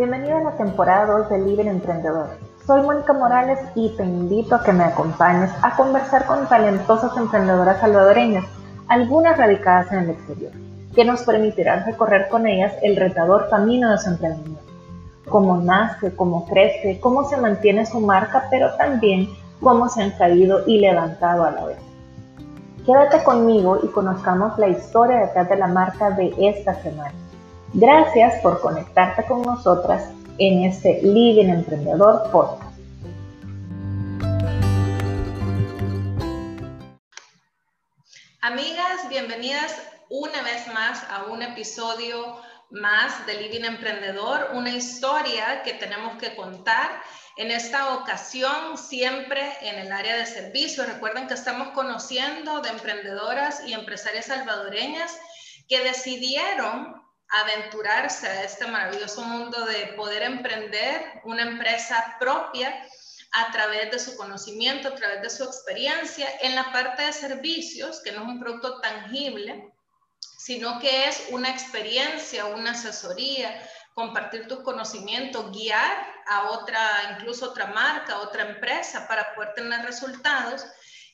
Bienvenido 0.00 0.38
a 0.38 0.40
la 0.40 0.56
temporada 0.56 1.18
2 1.18 1.28
de 1.28 1.38
Libre 1.40 1.68
Emprendedor. 1.68 2.30
Soy 2.66 2.80
Mónica 2.80 3.12
Morales 3.12 3.58
y 3.74 3.90
te 3.98 4.02
invito 4.02 4.54
a 4.54 4.62
que 4.62 4.72
me 4.72 4.84
acompañes 4.84 5.50
a 5.60 5.76
conversar 5.76 6.24
con 6.24 6.48
talentosas 6.48 7.14
emprendedoras 7.18 7.80
salvadoreñas, 7.80 8.46
algunas 8.88 9.36
radicadas 9.36 9.92
en 9.92 9.98
el 9.98 10.10
exterior, 10.12 10.52
que 10.94 11.04
nos 11.04 11.20
permitirán 11.24 11.84
recorrer 11.84 12.30
con 12.30 12.46
ellas 12.46 12.72
el 12.80 12.96
retador 12.96 13.50
camino 13.50 13.90
de 13.90 13.98
su 13.98 14.08
emprendimiento. 14.08 14.62
Cómo 15.28 15.58
nace, 15.58 16.16
cómo 16.16 16.46
crece, 16.46 16.98
cómo 16.98 17.28
se 17.28 17.36
mantiene 17.36 17.84
su 17.84 18.00
marca, 18.00 18.46
pero 18.48 18.72
también 18.76 19.28
cómo 19.60 19.90
se 19.90 20.02
han 20.02 20.12
caído 20.12 20.66
y 20.66 20.78
levantado 20.78 21.44
a 21.44 21.50
la 21.50 21.66
vez. 21.66 21.78
Quédate 22.86 23.22
conmigo 23.22 23.80
y 23.82 23.88
conozcamos 23.88 24.58
la 24.58 24.68
historia 24.68 25.18
detrás 25.18 25.50
de 25.50 25.56
la 25.56 25.66
marca 25.66 26.10
de 26.12 26.32
esta 26.38 26.72
semana. 26.76 27.12
Gracias 27.72 28.42
por 28.42 28.60
conectarte 28.60 29.24
con 29.26 29.42
nosotras 29.42 30.10
en 30.38 30.64
este 30.64 31.00
Living 31.02 31.50
Emprendedor 31.50 32.28
Podcast. 32.32 32.76
Amigas, 38.40 39.08
bienvenidas 39.08 39.80
una 40.08 40.42
vez 40.42 40.66
más 40.74 41.04
a 41.08 41.26
un 41.26 41.42
episodio 41.42 42.40
más 42.70 43.24
de 43.26 43.40
Living 43.40 43.64
Emprendedor, 43.64 44.48
una 44.54 44.70
historia 44.70 45.62
que 45.62 45.74
tenemos 45.74 46.16
que 46.16 46.34
contar. 46.34 46.90
En 47.36 47.52
esta 47.52 47.94
ocasión, 47.94 48.78
siempre 48.78 49.48
en 49.62 49.78
el 49.78 49.92
área 49.92 50.16
de 50.16 50.26
servicio. 50.26 50.84
Recuerden 50.86 51.28
que 51.28 51.34
estamos 51.34 51.68
conociendo 51.68 52.62
de 52.62 52.70
emprendedoras 52.70 53.64
y 53.64 53.74
empresarias 53.74 54.26
salvadoreñas 54.26 55.16
que 55.68 55.78
decidieron 55.84 57.00
aventurarse 57.30 58.26
a 58.26 58.44
este 58.44 58.66
maravilloso 58.66 59.22
mundo 59.22 59.64
de 59.64 59.94
poder 59.96 60.22
emprender 60.22 61.20
una 61.24 61.42
empresa 61.42 62.16
propia 62.18 62.86
a 63.32 63.52
través 63.52 63.90
de 63.90 63.98
su 63.98 64.16
conocimiento, 64.16 64.88
a 64.88 64.94
través 64.94 65.22
de 65.22 65.30
su 65.30 65.44
experiencia 65.44 66.28
en 66.42 66.54
la 66.56 66.72
parte 66.72 67.02
de 67.02 67.12
servicios, 67.12 68.00
que 68.02 68.12
no 68.12 68.22
es 68.22 68.28
un 68.28 68.40
producto 68.40 68.80
tangible, 68.80 69.72
sino 70.38 70.80
que 70.80 71.06
es 71.06 71.28
una 71.30 71.50
experiencia, 71.50 72.46
una 72.46 72.72
asesoría, 72.72 73.62
compartir 73.94 74.48
tus 74.48 74.60
conocimientos, 74.60 75.52
guiar 75.52 76.06
a 76.26 76.50
otra, 76.50 77.16
incluso 77.16 77.50
otra 77.50 77.66
marca, 77.66 78.20
otra 78.20 78.48
empresa 78.48 79.06
para 79.06 79.34
poder 79.34 79.54
tener 79.54 79.84
resultados. 79.84 80.64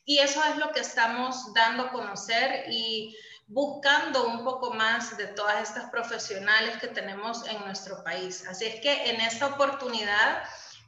Y 0.04 0.18
eso 0.18 0.42
es 0.44 0.56
lo 0.56 0.72
que 0.72 0.80
estamos 0.80 1.52
dando 1.52 1.84
a 1.84 1.90
conocer 1.90 2.64
y 2.70 3.16
buscando 3.46 4.26
un 4.26 4.44
poco 4.44 4.72
más 4.72 5.16
de 5.16 5.28
todas 5.28 5.62
estas 5.62 5.90
profesionales 5.90 6.78
que 6.78 6.88
tenemos 6.88 7.46
en 7.48 7.60
nuestro 7.64 8.02
país. 8.02 8.44
Así 8.48 8.64
es 8.64 8.80
que 8.80 9.10
en 9.10 9.20
esta 9.20 9.46
oportunidad 9.46 10.42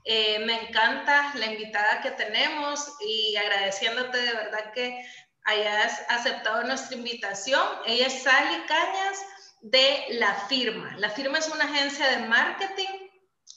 eh, 0.04 0.40
me 0.44 0.68
encanta 0.68 1.32
la 1.34 1.46
invitada 1.46 2.00
que 2.00 2.10
tenemos 2.12 2.94
y 3.00 3.36
agradeciéndote 3.36 4.18
de 4.18 4.32
verdad 4.32 4.72
que 4.72 5.04
hayas 5.44 6.02
aceptado 6.08 6.64
nuestra 6.64 6.96
invitación. 6.96 7.62
Ella 7.86 8.06
es 8.06 8.22
Sally 8.22 8.62
Cañas 8.66 9.18
de 9.60 10.04
La 10.10 10.34
Firma. 10.48 10.94
La 10.98 11.10
Firma 11.10 11.38
es 11.38 11.48
una 11.48 11.64
agencia 11.64 12.06
de 12.10 12.26
marketing 12.26 12.97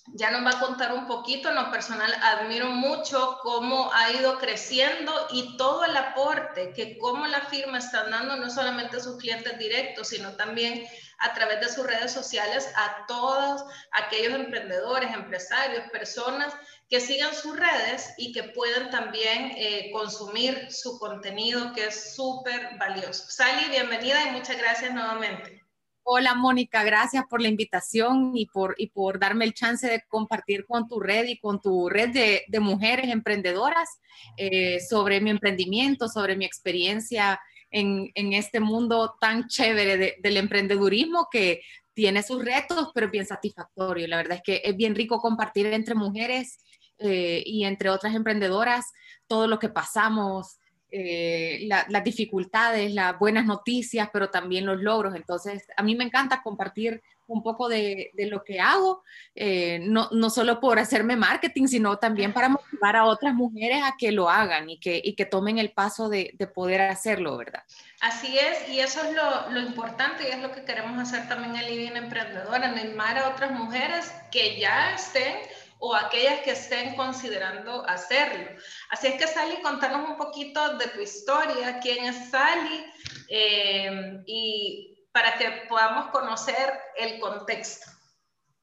ya 0.08 0.32
nos 0.32 0.46
va 0.46 0.58
a 0.58 0.60
contar 0.60 0.94
un 0.94 1.08
poquito. 1.08 1.50
En 1.50 1.56
lo 1.56 1.72
personal, 1.72 2.14
admiro 2.22 2.68
mucho 2.68 3.40
cómo 3.42 3.92
ha 3.94 4.12
ido 4.12 4.38
creciendo 4.40 5.14
y 5.32 5.58
todo 5.58 5.86
el 5.86 5.96
aporte 5.96 6.74
que 6.74 6.98
como 6.98 7.28
la 7.28 7.42
firma 7.42 7.78
está 7.78 8.04
dando, 8.10 8.36
no 8.36 8.50
solamente 8.50 8.98
a 8.98 9.02
sus 9.02 9.18
clientes 9.18 9.58
directos, 9.58 10.10
sino 10.10 10.36
también 10.36 10.86
a 11.20 11.34
través 11.34 11.60
de 11.62 11.70
sus 11.70 11.86
redes 11.86 12.12
sociales 12.12 12.68
a 12.76 13.06
todos 13.06 13.64
aquellos 13.92 14.34
emprendedores, 14.34 15.14
empresarios, 15.14 15.90
personas 15.92 16.54
que 16.90 17.00
sigan 17.00 17.34
sus 17.34 17.56
redes 17.56 18.14
y 18.18 18.34
que 18.34 18.44
puedan 18.44 18.90
también 18.90 19.54
eh, 19.56 19.92
consumir 19.94 20.72
su 20.72 21.00
contenido, 21.00 21.74
que 21.74 21.88
es 21.88 22.16
súper 22.16 22.78
valioso. 22.78 23.24
Sally, 23.30 23.70
bienvenida 23.70 24.28
y 24.28 24.32
muchas 24.32 24.58
gracias 24.58 24.94
nuevamente. 24.94 25.61
Hola 26.04 26.34
Mónica, 26.34 26.84
gracias 26.84 27.26
por 27.30 27.42
la 27.42 27.48
invitación 27.48 28.32
y 28.36 28.48
por, 28.48 28.74
y 28.78 28.88
por 28.88 29.20
darme 29.20 29.46
el 29.46 29.54
chance 29.54 29.88
de 29.88 30.04
compartir 30.08 30.66
con 30.66 30.88
tu 30.88 31.00
red 31.00 31.28
y 31.28 31.38
con 31.38 31.62
tu 31.62 31.90
red 31.90 32.10
de, 32.10 32.60
mujeres 32.60 33.10
emprendedoras 33.10 33.88
eh, 34.36 34.80
sobre 34.80 35.22
mi 35.22 35.30
emprendimiento, 35.30 36.08
sobre 36.08 36.36
mi 36.36 36.46
experiencia 36.46 37.40
en, 37.70 38.10
en 38.16 38.34
este 38.34 38.60
mundo 38.60 39.16
tan 39.22 39.48
chévere 39.48 40.18
del 40.20 40.38
emprendedurismo 40.38 41.28
que 41.32 41.62
tiene 41.94 42.24
sus 42.24 42.44
retos, 42.44 42.90
pero 42.96 43.12
bien 43.12 43.28
satisfactorio. 43.28 44.08
La 44.08 44.18
verdad 44.18 44.38
es 44.38 44.44
que 44.44 44.62
es 44.64 44.76
bien 44.76 44.96
rico 44.96 45.20
compartir 45.20 45.68
entre 45.68 45.94
mujeres 45.94 46.58
eh, 46.98 47.44
y 47.46 47.64
entre 47.66 47.90
otras 47.90 48.16
emprendedoras 48.16 48.86
todo 49.28 49.48
lo 49.48 49.60
que 49.60 49.70
pasamos, 49.70 50.58
eh, 50.92 51.68
las 51.68 52.04
dificultades, 52.04 52.94
las 52.94 53.18
buenas 53.18 53.46
noticias, 53.46 54.10
pero 54.12 54.30
también 54.30 54.66
los 54.66 54.82
logros. 54.82 55.16
Entonces, 55.16 55.66
a 55.78 55.84
mí 55.84 55.96
me 55.96 56.04
encanta 56.04 56.42
compartir 56.42 57.02
un 57.32 57.44
poco 57.44 57.70
de, 57.70 58.12
lo 58.18 58.44
que 58.44 58.60
hago, 58.60 59.04
eh, 59.36 59.80
no, 59.82 60.10
no, 60.12 60.30
solo 60.30 60.60
por 60.60 60.80
hacerme 60.80 61.16
marketing, 61.16 61.68
sino 61.68 61.98
también 61.98 62.34
para 62.34 62.50
motivar 62.50 62.98
a 62.98 63.06
otras 63.06 63.34
mujeres 63.34 63.82
a 63.84 63.96
que 63.98 64.12
lo 64.12 64.30
hagan 64.30 64.70
y 64.70 64.80
que, 64.80 65.02
y 65.02 65.16
que 65.16 65.26
tomen 65.26 65.58
el 65.58 65.72
paso 65.72 66.10
de, 66.10 66.32
de, 66.38 66.48
poder 66.48 66.82
hacerlo, 66.82 67.38
¿verdad? 67.38 67.64
Así 68.02 68.38
es, 68.38 68.70
y 68.70 68.80
eso 68.80 69.02
es 69.04 69.16
lo, 69.16 69.50
lo, 69.52 69.62
importante 69.62 70.28
y 70.28 70.32
es 70.32 70.40
lo 70.40 70.52
que 70.52 70.66
queremos 70.66 71.00
hacer 71.00 71.28
también 71.30 71.56
en 71.56 71.68
Living 71.68 71.96
Emprendedora, 71.96 72.68
animar 72.68 73.18
a 73.18 73.30
otras 73.30 73.52
mujeres 73.52 74.12
que 74.30 74.60
ya 74.60 74.94
estén 74.94 75.38
o 75.82 75.96
aquellas 75.96 76.42
que 76.42 76.52
estén 76.52 76.96
considerando 76.96 77.84
hacerlo. 77.90 78.52
Así 78.90 79.08
es 79.08 79.16
que 79.16 79.28
Sally, 79.28 79.62
contanos 79.62 80.08
un 80.08 80.16
poquito 80.16 80.78
de 80.78 80.88
tu 80.88 81.02
historia, 81.02 81.80
quién 81.82 82.06
es 82.06 82.30
Sally 82.30 82.86
eh, 83.28 84.22
y 84.28 85.08
para 85.12 85.38
que 85.38 85.64
podamos 85.68 86.12
conocer 86.12 86.72
el 86.96 87.20
contexto. 87.20 87.90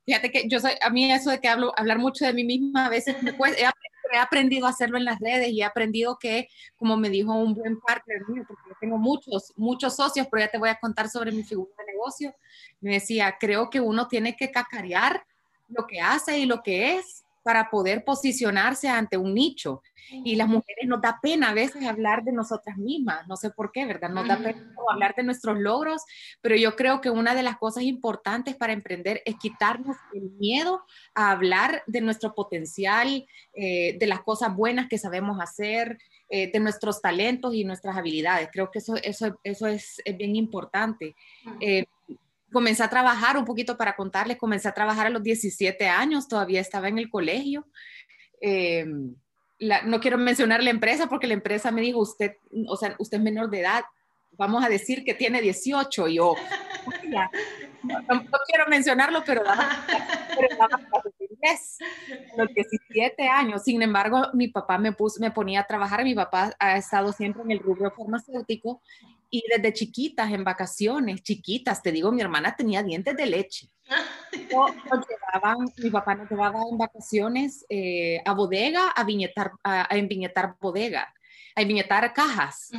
Fíjate 0.06 0.30
que 0.30 0.48
yo 0.48 0.60
soy, 0.60 0.72
a 0.80 0.90
mí 0.90 1.12
eso 1.12 1.30
de 1.30 1.40
que 1.40 1.48
hablo, 1.48 1.72
hablar 1.76 1.98
mucho 1.98 2.24
de 2.24 2.32
mí 2.32 2.44
misma 2.44 2.86
a 2.86 2.88
veces 2.88 3.16
me 3.22 3.36
cuesta, 3.36 3.74
he, 4.12 4.16
aprendido 4.16 4.66
a 4.66 4.70
hacerlo 4.70 4.96
en 4.96 5.04
las 5.04 5.18
redes 5.18 5.48
y 5.48 5.60
he 5.60 5.64
aprendido 5.64 6.18
que, 6.18 6.48
como 6.76 6.96
me 6.96 7.10
dijo 7.10 7.34
un 7.34 7.52
buen 7.52 7.80
partner 7.80 8.22
mío, 8.28 8.44
porque 8.46 8.62
yo 8.68 8.76
tengo 8.80 8.96
muchos, 8.96 9.52
muchos 9.56 9.96
socios, 9.96 10.28
pero 10.30 10.44
ya 10.44 10.50
te 10.50 10.58
voy 10.58 10.70
a 10.70 10.78
contar 10.78 11.10
sobre 11.10 11.32
mi 11.32 11.42
figura 11.42 11.74
de 11.78 11.92
negocio, 11.92 12.34
me 12.80 12.92
decía, 12.92 13.36
creo 13.38 13.68
que 13.68 13.80
uno 13.80 14.06
tiene 14.06 14.36
que 14.36 14.50
cacarear 14.52 15.26
lo 15.68 15.86
que 15.86 16.00
hace 16.00 16.38
y 16.38 16.46
lo 16.46 16.62
que 16.62 16.96
es 16.96 17.24
para 17.42 17.70
poder 17.70 18.04
posicionarse 18.04 18.88
ante 18.88 19.16
un 19.16 19.32
nicho. 19.34 19.82
Y 20.10 20.36
las 20.36 20.48
mujeres 20.48 20.86
nos 20.86 21.00
da 21.00 21.18
pena 21.20 21.50
a 21.50 21.54
veces 21.54 21.84
hablar 21.86 22.22
de 22.24 22.32
nosotras 22.32 22.76
mismas, 22.78 23.26
no 23.26 23.36
sé 23.36 23.50
por 23.50 23.72
qué, 23.72 23.84
¿verdad? 23.84 24.08
Nos 24.10 24.26
da 24.26 24.38
pena 24.38 24.70
hablar 24.90 25.14
de 25.14 25.22
nuestros 25.22 25.58
logros, 25.58 26.02
pero 26.40 26.56
yo 26.56 26.76
creo 26.76 27.00
que 27.00 27.10
una 27.10 27.34
de 27.34 27.42
las 27.42 27.58
cosas 27.58 27.84
importantes 27.84 28.56
para 28.56 28.72
emprender 28.72 29.22
es 29.24 29.36
quitarnos 29.36 29.96
el 30.14 30.30
miedo 30.38 30.82
a 31.14 31.30
hablar 31.30 31.82
de 31.86 32.00
nuestro 32.00 32.34
potencial, 32.34 33.26
eh, 33.54 33.96
de 33.98 34.06
las 34.06 34.20
cosas 34.20 34.54
buenas 34.54 34.88
que 34.88 34.98
sabemos 34.98 35.38
hacer, 35.40 35.98
eh, 36.30 36.50
de 36.50 36.60
nuestros 36.60 37.00
talentos 37.02 37.54
y 37.54 37.64
nuestras 37.64 37.96
habilidades. 37.96 38.48
Creo 38.52 38.70
que 38.70 38.80
eso, 38.80 38.96
eso, 38.96 39.38
eso 39.42 39.66
es, 39.66 40.02
bien 40.16 40.36
importante 40.36 41.14
comencé 42.52 42.82
a 42.82 42.90
trabajar 42.90 43.36
un 43.36 43.44
poquito 43.44 43.76
para 43.76 43.96
contarles, 43.96 44.38
comencé 44.38 44.68
a 44.68 44.74
trabajar 44.74 45.06
a 45.06 45.10
los 45.10 45.22
17 45.22 45.88
años, 45.88 46.28
todavía 46.28 46.60
estaba 46.60 46.88
en 46.88 46.98
el 46.98 47.10
colegio. 47.10 47.66
Eh, 48.40 48.86
no 49.60 50.00
quiero 50.00 50.18
mencionar 50.18 50.62
la 50.62 50.70
empresa 50.70 51.08
porque 51.08 51.26
la 51.26 51.34
empresa 51.34 51.70
me 51.70 51.80
dijo, 51.80 51.98
usted, 51.98 52.36
o 52.68 52.76
sea, 52.76 52.94
usted 52.98 53.18
es 53.18 53.24
menor 53.24 53.50
de 53.50 53.60
edad, 53.60 53.84
vamos 54.32 54.64
a 54.64 54.68
decir 54.68 55.04
que 55.04 55.14
tiene 55.14 55.40
18 55.42 56.08
y 56.08 56.14
yo, 56.14 56.34
no, 57.82 58.24
quiero 58.46 58.66
mencionarlo, 58.68 59.22
pero 59.24 59.42
daba, 59.42 59.68
pero 60.28 60.56
daba 60.56 60.80
los 62.36 62.48
17 62.54 63.28
años. 63.28 63.62
Sin 63.62 63.82
embargo, 63.82 64.28
mi 64.34 64.48
papá 64.48 64.78
me, 64.78 64.92
puso, 64.92 65.20
me 65.20 65.30
ponía 65.30 65.60
a 65.60 65.66
trabajar, 65.66 66.04
mi 66.04 66.14
papá 66.14 66.54
ha 66.58 66.76
estado 66.76 67.12
siempre 67.12 67.42
en 67.42 67.50
el 67.52 67.58
rubro 67.60 67.90
farmacéutico 67.90 68.80
y 69.30 69.44
desde 69.48 69.72
chiquitas, 69.72 70.32
en 70.32 70.44
vacaciones, 70.44 71.22
chiquitas, 71.22 71.82
te 71.82 71.92
digo, 71.92 72.10
mi 72.12 72.20
hermana 72.20 72.56
tenía 72.56 72.82
dientes 72.82 73.16
de 73.16 73.26
leche. 73.26 73.68
mi 75.78 75.90
papá 75.90 76.14
nos 76.14 76.30
llevaba 76.30 76.60
en 76.70 76.78
vacaciones 76.78 77.64
eh, 77.68 78.20
a 78.24 78.32
bodega, 78.32 78.88
a, 78.88 79.04
viñetar, 79.04 79.52
a, 79.64 79.86
enviñetar 79.96 80.56
bodega, 80.60 81.12
a 81.54 81.62
enviñetar 81.62 82.12
cajas. 82.12 82.70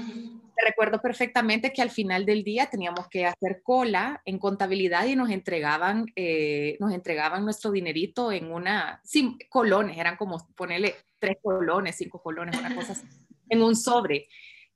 recuerdo 0.66 1.02
perfectamente 1.02 1.72
que 1.72 1.82
al 1.82 1.90
final 1.90 2.26
del 2.26 2.44
día 2.44 2.68
teníamos 2.68 3.08
que 3.08 3.26
hacer 3.26 3.62
cola 3.64 4.22
en 4.26 4.40
contabilidad 4.40 5.06
y 5.06 5.16
nos 5.16 5.30
entregaban, 5.30 6.08
eh, 6.16 6.78
nos 6.80 6.94
entregaban 6.94 7.44
nuestro 7.44 7.72
dinerito 7.72 8.32
en 8.32 8.52
una, 8.52 9.02
sin 9.04 9.38
colones, 9.50 9.98
eran 9.98 10.18
como 10.18 10.38
ponerle 10.56 10.96
tres 11.20 11.38
colones, 11.42 11.96
cinco 11.96 12.22
colones, 12.22 12.58
una 12.58 12.76
cosa 12.76 12.94
así, 12.94 13.06
en 13.50 13.62
un 13.62 13.76
sobre. 13.76 14.28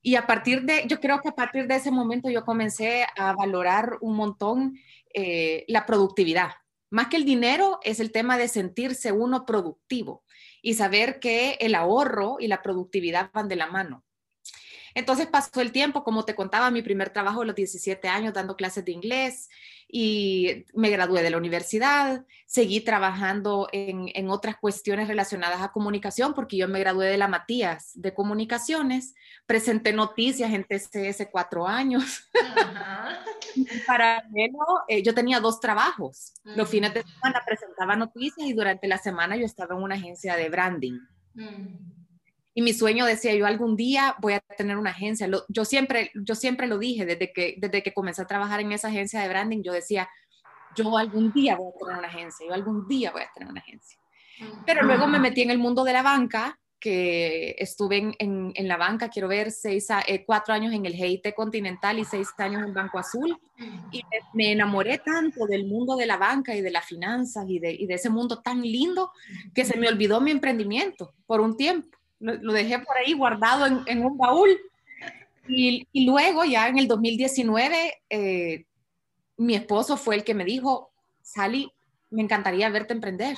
Y 0.05 0.15
a 0.17 0.27
partir 0.27 0.63
de, 0.63 0.83
yo 0.87 0.99
creo 0.99 1.21
que 1.21 1.29
a 1.29 1.35
partir 1.35 1.65
de 1.65 1.77
ese 1.77 1.89
momento 1.89 2.29
yo 2.29 2.43
comencé 2.43 3.07
a 3.15 3.33
valorar 3.33 3.97
un 4.01 4.17
montón 4.17 4.77
eh, 5.13 5.63
la 5.67 5.85
productividad, 5.85 6.51
Más 6.89 7.07
que 7.07 7.17
el 7.17 7.25
dinero, 7.25 7.79
es 7.83 7.99
el 7.99 8.11
tema 8.11 8.37
de 8.37 8.47
sentirse 8.47 9.11
uno 9.11 9.45
productivo 9.45 10.23
y 10.61 10.73
saber 10.73 11.19
que 11.19 11.57
el 11.61 11.73
ahorro 11.73 12.37
y 12.39 12.47
la 12.47 12.61
productividad 12.61 13.31
van 13.33 13.47
de 13.47 13.55
la 13.55 13.67
mano. 13.67 14.03
Entonces 14.95 15.27
pasó 15.27 15.61
el 15.61 15.71
tiempo, 15.71 16.03
como 16.03 16.25
te 16.25 16.35
contaba, 16.35 16.71
mi 16.71 16.81
primer 16.81 17.09
trabajo 17.09 17.41
a 17.41 17.45
los 17.45 17.55
17 17.55 18.07
años 18.07 18.33
dando 18.33 18.55
clases 18.55 18.85
de 18.85 18.91
inglés 18.91 19.49
y 19.87 20.65
me 20.73 20.89
gradué 20.89 21.21
de 21.21 21.29
la 21.29 21.37
universidad, 21.37 22.25
seguí 22.47 22.81
trabajando 22.81 23.69
en, 23.71 24.29
otras 24.29 24.57
cuestiones 24.57 25.07
relacionadas 25.07 25.61
a 25.61 25.71
comunicación 25.71 26.33
porque 26.33 26.57
yo 26.57 26.67
me 26.67 26.79
gradué 26.79 27.07
de 27.07 27.17
la 27.17 27.27
Matías 27.27 27.91
de 27.93 28.13
comunicaciones, 28.13 29.13
presenté 29.45 29.93
noticias 29.93 30.51
en 30.51 30.63
TCS 30.63 31.27
cuatro 31.31 31.67
años. 31.67 32.27
Para 33.87 34.23
eh, 34.87 35.03
yo 35.03 35.13
tenía 35.13 35.39
dos 35.39 35.59
trabajos. 35.59 36.33
Los 36.43 36.69
fines 36.69 36.93
de 36.93 37.03
semana 37.03 37.43
presentaba 37.45 37.95
noticias 37.95 38.47
y 38.47 38.53
durante 38.53 38.87
la 38.87 38.97
semana 38.97 39.35
yo 39.35 39.45
estaba 39.45 39.75
en 39.75 39.83
una 39.83 39.95
agencia 39.95 40.35
de 40.35 40.49
branding. 40.49 40.99
Y 42.55 42.61
mi 42.61 42.73
sueño 42.73 43.05
decía, 43.05 43.33
yo 43.35 43.45
algún 43.45 43.75
día 43.75 44.15
voy 44.19 44.33
a 44.33 44.39
tener 44.39 44.77
una 44.77 44.91
agencia. 44.91 45.27
yo, 45.47 45.65
siempre, 45.65 46.11
yo 46.13 46.35
siempre 46.35 46.67
lo 46.67 46.77
dije, 46.77 47.05
desde 47.05 47.33
que, 47.33 47.55
desde 47.57 47.81
que 47.81 47.93
comencé 47.93 48.21
a 48.21 48.27
trabajar 48.27 48.59
en 48.59 48.71
esa 48.71 48.89
agencia 48.89 49.21
de 49.21 49.29
branding, 49.29 49.63
yo 49.63 49.73
decía, 49.73 50.07
yo 50.75 50.97
algún 50.97 51.31
día 51.33 51.55
voy 51.55 51.69
a 51.69 51.79
tener 51.79 51.97
una 51.97 52.07
agencia, 52.07 52.45
yo 52.47 52.53
algún 52.53 52.87
día 52.87 53.11
voy 53.11 53.21
a 53.21 53.31
tener 53.33 53.49
una 53.49 53.61
agencia. 53.61 53.99
Pero 54.65 54.83
luego 54.83 55.07
me 55.07 55.19
metí 55.19 55.41
en 55.41 55.51
el 55.51 55.57
mundo 55.57 55.83
de 55.83 55.93
la 55.93 56.03
banca, 56.03 56.59
que 56.79 57.55
estuve 57.59 58.13
en, 58.19 58.51
en, 58.53 58.67
la 58.67 58.75
banca, 58.75 59.07
quiero 59.07 59.29
ver, 59.29 59.51
seis, 59.51 59.87
eh, 60.05 60.25
cuatro 60.25 60.53
años 60.53 60.73
en 60.73 60.85
el 60.85 60.93
GIT 60.93 61.33
Continental 61.33 61.97
y 61.97 62.03
seis 62.03 62.27
años 62.39 62.61
en 62.61 62.73
Banco 62.73 62.99
Azul. 62.99 63.39
Y 63.89 64.03
me, 64.33 64.51
enamoré 64.51 64.97
tanto 64.97 65.45
del 65.45 65.65
mundo 65.65 65.95
de 65.95 66.05
la 66.05 66.17
banca 66.17 66.53
y 66.53 66.59
de 66.59 66.71
las 66.71 66.85
finanzas 66.85 67.45
y 67.47 67.59
de, 67.59 67.71
y 67.71 67.87
de 67.87 67.93
ese 67.93 68.09
mundo 68.09 68.41
tan 68.41 68.61
lindo 68.61 69.11
que 69.55 69.63
se 69.63 69.79
me 69.79 69.87
olvidó 69.87 70.19
mi 70.19 70.31
emprendimiento 70.31 71.13
por 71.25 71.39
un 71.39 71.55
tiempo 71.55 71.92
lo, 72.23 72.53
dejé 72.53 72.79
por 72.79 72.97
ahí 72.97 73.13
guardado 73.13 73.83
en, 73.85 74.05
un 74.05 74.17
baúl. 74.17 74.49
Y, 75.47 75.85
luego, 76.05 76.45
ya 76.45 76.69
en 76.69 76.79
el 76.79 76.87
2019, 76.87 78.01
eh, 78.09 78.65
mi 79.37 79.55
esposo 79.55 79.97
fue 79.97 80.15
el 80.15 80.23
que 80.23 80.33
me 80.33 80.45
dijo, 80.45 80.91
Sally, 81.21 81.69
me 82.09 82.21
encantaría 82.21 82.69
verte 82.69 82.93
emprender. 82.93 83.37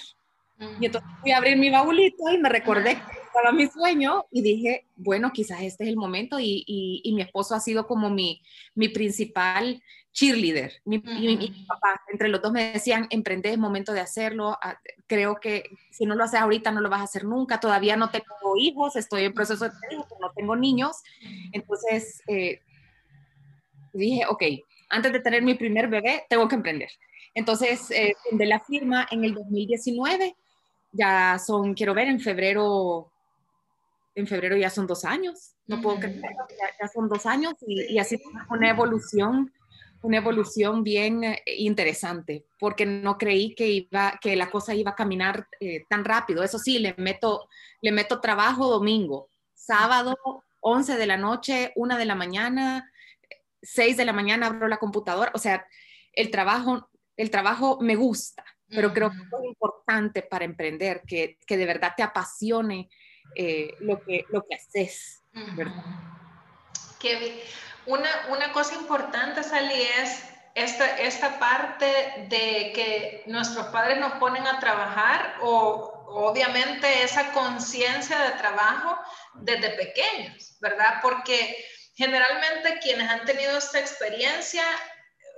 Y 0.79 0.85
entonces 0.85 1.09
fui 1.21 1.31
a 1.31 1.37
abrir 1.37 1.57
mi 1.57 1.69
baúlito 1.69 2.29
y 2.31 2.37
me 2.37 2.49
recordé 2.49 2.95
que 2.95 3.24
estaba 3.35 3.51
mi 3.51 3.67
sueño 3.67 4.25
y 4.31 4.41
dije, 4.41 4.87
bueno, 4.95 5.31
quizás 5.33 5.61
este 5.61 5.83
es 5.83 5.89
el 5.89 5.97
momento 5.97 6.39
y, 6.39 6.63
y, 6.65 7.13
mi 7.13 7.21
esposo 7.21 7.55
ha 7.55 7.59
sido 7.59 7.85
como 7.85 8.09
mi, 8.09 8.41
mi 8.73 8.89
principal 8.89 9.81
cheerleader. 10.13 10.81
Mi, 10.85 10.99
mi, 10.99 11.65
papá, 11.67 12.01
entre 12.11 12.29
los 12.29 12.41
dos 12.41 12.51
me 12.51 12.71
decían, 12.71 13.07
emprende, 13.09 13.51
es 13.51 13.57
momento 13.57 13.91
de 13.91 13.99
hacerlo. 13.99 14.57
Ah, 14.61 14.79
creo 15.07 15.35
que 15.41 15.69
si 15.91 16.05
no 16.05 16.15
lo 16.15 16.23
haces 16.23 16.39
ahorita 16.39 16.71
no 16.71 16.79
lo 16.79 16.89
vas 16.89 17.01
a 17.01 17.05
hacer 17.05 17.25
nunca. 17.25 17.59
Todavía 17.59 17.97
no 17.97 18.09
tengo 18.09 18.55
hijos, 18.57 18.95
estoy 18.95 19.25
en 19.25 19.33
proceso 19.33 19.65
de 19.65 19.71
hijos, 19.91 20.07
no 20.21 20.31
tengo 20.33 20.55
niños. 20.55 21.03
Entonces 21.51 22.21
eh, 22.27 22.61
dije, 23.93 24.25
ok, 24.29 24.43
antes 24.89 25.11
de 25.11 25.19
tener 25.19 25.41
mi 25.41 25.55
primer 25.55 25.89
bebé, 25.89 26.25
tengo 26.29 26.47
que 26.47 26.55
emprender. 26.55 26.89
Entonces, 27.33 27.91
eh, 27.91 28.13
fundé 28.29 28.45
la 28.45 28.61
firma 28.61 29.05
en 29.11 29.25
el 29.25 29.33
2019 29.33 30.37
ya 30.95 31.37
son, 31.39 31.73
quiero 31.73 31.93
ver, 31.93 32.07
en 32.07 32.19
febrero, 32.19 33.11
en 34.15 34.27
febrero 34.27 34.55
ya 34.55 34.69
son 34.69 34.87
dos 34.87 35.05
años, 35.05 35.55
no 35.67 35.81
puedo 35.81 35.99
creer, 35.99 36.21
ya, 36.79 36.87
son 36.87 37.09
dos 37.09 37.25
años 37.25 37.53
y, 37.67 37.93
y 37.93 37.99
así 37.99 38.21
una 38.49 38.69
evolución, 38.69 39.53
una 40.01 40.17
evolución 40.17 40.83
bien 40.83 41.23
eh, 41.23 41.43
interesante, 41.57 42.45
porque 42.59 42.85
no 42.85 43.17
creí 43.17 43.53
que 43.53 43.67
iba, 43.67 44.17
que 44.21 44.35
la 44.35 44.49
cosa 44.49 44.73
iba 44.73 44.91
a 44.91 44.95
caminar 44.95 45.47
eh, 45.59 45.83
tan 45.89 46.05
rápido. 46.05 46.43
Eso 46.43 46.59
sí, 46.59 46.79
le 46.79 46.95
meto, 46.97 47.49
le 47.81 47.91
meto 47.91 48.21
trabajo 48.21 48.67
domingo, 48.67 49.29
sábado, 49.53 50.15
11 50.61 50.97
de 50.97 51.07
la 51.07 51.17
noche, 51.17 51.73
1 51.75 51.97
de 51.97 52.05
la 52.05 52.15
mañana, 52.15 52.91
6 53.61 53.97
de 53.97 54.05
la 54.05 54.13
mañana 54.13 54.47
abro 54.47 54.67
la 54.67 54.77
computadora, 54.77 55.31
o 55.33 55.39
sea, 55.39 55.65
el 56.13 56.31
trabajo, 56.31 56.89
el 57.17 57.29
trabajo 57.29 57.79
me 57.81 57.95
gusta 57.95 58.43
pero 58.67 58.93
creo 58.93 59.11
que 59.11 59.17
es 59.17 59.45
importante 59.45 60.21
para 60.23 60.45
emprender, 60.45 61.03
que, 61.07 61.37
que 61.45 61.57
de 61.57 61.65
verdad 61.65 61.93
te 61.95 62.03
apasione 62.03 62.89
eh, 63.35 63.75
lo, 63.79 64.01
que, 64.03 64.25
lo 64.29 64.45
que 64.45 64.55
haces. 64.55 65.23
una, 67.85 68.09
una 68.29 68.51
cosa 68.53 68.75
importante, 68.75 69.43
Sally, 69.43 69.81
es 69.99 70.23
esta, 70.55 70.99
esta 70.99 71.37
parte 71.37 71.85
de 72.29 72.71
que 72.73 73.23
nuestros 73.27 73.67
padres 73.67 73.99
nos 73.99 74.13
ponen 74.13 74.47
a 74.47 74.59
trabajar 74.59 75.35
o 75.41 76.05
obviamente 76.07 77.03
esa 77.03 77.31
conciencia 77.33 78.17
de 78.19 78.37
trabajo 78.37 78.97
desde 79.33 79.71
pequeños, 79.71 80.57
¿verdad? 80.61 80.99
Porque 81.01 81.57
generalmente 81.95 82.79
quienes 82.81 83.09
han 83.09 83.25
tenido 83.25 83.57
esta 83.57 83.79
experiencia 83.79 84.63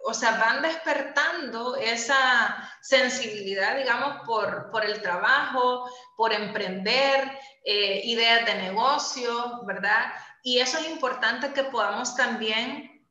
o 0.05 0.13
sea, 0.13 0.31
van 0.37 0.61
despertando 0.61 1.75
esa 1.75 2.71
sensibilidad, 2.81 3.77
digamos, 3.77 4.25
por, 4.25 4.71
por 4.71 4.85
el 4.85 5.01
trabajo, 5.01 5.89
por 6.15 6.33
emprender, 6.33 7.37
eh, 7.63 8.01
ideas 8.05 8.45
de 8.45 8.55
negocio, 8.55 9.65
¿verdad? 9.65 10.13
Y 10.43 10.59
eso 10.59 10.77
es 10.77 10.87
importante 10.87 11.51
que 11.51 11.65
podamos 11.65 12.15
también 12.15 13.05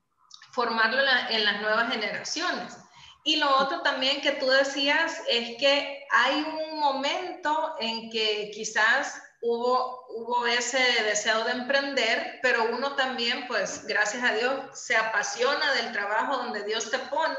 formarlo 0.53 1.03
en, 1.29 1.45
las 1.45 1.61
nuevas 1.61 1.93
generaciones. 1.93 2.79
Y 3.25 3.37
lo 3.37 3.55
otro 3.59 3.83
también 3.83 4.23
que 4.23 4.33
tú 4.33 4.49
decías 4.49 5.21
es 5.29 5.59
que 5.59 6.07
hay 6.11 6.41
un 6.41 6.81
momento 6.81 7.75
en 7.79 8.09
que 8.09 8.51
quizás 8.55 9.21
hubo, 9.43 10.07
hubo 10.11 10.47
ese 10.47 10.81
deseo 11.05 11.45
de 11.45 11.53
emprender, 11.53 12.39
pero 12.43 12.65
uno 12.65 12.95
también, 12.97 13.47
pues 13.47 13.87
gracias 13.87 14.23
a 14.25 14.33
Dios, 14.33 14.79
se 14.79 14.97
apasiona 14.97 15.73
del 15.75 15.93
trabajo 15.93 16.39
donde 16.39 16.65
Dios 16.65 16.91
te 16.91 16.99
pone 16.99 17.37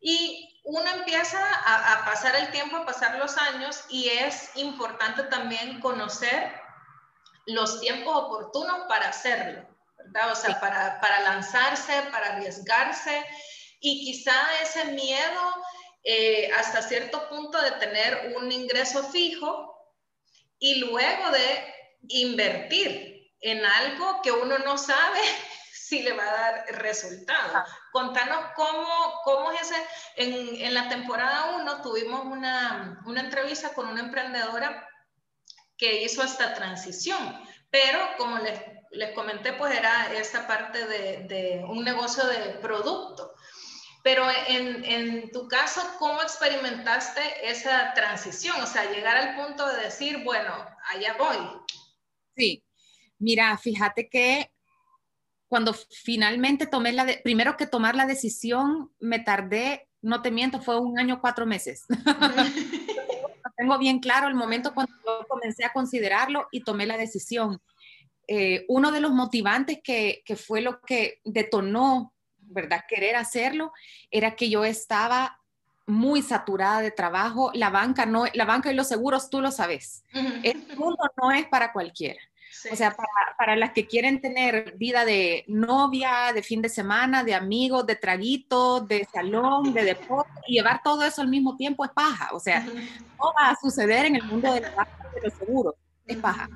y 0.00 0.60
uno 0.64 0.90
empieza 0.90 1.38
a, 1.40 2.04
pasar 2.04 2.36
el 2.36 2.50
tiempo, 2.50 2.76
a 2.76 2.86
pasar 2.86 3.18
los 3.18 3.36
años 3.36 3.84
y 3.88 4.08
es 4.08 4.50
importante 4.56 5.24
también 5.24 5.80
conocer 5.80 6.52
los 7.46 7.80
tiempos 7.80 8.14
oportunos 8.14 8.80
para 8.88 9.08
hacerlo, 9.08 9.66
¿verdad? 9.96 10.32
O 10.32 10.34
sea, 10.34 10.60
para, 10.60 11.00
para 11.00 11.20
lanzarse, 11.20 12.02
para 12.12 12.34
arriesgarse 12.34 13.24
y 13.80 14.04
quizá 14.04 14.34
ese 14.62 14.84
miedo 14.86 15.54
eh, 16.04 16.50
hasta 16.56 16.82
cierto 16.82 17.28
punto 17.28 17.60
de 17.60 17.72
tener 17.72 18.34
un 18.36 18.50
ingreso 18.52 19.02
fijo 19.04 19.79
y 20.60 20.76
luego 20.76 21.30
de 21.30 21.74
invertir 22.08 23.32
en 23.40 23.64
algo 23.64 24.20
que 24.22 24.30
uno 24.30 24.58
no 24.58 24.78
sabe 24.78 25.20
si 25.72 26.02
le 26.02 26.12
va 26.12 26.22
a 26.22 26.40
dar 26.40 26.64
resultado. 26.76 27.64
Contanos 27.90 28.52
cómo, 28.54 29.20
cómo 29.24 29.50
es 29.50 29.62
ese, 29.62 29.86
en, 30.16 30.62
en 30.64 30.74
la 30.74 30.88
temporada 30.88 31.56
1 31.56 31.82
tuvimos 31.82 32.24
una, 32.26 33.02
una 33.06 33.20
entrevista 33.22 33.74
con 33.74 33.88
una 33.88 34.02
emprendedora 34.02 34.86
que 35.76 36.02
hizo 36.02 36.22
esta 36.22 36.54
transición, 36.54 37.42
pero 37.70 37.98
como 38.18 38.38
les, 38.38 38.60
les 38.90 39.14
comenté, 39.14 39.54
pues 39.54 39.76
era 39.76 40.12
esta 40.12 40.46
parte 40.46 40.86
de, 40.86 41.24
de 41.26 41.64
un 41.66 41.82
negocio 41.82 42.24
de 42.26 42.58
producto. 42.60 43.34
Pero 44.02 44.24
en, 44.48 44.84
en, 44.84 45.30
tu 45.30 45.46
caso, 45.46 45.80
¿cómo 45.98 46.22
experimentaste 46.22 47.20
esa 47.42 47.92
transición? 47.94 48.60
O 48.62 48.66
sea, 48.66 48.90
llegar 48.90 49.16
al 49.16 49.36
punto 49.36 49.66
de 49.68 49.82
decir, 49.82 50.24
bueno, 50.24 50.52
allá 50.92 51.16
voy. 51.18 51.36
Sí, 52.36 52.64
mira, 53.18 53.56
fíjate 53.58 54.08
que 54.08 54.50
cuando 55.48 55.74
finalmente 55.74 56.66
tomé 56.66 56.92
la, 56.92 57.06
primero 57.24 57.56
que 57.56 57.66
tomar 57.66 57.94
la 57.94 58.06
decisión, 58.06 58.92
me 59.00 59.18
tardé, 59.18 59.88
no 60.00 60.22
te 60.22 60.30
miento, 60.30 60.62
fue 60.62 60.80
un 60.80 60.98
año, 60.98 61.20
cuatro 61.20 61.44
meses. 61.44 61.86
tengo 63.56 63.76
bien 63.78 63.98
claro 63.98 64.26
el 64.26 64.34
momento 64.34 64.72
cuando 64.72 64.94
yo 65.04 65.26
comencé 65.28 65.64
a 65.66 65.72
considerarlo 65.72 66.48
y 66.50 66.62
tomé 66.62 66.86
la 66.86 66.96
decisión. 66.96 67.60
Eh, 68.26 68.64
uno 68.68 68.90
de 68.90 69.00
los 69.00 69.12
motivantes 69.12 69.80
que, 69.84 70.22
que 70.24 70.36
fue 70.36 70.62
lo 70.62 70.80
que 70.80 71.20
detonó 71.24 72.14
¿verdad? 72.50 72.84
Querer 72.88 73.16
hacerlo, 73.16 73.72
era 74.10 74.36
que 74.36 74.50
yo 74.50 74.64
estaba 74.64 75.40
muy 75.86 76.22
saturada 76.22 76.80
de 76.80 76.90
trabajo. 76.90 77.50
La 77.54 77.70
banca, 77.70 78.06
no, 78.06 78.24
la 78.32 78.44
banca 78.44 78.70
y 78.70 78.74
los 78.74 78.88
seguros, 78.88 79.30
tú 79.30 79.40
lo 79.40 79.50
sabes. 79.50 80.04
El 80.12 80.66
mundo 80.76 80.98
no 81.20 81.32
es 81.32 81.46
para 81.46 81.72
cualquiera. 81.72 82.20
O 82.70 82.76
sea, 82.76 82.90
para, 82.90 83.08
para, 83.38 83.56
las 83.56 83.72
que 83.72 83.86
quieren 83.86 84.20
tener 84.20 84.74
vida 84.76 85.04
de 85.04 85.44
novia, 85.46 86.32
de 86.34 86.42
fin 86.42 86.60
de 86.60 86.68
semana, 86.68 87.22
de 87.22 87.34
amigos, 87.34 87.86
de 87.86 87.96
traguitos, 87.96 88.86
de 88.88 89.06
salón, 89.10 89.72
de 89.72 89.84
deporte, 89.84 90.32
y 90.46 90.54
llevar 90.54 90.82
todo 90.82 91.04
eso 91.04 91.22
al 91.22 91.28
mismo 91.28 91.56
tiempo 91.56 91.84
es 91.84 91.92
paja. 91.92 92.30
O 92.32 92.40
sea, 92.40 92.60
no 92.60 93.32
va 93.38 93.50
a 93.50 93.56
suceder 93.56 94.06
en 94.06 94.16
el 94.16 94.24
mundo 94.24 94.52
de 94.52 94.62
la 94.62 94.70
banca 94.74 95.08
y 95.10 95.14
de 95.14 95.28
los 95.28 95.38
seguros, 95.38 95.74
es 96.06 96.16
paja. 96.16 96.48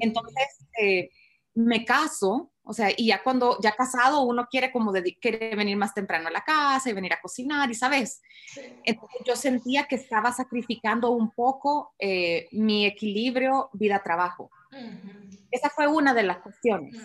Entonces, 0.00 0.66
eh, 0.80 1.08
me 1.58 1.84
caso, 1.84 2.52
o 2.62 2.72
sea, 2.72 2.90
y 2.96 3.08
ya 3.08 3.20
cuando, 3.24 3.58
ya 3.60 3.72
casado, 3.72 4.22
uno 4.22 4.46
quiere 4.48 4.70
como 4.70 4.92
quiere 5.20 5.56
venir 5.56 5.76
más 5.76 5.92
temprano 5.92 6.28
a 6.28 6.30
la 6.30 6.44
casa 6.44 6.88
y 6.88 6.92
venir 6.92 7.12
a 7.12 7.20
cocinar, 7.20 7.68
y 7.68 7.74
sabes, 7.74 8.22
entonces 8.84 9.20
yo 9.26 9.34
sentía 9.34 9.84
que 9.84 9.96
estaba 9.96 10.30
sacrificando 10.30 11.10
un 11.10 11.32
poco 11.32 11.94
eh, 11.98 12.46
mi 12.52 12.86
equilibrio 12.86 13.70
vida-trabajo. 13.72 14.50
Esa 15.50 15.68
fue 15.70 15.88
una 15.88 16.14
de 16.14 16.22
las 16.22 16.38
cuestiones. 16.38 16.96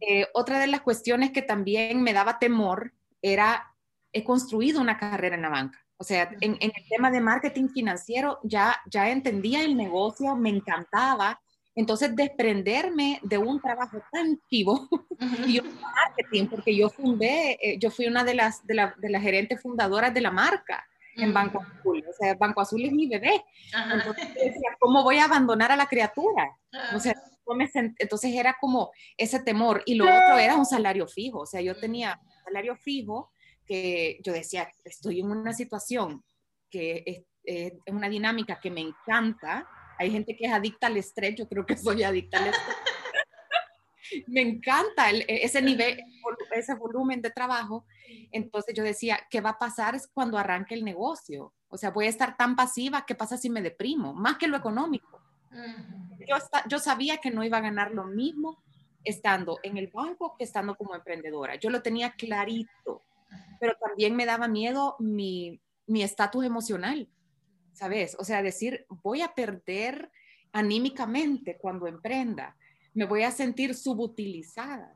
Eh, 0.00 0.26
otra 0.34 0.58
de 0.58 0.66
las 0.66 0.82
cuestiones 0.82 1.30
que 1.30 1.40
también 1.40 2.02
me 2.02 2.12
daba 2.12 2.38
temor 2.38 2.92
era, 3.22 3.74
he 4.12 4.22
construido 4.22 4.82
una 4.82 4.98
carrera 4.98 5.36
en 5.36 5.42
la 5.42 5.48
banca. 5.48 5.78
O 5.96 6.04
sea, 6.04 6.28
en, 6.42 6.58
en, 6.60 6.72
el 6.76 6.88
tema 6.90 7.10
de 7.10 7.22
marketing 7.22 7.68
financiero 7.68 8.38
ya, 8.42 8.76
ya 8.90 9.08
entendía 9.08 9.62
el 9.62 9.78
negocio, 9.78 10.36
me 10.36 10.50
encantaba, 10.50 11.40
entonces, 11.76 12.14
desprenderme 12.14 13.18
de 13.22 13.38
un 13.38 13.60
trabajo 13.60 13.98
tan 14.12 14.34
activo 14.34 14.88
y 15.46 15.60
marketing, 15.60 16.46
porque 16.48 16.76
yo 16.76 16.88
fundé, 16.88 17.58
eh, 17.60 17.78
yo 17.78 17.90
fui 17.90 18.06
una 18.06 18.22
de 18.22 18.34
las, 18.34 18.64
de, 18.66 18.74
la, 18.74 18.94
de 18.98 19.10
las 19.10 19.22
gerentes 19.22 19.60
fundadoras 19.60 20.14
de 20.14 20.20
la 20.20 20.30
marca 20.30 20.86
en 21.16 21.32
Banco 21.32 21.60
Azul. 21.60 22.04
O 22.08 22.12
sea, 22.12 22.34
Banco 22.34 22.60
Azul 22.60 22.84
es 22.84 22.92
mi 22.92 23.08
bebé. 23.08 23.44
Entonces, 23.92 24.28
¿cómo 24.78 25.02
voy 25.02 25.18
a 25.18 25.24
abandonar 25.24 25.72
a 25.72 25.76
la 25.76 25.86
criatura? 25.86 26.56
O 26.94 27.00
sea, 27.00 27.14
entonces 27.98 28.34
era 28.34 28.56
como 28.60 28.90
ese 29.16 29.40
temor. 29.40 29.82
Y 29.86 29.94
lo 29.94 30.04
otro 30.04 30.38
era 30.38 30.56
un 30.56 30.66
salario 30.66 31.06
fijo. 31.06 31.40
O 31.40 31.46
sea, 31.46 31.60
yo 31.60 31.76
tenía 31.76 32.20
un 32.22 32.44
salario 32.44 32.76
fijo 32.76 33.30
que 33.66 34.20
yo 34.22 34.32
decía, 34.32 34.68
estoy 34.84 35.20
en 35.20 35.30
una 35.30 35.52
situación 35.52 36.24
que 36.70 37.02
es, 37.06 37.22
es 37.44 37.72
una 37.86 38.08
dinámica 38.08 38.58
que 38.60 38.70
me 38.70 38.80
encanta, 38.80 39.68
hay 39.98 40.10
gente 40.10 40.36
que 40.36 40.46
es 40.46 40.52
adicta 40.52 40.86
al 40.86 40.96
estrés, 40.96 41.34
yo 41.36 41.48
creo 41.48 41.64
que 41.64 41.76
soy 41.76 42.02
adicta 42.02 42.38
al 42.38 42.48
estrés. 42.48 42.76
me 44.26 44.40
encanta 44.40 45.10
e, 45.10 45.24
ese 45.28 45.62
nivel, 45.62 46.02
ese 46.52 46.74
volumen 46.74 47.22
de 47.22 47.30
trabajo. 47.30 47.86
Entonces 48.32 48.74
yo 48.74 48.82
decía, 48.82 49.20
¿qué 49.30 49.40
va 49.40 49.50
a 49.50 49.58
pasar 49.58 49.98
cuando 50.12 50.38
arranque 50.38 50.74
el 50.74 50.84
negocio? 50.84 51.52
O 51.68 51.76
sea, 51.76 51.90
voy 51.90 52.06
a 52.06 52.10
estar 52.10 52.36
tan 52.36 52.56
pasiva, 52.56 53.04
¿qué 53.06 53.14
pasa 53.14 53.36
si 53.36 53.50
me 53.50 53.62
deprimo? 53.62 54.14
Más 54.14 54.36
que 54.36 54.48
lo 54.48 54.56
económico. 54.56 55.20
Yo, 56.26 56.36
yo 56.68 56.78
sabía 56.78 57.18
que 57.18 57.30
no 57.30 57.44
iba 57.44 57.58
a 57.58 57.62
ganar 57.62 57.92
lo 57.92 58.04
mismo 58.04 58.62
estando 59.04 59.60
en 59.62 59.76
el 59.76 59.88
banco 59.88 60.34
que 60.36 60.44
estando 60.44 60.76
como 60.76 60.94
emprendedora. 60.94 61.56
Yo 61.56 61.70
lo 61.70 61.82
tenía 61.82 62.12
clarito, 62.12 63.02
pero 63.60 63.74
también 63.76 64.16
me 64.16 64.26
daba 64.26 64.48
miedo 64.48 64.96
mi 64.98 65.60
estatus 65.86 66.44
emocional. 66.44 67.08
¿Sabes? 67.74 68.16
O 68.18 68.24
sea, 68.24 68.42
decir, 68.42 68.86
voy 69.02 69.22
a 69.22 69.34
perder 69.34 70.10
anímicamente 70.52 71.58
cuando 71.58 71.86
emprenda, 71.86 72.56
me 72.94 73.04
voy 73.04 73.24
a 73.24 73.30
sentir 73.30 73.74
subutilizada. 73.74 74.94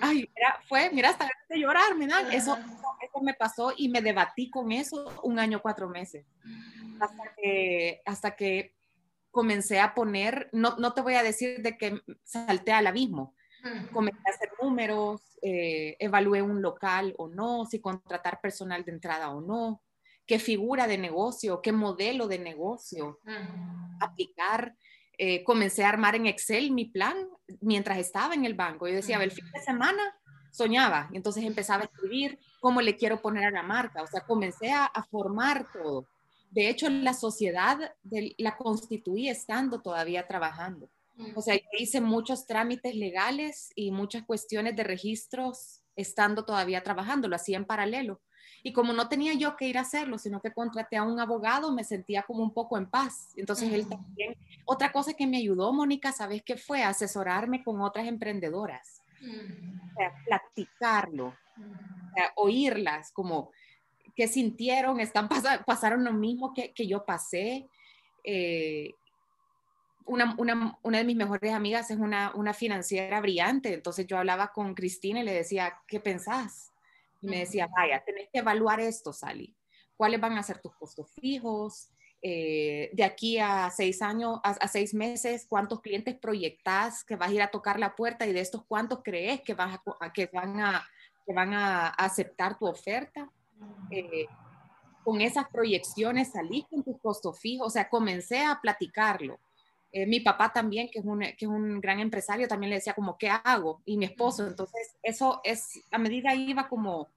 Ay, 0.00 0.30
fue, 0.68 0.90
mira, 0.90 1.10
hasta 1.10 1.28
de 1.48 1.58
llorar, 1.58 1.96
me 1.96 2.06
dan. 2.06 2.32
Eso, 2.32 2.56
eso 2.56 3.20
me 3.20 3.34
pasó 3.34 3.72
y 3.76 3.88
me 3.88 4.00
debatí 4.00 4.48
con 4.48 4.70
eso 4.70 5.20
un 5.24 5.38
año, 5.38 5.60
cuatro 5.60 5.88
meses. 5.88 6.24
Hasta 7.00 7.34
que, 7.34 8.02
hasta 8.04 8.36
que 8.36 8.74
comencé 9.30 9.80
a 9.80 9.94
poner, 9.94 10.48
no, 10.52 10.76
no 10.76 10.92
te 10.92 11.00
voy 11.00 11.14
a 11.14 11.22
decir 11.22 11.60
de 11.62 11.76
que 11.76 12.00
salté 12.22 12.72
al 12.72 12.86
abismo, 12.86 13.34
comencé 13.92 14.20
a 14.26 14.34
hacer 14.34 14.50
números, 14.62 15.20
eh, 15.42 15.96
evalué 15.98 16.42
un 16.42 16.62
local 16.62 17.14
o 17.18 17.28
no, 17.28 17.66
si 17.66 17.80
contratar 17.80 18.40
personal 18.40 18.84
de 18.84 18.92
entrada 18.92 19.30
o 19.30 19.40
no, 19.40 19.82
qué 20.30 20.38
figura 20.38 20.86
de 20.86 20.96
negocio, 20.96 21.60
qué 21.60 21.72
modelo 21.72 22.28
de 22.28 22.38
negocio 22.38 23.18
aplicar. 23.98 24.76
Eh, 25.18 25.42
comencé 25.42 25.82
a 25.82 25.88
armar 25.88 26.14
en 26.14 26.26
Excel 26.26 26.70
mi 26.70 26.84
plan 26.84 27.16
mientras 27.60 27.98
estaba 27.98 28.34
en 28.34 28.44
el 28.44 28.54
banco. 28.54 28.86
Yo 28.86 28.94
decía, 28.94 29.20
el 29.20 29.32
fin 29.32 29.50
de 29.52 29.60
semana 29.60 30.00
soñaba 30.52 31.08
y 31.12 31.16
entonces 31.16 31.42
empezaba 31.42 31.82
a 31.82 31.86
escribir 31.86 32.38
cómo 32.60 32.80
le 32.80 32.94
quiero 32.94 33.20
poner 33.20 33.46
a 33.46 33.50
la 33.50 33.64
marca. 33.64 34.04
O 34.04 34.06
sea, 34.06 34.20
comencé 34.20 34.70
a, 34.70 34.88
formar 35.10 35.66
todo. 35.72 36.06
De 36.52 36.68
hecho, 36.68 36.88
la 36.88 37.12
sociedad 37.12 37.92
la 38.38 38.56
constituí 38.56 39.28
estando 39.28 39.82
todavía 39.82 40.28
trabajando. 40.28 40.88
O 41.34 41.42
sea, 41.42 41.60
hice 41.76 42.00
muchos 42.00 42.46
trámites 42.46 42.94
legales 42.94 43.72
y 43.74 43.90
muchas 43.90 44.22
cuestiones 44.22 44.76
de 44.76 44.84
registros 44.84 45.82
estando 45.96 46.44
todavía 46.44 46.84
trabajando, 46.84 47.26
lo 47.26 47.34
hacía 47.34 47.56
en 47.56 47.64
paralelo. 47.64 48.20
Y 48.62 48.72
como 48.72 48.92
no 48.92 49.08
tenía 49.08 49.34
yo 49.34 49.56
que 49.56 49.68
ir 49.68 49.78
a 49.78 49.82
hacerlo, 49.82 50.18
sino 50.18 50.40
que 50.40 50.52
contraté 50.52 50.96
a 50.96 51.02
un 51.02 51.18
abogado, 51.18 51.72
me 51.72 51.84
sentía 51.84 52.22
como 52.22 52.42
un 52.42 52.52
poco 52.52 52.76
en 52.76 52.86
paz. 52.86 53.30
Entonces 53.36 53.72
él 53.72 53.88
también, 53.88 54.36
otra 54.64 54.92
cosa 54.92 55.14
que 55.14 55.26
me 55.26 55.38
ayudó, 55.38 55.72
Mónica, 55.72 56.12
¿sabes 56.12 56.42
qué 56.42 56.56
fue? 56.56 56.82
Asesorarme 56.82 57.64
con 57.64 57.80
otras 57.80 58.06
emprendedoras. 58.06 59.02
O 59.20 59.94
sea, 59.96 60.12
platicarlo, 60.24 61.26
o 61.26 62.14
sea, 62.14 62.32
oírlas, 62.36 63.12
como 63.12 63.50
qué 64.14 64.28
sintieron, 64.28 65.00
están 65.00 65.28
pasaron 65.64 66.04
lo 66.04 66.12
mismo 66.12 66.52
que, 66.54 66.72
que 66.72 66.86
yo 66.86 67.04
pasé. 67.04 67.68
Eh, 68.24 68.94
una, 70.06 70.34
una, 70.38 70.78
una, 70.82 70.98
de 70.98 71.04
mis 71.04 71.16
mejores 71.16 71.52
amigas 71.52 71.90
es 71.90 71.98
una, 71.98 72.32
una 72.34 72.52
financiera 72.52 73.20
brillante, 73.20 73.72
entonces 73.72 74.06
yo 74.06 74.18
hablaba 74.18 74.52
con 74.52 74.74
Cristina 74.74 75.20
y 75.20 75.24
le 75.24 75.32
decía, 75.32 75.78
¿qué 75.86 76.00
pensás? 76.00 76.72
Y 77.20 77.28
me 77.28 77.40
decía, 77.40 77.68
vaya, 77.74 78.02
tenés 78.04 78.28
que 78.32 78.40
evaluar 78.40 78.80
esto, 78.80 79.12
Sally. 79.12 79.56
¿Cuáles 79.96 80.20
van 80.20 80.38
a 80.38 80.42
ser 80.42 80.58
tus 80.60 80.74
costos 80.74 81.10
fijos? 81.12 81.90
Eh, 82.22 82.90
de 82.92 83.04
aquí 83.04 83.38
a 83.38 83.70
seis 83.70 84.02
años, 84.02 84.40
a, 84.42 84.68
seis 84.68 84.92
meses, 84.92 85.46
¿cuántos 85.48 85.80
clientes 85.80 86.18
proyectás 86.18 87.02
que 87.02 87.16
vas 87.16 87.30
a 87.30 87.32
ir 87.32 87.42
a 87.42 87.50
tocar 87.50 87.78
la 87.78 87.96
puerta 87.96 88.26
y 88.26 88.32
de 88.32 88.40
estos 88.40 88.64
cuántos 88.66 89.02
crees 89.02 89.40
que, 89.40 89.54
vas 89.54 89.78
a, 90.00 90.12
que, 90.12 90.26
van, 90.26 90.60
a, 90.60 90.86
que 91.26 91.32
van 91.32 91.54
a 91.54 91.88
aceptar 91.88 92.58
tu 92.58 92.66
oferta? 92.66 93.30
Eh, 93.90 94.26
con 95.02 95.20
esas 95.20 95.48
proyecciones 95.48 96.32
salí 96.32 96.66
con 96.70 96.82
tus 96.82 96.98
costos 97.00 97.38
fijos, 97.38 97.68
o 97.68 97.70
sea, 97.70 97.88
comencé 97.88 98.40
a 98.40 98.60
platicarlo. 98.60 99.40
Eh, 99.92 100.06
mi 100.06 100.20
papá 100.20 100.52
también, 100.52 100.88
que 100.88 101.00
es, 101.00 101.04
un, 101.04 101.20
que 101.20 101.36
es 101.40 101.48
un 101.48 101.80
gran 101.80 101.98
empresario, 101.98 102.46
también 102.46 102.70
le 102.70 102.76
decía 102.76 102.94
como, 102.94 103.18
¿qué 103.18 103.28
hago? 103.28 103.82
Y 103.84 103.96
mi 103.96 104.04
esposo, 104.04 104.46
entonces 104.46 104.94
eso 105.02 105.40
es, 105.42 105.80
a 105.90 105.98
medida 105.98 106.32
iba 106.32 106.68
como, 106.68 107.08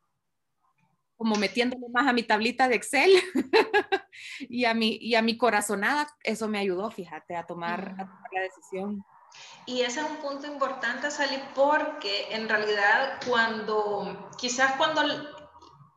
como 1.16 1.36
metiéndome 1.36 1.88
más 1.90 2.08
a 2.08 2.14
mi 2.14 2.24
tablita 2.24 2.68
de 2.68 2.76
Excel 2.76 3.12
y, 4.40 4.66
a 4.66 4.74
mi, 4.74 4.98
y 5.00 5.14
a 5.14 5.22
mi 5.22 5.38
corazonada, 5.38 6.08
eso 6.24 6.48
me 6.48 6.58
ayudó, 6.58 6.90
fíjate, 6.90 7.36
a 7.36 7.46
tomar, 7.46 7.96
a 8.00 8.06
tomar 8.06 8.30
la 8.32 8.42
decisión. 8.42 9.06
Y 9.68 9.82
ese 9.82 10.02
es 10.02 10.08
un 10.10 10.18
punto 10.18 10.48
importante, 10.48 11.12
Sally, 11.12 11.42
porque 11.54 12.34
en 12.34 12.50
realidad 12.50 13.20
cuando, 13.28 14.30
quizás 14.38 14.74
cuando 14.78 15.02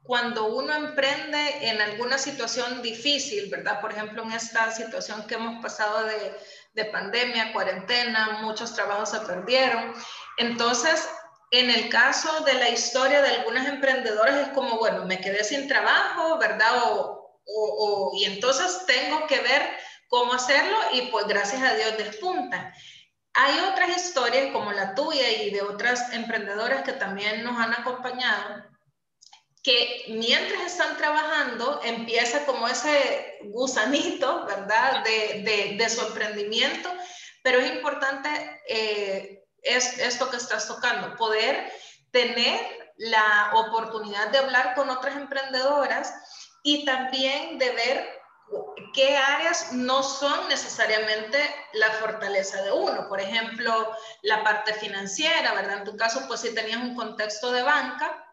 cuando 0.06 0.54
uno 0.54 0.72
emprende 0.72 1.68
en 1.68 1.80
alguna 1.80 2.16
situación 2.16 2.80
difícil, 2.80 3.50
¿verdad? 3.50 3.80
Por 3.80 3.92
ejemplo, 3.92 4.22
en 4.22 4.32
esta 4.32 4.70
situación 4.70 5.26
que 5.26 5.34
hemos 5.34 5.60
pasado 5.60 6.04
de, 6.04 6.36
de 6.76 6.84
pandemia, 6.84 7.52
cuarentena, 7.52 8.38
muchos 8.42 8.74
trabajos 8.74 9.10
se 9.10 9.20
perdieron. 9.20 9.94
Entonces, 10.36 11.08
en 11.50 11.70
el 11.70 11.88
caso 11.88 12.44
de 12.44 12.54
la 12.54 12.68
historia 12.68 13.22
de 13.22 13.30
algunos 13.30 13.66
emprendedores 13.66 14.36
es 14.36 14.48
como, 14.48 14.78
bueno, 14.78 15.06
me 15.06 15.20
quedé 15.20 15.42
sin 15.42 15.66
trabajo, 15.68 16.38
¿verdad? 16.38 16.92
O, 16.92 17.40
o, 17.46 18.12
y 18.14 18.26
entonces 18.26 18.84
tengo 18.86 19.26
que 19.26 19.40
ver 19.40 19.62
cómo 20.08 20.34
hacerlo 20.34 20.76
y 20.92 21.02
pues 21.02 21.26
gracias 21.26 21.62
a 21.62 21.74
Dios 21.74 21.96
despuntan. 21.96 22.72
Hay 23.32 23.58
otras 23.70 23.96
historias 23.96 24.52
como 24.52 24.72
la 24.72 24.94
tuya 24.94 25.30
y 25.30 25.50
de 25.50 25.62
otras 25.62 26.12
emprendedoras 26.12 26.82
que 26.82 26.92
también 26.92 27.42
nos 27.42 27.58
han 27.58 27.72
acompañado 27.72 28.75
que 29.66 30.04
mientras 30.10 30.62
están 30.62 30.96
trabajando 30.96 31.80
empieza 31.82 32.46
como 32.46 32.68
ese 32.68 33.36
gusanito, 33.46 34.46
¿verdad?, 34.46 35.02
de, 35.02 35.74
de, 35.76 35.90
su 35.90 36.06
emprendimiento, 36.06 36.88
pero 37.42 37.58
es 37.58 37.72
importante 37.72 38.28
eh, 38.68 39.44
es, 39.62 39.98
esto 39.98 40.30
que 40.30 40.36
estás 40.36 40.68
tocando, 40.68 41.16
poder 41.16 41.68
tener 42.12 42.60
la 42.96 43.54
oportunidad 43.54 44.28
de 44.28 44.38
hablar 44.38 44.76
con 44.76 44.88
otras 44.88 45.16
emprendedoras 45.16 46.14
y 46.62 46.84
también 46.84 47.58
de 47.58 47.70
ver 47.70 48.08
qué 48.94 49.16
áreas 49.16 49.72
no 49.72 50.04
son 50.04 50.48
necesariamente 50.48 51.38
la 51.72 51.90
fortaleza 51.90 52.62
de 52.62 52.70
uno. 52.70 53.08
Por 53.08 53.20
ejemplo, 53.20 53.92
la 54.22 54.44
parte 54.44 54.74
financiera, 54.74 55.54
¿verdad? 55.54 55.78
En 55.78 55.84
tu 55.84 55.96
caso, 55.96 56.22
pues 56.28 56.38
si 56.42 56.54
tenías 56.54 56.80
un 56.80 56.94
contexto 56.94 57.50
de 57.50 57.64
banca, 57.64 58.25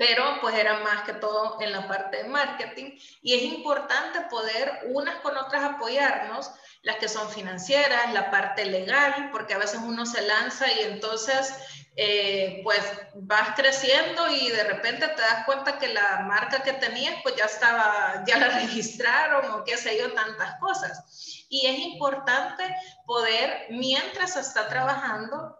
pero 0.00 0.38
pues 0.40 0.54
era 0.54 0.78
más 0.78 1.02
que 1.02 1.12
todo 1.12 1.60
en 1.60 1.72
la 1.72 1.86
parte 1.86 2.22
de 2.22 2.28
marketing 2.30 2.98
y 3.20 3.34
es 3.34 3.42
importante 3.42 4.22
poder 4.30 4.84
unas 4.86 5.16
con 5.16 5.36
otras 5.36 5.62
apoyarnos, 5.62 6.50
las 6.80 6.96
que 6.96 7.06
son 7.06 7.28
financieras, 7.28 8.10
la 8.14 8.30
parte 8.30 8.64
legal, 8.64 9.28
porque 9.30 9.52
a 9.52 9.58
veces 9.58 9.78
uno 9.84 10.06
se 10.06 10.22
lanza 10.22 10.72
y 10.72 10.84
entonces 10.84 11.52
eh, 11.96 12.62
pues 12.64 12.80
vas 13.14 13.50
creciendo 13.54 14.26
y 14.30 14.48
de 14.48 14.64
repente 14.64 15.06
te 15.06 15.20
das 15.20 15.44
cuenta 15.44 15.78
que 15.78 15.88
la 15.88 16.20
marca 16.20 16.62
que 16.62 16.72
tenías 16.72 17.16
pues 17.22 17.36
ya 17.36 17.44
estaba, 17.44 18.24
ya 18.26 18.38
la 18.38 18.48
registraron 18.60 19.50
o 19.50 19.64
qué 19.64 19.76
sé 19.76 19.98
yo, 19.98 20.14
tantas 20.14 20.58
cosas. 20.60 21.44
Y 21.50 21.66
es 21.66 21.78
importante 21.78 22.74
poder, 23.04 23.66
mientras 23.68 24.34
está 24.36 24.66
trabajando, 24.66 25.58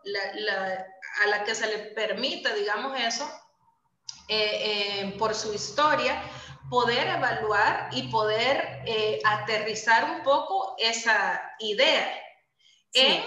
a 1.25 1.27
la 1.27 1.45
que 1.45 1.55
se 1.55 1.67
le 1.67 1.79
permita, 1.91 2.55
digamos 2.55 2.99
eso, 2.99 3.31
eh, 4.33 5.03
eh, 5.03 5.15
por 5.19 5.35
su 5.35 5.53
historia, 5.53 6.23
poder 6.71 7.09
evaluar 7.09 7.89
y 7.91 8.07
poder 8.13 8.81
eh, 8.87 9.19
aterrizar 9.25 10.05
un 10.05 10.23
poco 10.23 10.77
esa 10.79 11.43
idea 11.59 12.17
en 12.93 13.25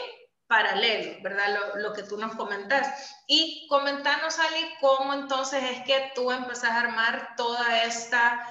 paralelo, 0.48 1.22
¿verdad? 1.22 1.60
Lo, 1.75 1.91
que 1.91 2.03
tú 2.03 2.15
nos 2.15 2.36
comentas. 2.36 3.17
Y 3.27 3.67
comentarnos, 3.67 4.39
Ali, 4.39 4.65
cómo 4.79 5.13
entonces 5.13 5.62
es 5.62 5.83
que 5.83 6.13
tú 6.15 6.31
empezás 6.31 6.72
a 6.72 6.79
armar 6.79 7.36
toda 7.36 7.83
esta 7.83 8.48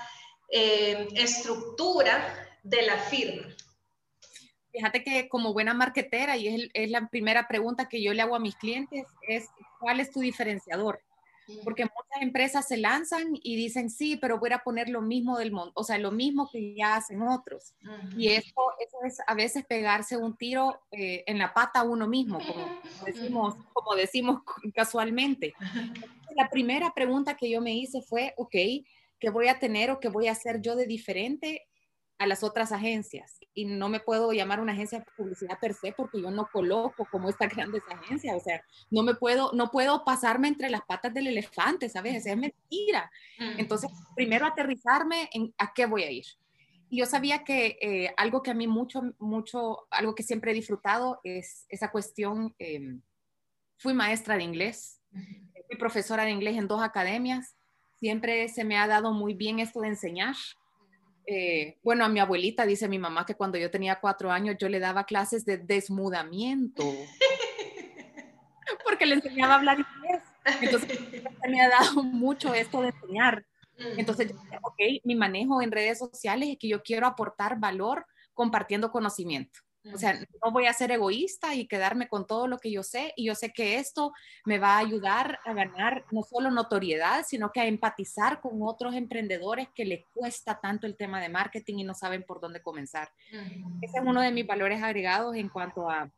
estructura 0.50 2.22
de 2.62 2.82
la 2.82 2.98
firma. 2.98 3.48
Fíjate 4.72 5.02
que 5.02 5.30
como 5.30 5.54
buena 5.54 5.72
marketera, 5.72 6.36
y 6.36 6.48
es, 6.48 6.68
es, 6.74 6.90
la 6.90 7.08
primera 7.08 7.48
pregunta 7.48 7.88
que 7.88 8.02
yo 8.02 8.12
le 8.12 8.20
hago 8.20 8.36
a 8.36 8.40
mis 8.40 8.56
clientes, 8.56 9.06
es 9.26 9.48
¿cuál 9.80 10.00
es 10.00 10.10
tu 10.10 10.20
diferenciador? 10.20 11.00
Porque 11.64 11.84
muchas 11.84 12.22
empresas 12.22 12.66
se 12.66 12.76
lanzan 12.76 13.38
y 13.42 13.56
dicen, 13.56 13.90
sí, 13.90 14.16
pero 14.16 14.38
voy 14.38 14.52
a 14.52 14.58
poner 14.58 14.88
lo 14.88 15.02
mismo 15.02 15.38
del 15.38 15.52
mundo, 15.52 15.72
o 15.74 15.84
sea, 15.84 15.98
lo 15.98 16.10
mismo 16.10 16.48
que 16.50 16.74
ya 16.74 16.96
hacen 16.96 17.22
otros. 17.22 17.74
Y 18.16 18.28
eso, 18.28 18.54
eso 18.80 18.96
es 19.04 19.18
a 19.26 19.34
veces 19.34 19.64
pegarse 19.66 20.16
un 20.16 20.36
tiro 20.36 20.80
eh, 20.90 21.24
en 21.26 21.38
la 21.38 21.52
pata 21.52 21.80
a 21.80 21.84
uno 21.84 22.06
mismo, 22.06 22.38
como, 22.38 22.66
decimos, 23.06 23.54
como 23.72 23.94
decimos 23.94 24.42
casualmente. 24.74 25.54
La 26.34 26.48
primera 26.48 26.94
pregunta 26.94 27.36
que 27.36 27.50
yo 27.50 27.60
me 27.60 27.74
hice 27.74 28.00
fue, 28.00 28.32
ok, 28.38 28.54
¿qué 29.18 29.30
voy 29.30 29.48
a 29.48 29.58
tener 29.58 29.90
o 29.90 30.00
qué 30.00 30.08
voy 30.08 30.28
a 30.28 30.32
hacer 30.32 30.62
yo 30.62 30.76
de 30.76 30.86
diferente 30.86 31.68
a 32.22 32.26
las 32.26 32.44
otras 32.44 32.70
agencias 32.70 33.40
y 33.52 33.64
no 33.64 33.88
me 33.88 33.98
puedo 33.98 34.32
llamar 34.32 34.60
una 34.60 34.72
agencia 34.72 35.00
de 35.00 35.04
publicidad 35.16 35.58
per 35.58 35.74
se 35.74 35.92
porque 35.92 36.22
yo 36.22 36.30
no 36.30 36.48
coloco 36.52 37.04
como 37.10 37.28
esta 37.28 37.48
grande 37.48 37.82
agencia, 37.90 38.36
o 38.36 38.40
sea, 38.40 38.64
no 38.90 39.02
me 39.02 39.16
puedo, 39.16 39.50
no 39.54 39.72
puedo 39.72 40.04
pasarme 40.04 40.46
entre 40.46 40.70
las 40.70 40.82
patas 40.82 41.12
del 41.12 41.26
elefante, 41.26 41.88
¿sabes? 41.88 42.24
Es 42.24 42.36
mentira. 42.36 43.10
Entonces, 43.58 43.90
primero 44.14 44.46
aterrizarme 44.46 45.28
en 45.32 45.52
a 45.58 45.72
qué 45.74 45.86
voy 45.86 46.04
a 46.04 46.12
ir. 46.12 46.24
Y 46.88 46.98
yo 46.98 47.06
sabía 47.06 47.42
que 47.42 47.76
eh, 47.80 48.14
algo 48.16 48.42
que 48.42 48.52
a 48.52 48.54
mí 48.54 48.68
mucho, 48.68 49.02
mucho, 49.18 49.88
algo 49.90 50.14
que 50.14 50.22
siempre 50.22 50.52
he 50.52 50.54
disfrutado 50.54 51.20
es 51.24 51.66
esa 51.70 51.90
cuestión, 51.90 52.54
em, 52.58 53.02
fui 53.78 53.94
maestra 53.94 54.36
de 54.36 54.44
inglés, 54.44 55.00
fui 55.66 55.76
profesora 55.76 56.22
de 56.22 56.30
inglés 56.30 56.56
en 56.56 56.68
dos 56.68 56.82
academias, 56.82 57.56
siempre 57.98 58.48
se 58.48 58.62
me 58.62 58.76
ha 58.76 58.86
dado 58.86 59.12
muy 59.12 59.34
bien 59.34 59.58
esto 59.58 59.80
de 59.80 59.88
enseñar. 59.88 60.36
Eh, 61.26 61.78
bueno, 61.82 62.04
a 62.04 62.08
mi 62.08 62.20
abuelita 62.20 62.66
dice 62.66 62.88
mi 62.88 62.98
mamá 62.98 63.24
que 63.24 63.36
cuando 63.36 63.56
yo 63.56 63.70
tenía 63.70 64.00
cuatro 64.00 64.30
años 64.30 64.56
yo 64.58 64.68
le 64.68 64.80
daba 64.80 65.04
clases 65.04 65.44
de 65.44 65.56
desmudamiento 65.58 66.82
porque 68.84 69.06
le 69.06 69.14
enseñaba 69.14 69.54
a 69.54 69.58
hablar 69.58 69.78
inglés. 69.78 70.22
Entonces 70.60 70.98
me 71.48 71.60
ha 71.60 71.68
dado 71.68 72.02
mucho 72.02 72.54
esto 72.54 72.82
de 72.82 72.88
enseñar. 72.88 73.44
Entonces, 73.96 74.32
ok, 74.62 74.78
mi 75.04 75.14
manejo 75.14 75.62
en 75.62 75.72
redes 75.72 75.98
sociales 75.98 76.50
es 76.50 76.58
que 76.58 76.68
yo 76.68 76.82
quiero 76.82 77.06
aportar 77.06 77.58
valor 77.58 78.06
compartiendo 78.34 78.90
conocimiento. 78.90 79.60
O 79.92 79.98
sea, 79.98 80.14
no 80.44 80.52
voy 80.52 80.66
a 80.66 80.72
ser 80.72 80.92
egoísta 80.92 81.54
y 81.54 81.66
quedarme 81.66 82.08
con 82.08 82.26
todo 82.26 82.46
lo 82.46 82.58
que 82.58 82.70
yo 82.70 82.82
sé. 82.82 83.12
Y 83.16 83.26
yo 83.26 83.34
sé 83.34 83.52
que 83.52 83.78
esto 83.78 84.12
me 84.44 84.58
va 84.58 84.76
a 84.76 84.78
ayudar 84.78 85.40
a 85.44 85.52
ganar 85.54 86.04
no 86.12 86.22
solo 86.22 86.50
notoriedad, 86.50 87.24
sino 87.26 87.50
que 87.50 87.60
a 87.60 87.66
empatizar 87.66 88.40
con 88.40 88.60
otros 88.62 88.94
emprendedores 88.94 89.68
que 89.74 89.84
les 89.84 90.04
cuesta 90.14 90.60
tanto 90.60 90.86
el 90.86 90.96
tema 90.96 91.20
de 91.20 91.28
marketing 91.28 91.78
y 91.78 91.84
no 91.84 91.94
saben 91.94 92.22
por 92.22 92.40
dónde 92.40 92.62
comenzar. 92.62 93.10
Ese 93.80 93.98
es 93.98 94.04
uno 94.04 94.20
de 94.20 94.30
mis 94.30 94.46
valores 94.46 94.82
agregados 94.82 95.34
en 95.34 95.48
cuanto 95.48 95.90
a, 95.90 96.08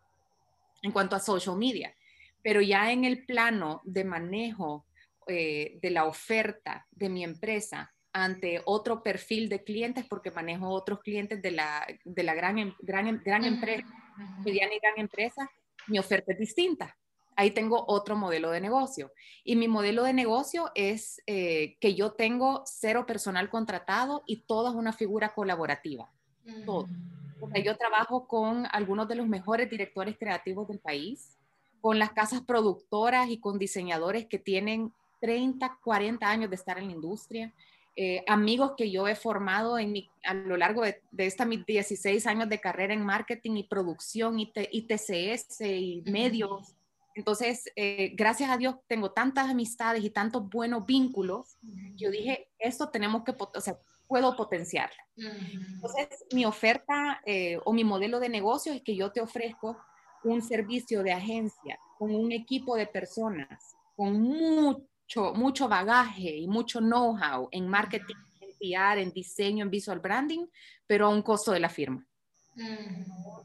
en 0.83 0.92
cuanto 0.92 1.16
a 1.16 1.21
social 1.21 1.56
media. 1.56 1.94
Pero 2.42 2.61
ya 2.61 2.92
en 2.92 3.04
el 3.04 3.25
plano 3.25 3.80
de 3.85 4.04
manejo 4.04 4.85
eh, 5.26 5.78
de 5.80 5.90
la 5.90 6.04
oferta 6.04 6.87
de 6.90 7.09
mi 7.09 7.25
empresa, 7.25 7.93
ante 8.14 8.62
otro 8.64 9.02
perfil 9.02 9.49
de 9.49 9.64
clientes 9.64 10.06
porque 10.09 10.30
manejo 10.30 10.68
otros 10.68 11.00
clientes 11.00 11.42
de 11.42 11.50
la, 11.50 11.84
de 12.04 12.23
la 12.23 12.34
gran, 12.34 12.58
em, 12.58 12.75
gran, 12.80 13.08
em, 13.08 13.21
gran 13.23 13.45
empresa, 13.45 13.93
mediana 14.45 14.73
y 14.73 14.78
gran 14.78 14.99
empresa, 14.99 15.50
mi 15.88 15.99
oferta 15.99 16.32
es 16.32 16.38
distinta. 16.38 16.97
Ahí 17.36 17.50
tengo 17.50 17.84
otro 17.88 18.15
modelo 18.15 18.52
de 18.52 18.60
negocio. 18.60 19.12
Y 19.43 19.56
mi 19.56 19.67
modelo 19.67 20.04
de 20.04 20.12
negocio 20.12 20.71
es 20.76 21.21
eh, 21.26 21.76
que 21.80 21.97
yo 21.97 22.12
tengo 22.12 22.62
cero 22.65 23.04
personal 23.04 23.50
contratado 23.50 24.23
y 24.26 24.43
toda 24.43 24.71
una 24.71 24.93
figura 24.93 25.34
colaborativa. 25.34 26.08
Todo. 26.65 26.86
yo 27.65 27.76
trabajo 27.76 28.28
con 28.28 28.67
algunos 28.71 29.08
de 29.08 29.17
los 29.17 29.26
mejores 29.26 29.69
directores 29.69 30.17
creativos 30.19 30.69
del 30.69 30.78
país, 30.78 31.36
con 31.80 31.99
las 31.99 32.12
casas 32.12 32.43
productoras 32.43 33.28
y 33.28 33.38
con 33.38 33.58
diseñadores 33.58 34.26
que 34.26 34.38
tienen 34.38 34.93
30, 35.21 35.78
40 35.82 36.28
años 36.28 36.50
de 36.50 36.56
estar 36.56 36.78
en 36.78 36.86
la 36.86 36.93
industria. 36.93 37.52
Eh, 37.97 38.25
amigos 38.26 38.73
que 38.76 38.91
yo 38.91 39.07
he 39.07 39.15
formado 39.15 39.78
en 39.78 39.95
a 40.25 40.35
lo 40.35 40.57
largo 40.57 40.83
de, 40.83 41.00
de 41.13 41.26
esta 41.26 41.45
mis 41.45 41.65
16 41.65 42.26
años 42.26 42.49
de 42.49 42.61
carrera 42.61 42.93
en 42.93 43.04
marketing 43.04 43.57
y 43.57 43.69
producción 43.69 44.41
y, 44.41 44.50
TCS 44.50 45.61
y 45.61 46.02
medios. 46.07 46.75
Entonces, 47.15 47.65
eh, 47.76 48.13
gracias 48.15 48.50
a 48.50 48.57
Dios 48.57 48.76
tengo 48.89 49.13
tantas 49.13 49.49
amistades 49.49 50.02
y 50.02 50.11
tantos 50.11 50.49
buenos 50.49 50.85
vínculos. 50.85 51.57
Yo 51.95 52.11
dije, 52.11 52.49
esto 52.59 52.89
tenemos 52.89 53.23
que, 53.23 53.33
o 53.39 53.61
sea, 53.61 53.78
puedo 54.09 54.35
potenciarlo. 54.35 54.97
Entonces, 55.17 56.09
mi 56.33 56.45
oferta 56.45 57.21
eh, 57.25 57.61
o 57.65 57.73
mi 57.73 57.85
modelo 57.85 58.19
de 58.19 58.28
negocio 58.28 58.73
es 58.73 58.83
que 58.83 58.97
yo 58.97 59.13
te 59.13 59.21
ofrezco 59.21 59.76
un 60.25 60.43
servicio 60.43 61.04
de 61.04 61.13
agencia 61.13 61.78
con 61.97 62.13
un 62.13 62.33
equipo 62.33 62.75
de 62.75 62.87
personas 62.87 63.76
con 63.95 64.21
mucho 64.21 64.85
mucho, 65.34 65.69
bagaje 65.69 66.36
y 66.36 66.49
mucho 66.49 66.80
know-how 66.80 67.49
en 67.50 67.69
marketing, 67.69 68.17
en 68.40 68.50
PR, 68.58 69.00
en 69.00 69.12
diseño, 69.12 69.64
en 69.64 69.71
visual 69.71 70.00
branding, 70.00 70.47
pero 70.86 71.06
a 71.06 71.08
un 71.10 71.23
costo 71.23 71.52
de 71.52 71.60
la 71.60 71.69
firma. 71.69 72.06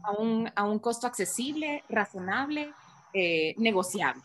a, 0.03 0.11
un, 0.19 0.51
a, 0.55 0.63
un, 0.63 0.79
costo 0.79 1.07
accesible, 1.07 1.83
razonable, 1.89 2.71
eh, 3.13 3.55
negociable. 3.57 4.21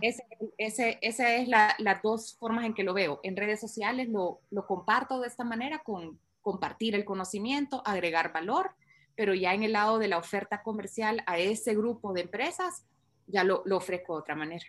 Esa 0.00 0.22
ese, 0.58 0.98
ese 1.00 1.40
es 1.40 1.48
las 1.48 2.02
dos 2.02 2.36
formas 2.38 2.64
en 2.64 2.74
que 2.74 2.84
lo 2.84 2.92
veo. 2.92 3.20
En 3.22 3.36
redes 3.36 3.60
sociales 3.60 4.08
lo, 4.08 4.40
lo, 4.50 4.66
comparto 4.66 5.20
de 5.20 5.28
esta 5.28 5.42
manera 5.42 5.78
con 5.78 6.20
compartir 6.42 6.94
el 6.94 7.04
conocimiento, 7.04 7.82
agregar 7.84 8.32
valor, 8.32 8.72
pero 9.16 9.34
ya 9.34 9.54
en 9.54 9.62
el 9.62 9.72
lado 9.72 9.98
de 9.98 10.08
la 10.08 10.18
oferta 10.18 10.62
comercial 10.62 11.22
a 11.26 11.38
ese 11.38 11.74
grupo 11.74 12.12
de 12.12 12.22
empresas, 12.22 12.86
ya 13.26 13.44
lo, 13.44 13.62
lo 13.64 13.76
ofrezco 13.78 14.14
de 14.14 14.20
otra 14.20 14.34
manera. 14.34 14.66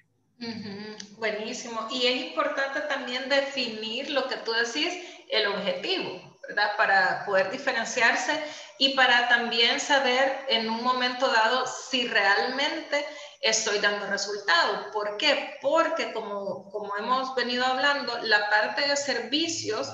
Buenísimo. 1.17 1.88
Y 1.91 2.08
es 2.08 2.15
importante 2.27 2.82
también 2.82 3.30
definir 3.30 4.10
lo 4.10 4.27
que 4.27 4.38
tú 4.38 4.51
decís, 4.54 4.91
el 5.30 5.45
objetivo, 5.47 6.39
¿verdad? 6.47 6.75
Para 6.77 7.25
poder 7.25 7.51
diferenciarse 7.51 8.43
y 8.80 8.95
para 8.95 9.30
también 9.30 9.80
saber 9.80 10.45
en 10.49 10.67
un 10.67 10.84
momento 10.84 11.27
dado 11.27 11.67
si 11.67 12.08
realmente 12.08 13.06
estoy 13.41 13.77
dando 13.80 14.08
resultados. 14.08 14.88
¿Por 14.91 15.17
qué? 15.17 15.58
Porque 15.62 16.12
como, 16.12 16.71
como 16.71 16.97
hemos 16.97 17.36
venido 17.36 17.63
hablando, 17.63 18.17
la 18.23 18.49
parte 18.49 18.88
de 18.88 18.97
servicios 18.97 19.89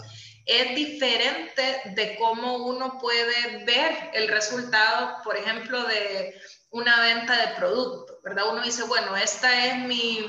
es 0.46 0.74
diferente 0.76 1.82
de 1.94 2.16
cómo 2.16 2.56
uno 2.68 2.98
puede 3.00 3.66
ver 3.66 4.12
el 4.14 4.30
resultado, 4.30 5.22
por 5.26 5.36
ejemplo, 5.36 5.84
de 5.84 6.40
una 6.70 7.02
venta 7.02 7.36
de 7.36 7.56
producto, 7.56 8.17
¿verdad? 8.28 8.52
Uno 8.52 8.62
dice, 8.62 8.84
bueno, 8.84 9.16
esta 9.16 9.66
es 9.68 9.78
mi, 9.86 10.20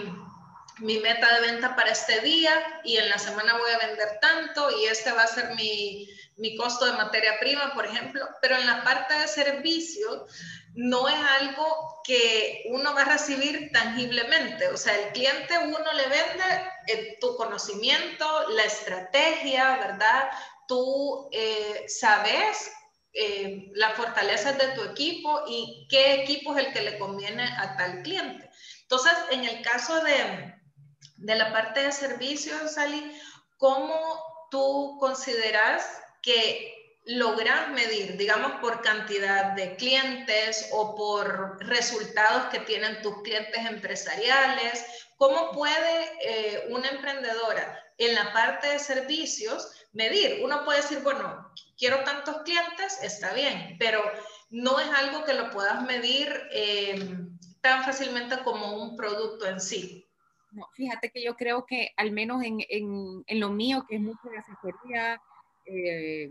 mi 0.78 1.00
meta 1.00 1.34
de 1.34 1.40
venta 1.40 1.74
para 1.74 1.90
este 1.90 2.20
día 2.20 2.52
y 2.84 2.96
en 2.96 3.08
la 3.08 3.18
semana 3.18 3.58
voy 3.58 3.72
a 3.72 3.87
vender 3.87 4.20
tanto 4.20 4.70
y 4.78 4.84
este 4.84 5.11
va 5.11 5.24
a 5.24 5.26
ser 5.26 5.56
mi, 5.56 6.08
mi 6.37 6.56
costo 6.56 6.84
de 6.84 6.92
materia 6.92 7.40
prima, 7.40 7.74
por 7.74 7.87
ejemplo, 7.87 8.24
pero 8.40 8.54
en 8.54 8.68
la 8.68 8.84
parte 8.84 9.14
de 9.14 9.26
servicio 9.26 10.28
no 10.74 11.08
es 11.08 11.18
algo 11.40 12.00
que 12.04 12.66
uno 12.70 12.94
va 12.94 13.02
a 13.02 13.12
recibir 13.16 13.72
tangiblemente, 13.72 14.68
o 14.68 14.76
sea, 14.76 14.96
el 14.96 15.12
cliente 15.12 15.58
uno 15.58 15.92
le 15.92 16.06
vende 16.06 16.70
eh, 16.87 17.18
tu 17.20 17.37
conocimiento, 17.37 18.48
la 18.50 18.62
estrategia, 18.62 19.76
¿verdad? 19.78 20.30
Tú 20.68 21.28
eh, 21.32 21.84
sabes 21.88 22.70
eh, 23.20 23.72
las 23.74 23.94
fortalezas 23.94 24.57
de 24.59 24.68
tu 24.68 24.83
equipo 24.85 25.42
y 25.48 25.88
qué 25.90 26.22
equipo 26.22 26.57
es 26.57 26.64
el 26.64 26.72
que 26.72 26.83
le 26.83 26.98
conviene 27.00 27.42
a 27.42 27.76
tal 27.76 28.02
cliente. 28.02 28.48
Entonces, 28.83 29.12
en 29.33 29.44
el 29.44 29.61
caso 29.62 30.00
de, 30.04 30.54
de 31.16 31.35
la 31.35 31.52
parte 31.52 31.81
de 31.81 31.90
servicios, 31.90 32.74
Sally, 32.74 33.12
¿cómo 33.57 33.98
tú 34.52 34.98
consideras 35.00 35.85
que 36.22 36.96
logras 37.07 37.70
medir, 37.70 38.16
digamos, 38.16 38.61
por 38.61 38.83
cantidad 38.83 39.52
de 39.57 39.74
clientes 39.74 40.68
o 40.70 40.94
por 40.94 41.59
resultados 41.66 42.44
que 42.52 42.61
tienen 42.61 43.02
tus 43.02 43.20
clientes 43.22 43.66
empresariales? 43.66 44.85
¿Cómo 45.16 45.50
puede 45.50 46.12
eh, 46.22 46.66
una 46.68 46.88
emprendedora 46.88 47.85
en 47.98 48.14
la 48.14 48.33
parte 48.33 48.68
de 48.68 48.78
servicios 48.78 49.72
medir? 49.92 50.40
Uno 50.44 50.64
puede 50.64 50.83
decir, 50.83 51.01
bueno, 51.03 51.51
quiero 51.77 52.03
tantos 52.05 52.42
clientes, 52.42 52.98
está 53.03 53.33
bien, 53.35 53.77
pero 53.79 54.03
no 54.51 54.79
es 54.81 54.88
algo 54.88 55.24
que 55.24 55.35
lo 55.35 55.51
puedas 55.51 55.83
medir 55.87 56.29
eh, 56.53 56.98
tan 57.61 57.85
fácilmente 57.85 58.37
como 58.44 58.83
un 58.83 58.96
producto 58.96 59.46
en 59.46 59.61
sí. 59.61 60.07
No, 60.51 60.66
fíjate 60.74 61.11
que 61.11 61.22
yo 61.22 61.37
creo 61.37 61.66
que 61.66 61.92
al 61.96 62.11
menos 62.11 62.42
en, 62.42 62.59
en, 62.68 63.22
en 63.27 63.40
lo 63.40 63.51
mío, 63.51 63.85
que 63.88 63.96
es 63.96 64.01
mucho 64.01 64.29
de 64.31 64.38
asesoría, 64.38 65.20
eh, 65.66 66.31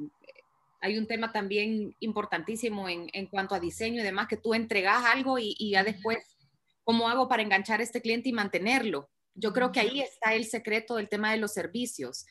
hay 0.82 0.98
un 0.98 1.08
tema 1.08 1.32
también 1.32 1.96
importantísimo 2.00 2.90
en, 2.90 3.10
en, 3.14 3.28
cuanto 3.28 3.56
a 3.56 3.60
diseño 3.60 4.02
y 4.02 4.06
demás, 4.06 4.28
que 4.28 4.38
tú 4.38 4.54
entregas 4.54 5.06
algo 5.06 5.38
y, 5.38 5.56
y, 5.58 5.72
ya 5.72 5.84
después, 5.84 6.38
¿cómo 6.84 7.10
hago 7.10 7.28
para 7.28 7.44
enganchar 7.44 7.80
a 7.80 7.84
este 7.84 8.02
cliente 8.02 8.30
y 8.30 8.34
mantenerlo? 8.34 9.10
Yo 9.36 9.54
creo 9.54 9.72
que 9.72 9.80
ahí 9.80 10.02
está 10.02 10.34
el 10.34 10.46
secreto 10.46 10.96
del 10.96 11.10
tema 11.10 11.32
de 11.32 11.38
los 11.38 11.54
servicios. 11.54 12.26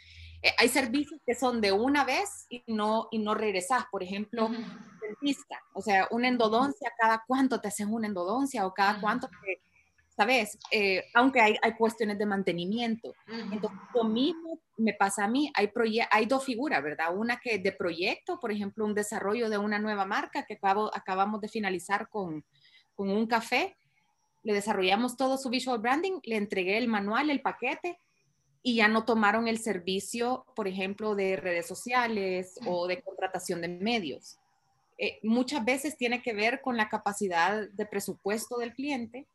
Eh, 0.46 0.54
hay 0.58 0.68
servicios 0.68 1.20
que 1.26 1.34
son 1.34 1.60
de 1.60 1.72
una 1.72 2.04
vez 2.04 2.46
y 2.48 2.62
no, 2.68 3.08
y 3.10 3.18
no 3.18 3.34
regresas. 3.34 3.84
Por 3.90 4.04
ejemplo, 4.04 4.46
uh 4.46 4.50
-huh. 4.50 5.00
dentista, 5.00 5.60
o 5.74 5.82
sea, 5.82 6.06
una 6.12 6.28
endodoncia, 6.28 6.92
¿cada 6.96 7.24
cuánto 7.26 7.60
te 7.60 7.66
haces 7.66 7.86
una 7.88 8.06
endodoncia 8.06 8.64
o 8.64 8.72
cada 8.72 8.92
uh 8.92 8.96
-huh. 8.96 9.00
cuánto 9.00 9.28
te, 9.28 9.60
¿sabes? 10.16 10.56
Eh, 10.70 11.02
aunque 11.14 11.40
hay, 11.40 11.56
hay, 11.60 11.72
cuestiones 11.74 12.16
de 12.18 12.26
mantenimiento. 12.26 13.08
Uh 13.08 13.32
-huh. 13.32 13.52
Entonces, 13.54 13.80
lo 13.92 14.04
mismo 14.04 14.60
me 14.76 14.92
pasa 14.94 15.24
a 15.24 15.28
mí. 15.28 15.50
Hay, 15.54 15.68
hay 16.12 16.26
dos 16.26 16.44
figuras, 16.44 16.80
¿verdad? 16.80 17.16
Una 17.16 17.38
que 17.38 17.58
de 17.58 17.72
proyecto, 17.72 18.38
por 18.38 18.52
ejemplo, 18.52 18.84
un 18.84 18.94
desarrollo 18.94 19.50
de 19.50 19.58
una 19.58 19.80
nueva 19.80 20.04
marca 20.04 20.44
que 20.46 20.54
acabo, 20.54 20.94
acabamos 20.94 21.40
de 21.40 21.48
finalizar 21.48 22.08
con, 22.08 22.44
con 22.94 23.08
un 23.08 23.26
café. 23.26 23.76
Le 24.44 24.52
desarrollamos 24.52 25.16
todo 25.16 25.38
su 25.38 25.50
visual 25.50 25.80
branding, 25.80 26.20
le 26.22 26.36
entregué 26.36 26.78
el 26.78 26.86
manual, 26.86 27.30
el 27.30 27.40
paquete, 27.40 27.98
y 28.62 28.76
ya 28.76 28.88
no 28.88 29.04
tomaron 29.04 29.48
el 29.48 29.58
servicio, 29.58 30.44
por 30.54 30.68
ejemplo, 30.68 31.14
de 31.14 31.36
redes 31.36 31.66
sociales 31.66 32.58
o 32.66 32.86
de 32.86 33.00
contratación 33.02 33.60
de 33.60 33.68
medios. 33.68 34.38
Eh, 34.98 35.18
muchas 35.22 35.64
veces 35.64 35.96
tiene 35.96 36.22
que 36.22 36.32
ver 36.32 36.60
con 36.62 36.76
la 36.76 36.88
capacidad 36.88 37.68
de 37.68 37.86
presupuesto 37.86 38.56
del 38.56 38.72
cliente 38.72 39.26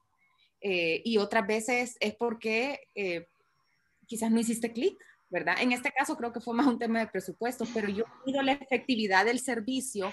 eh, 0.60 1.01
y 1.05 1.17
otras 1.17 1.45
veces 1.45 1.97
es 1.99 2.15
porque 2.15 2.81
eh, 2.95 3.27
quizás 4.07 4.31
no 4.31 4.39
hiciste 4.39 4.73
clic, 4.73 4.97
¿verdad? 5.29 5.55
En 5.60 5.71
este 5.71 5.91
caso 5.91 6.17
creo 6.17 6.34
que 6.34 6.41
fue 6.41 6.55
más 6.55 6.67
un 6.67 6.79
tema 6.79 6.99
de 6.99 7.07
presupuesto, 7.07 7.65
pero 7.73 7.89
yo 7.89 8.05
mido 8.25 8.41
la 8.41 8.53
efectividad 8.53 9.25
del 9.25 9.39
servicio 9.39 10.12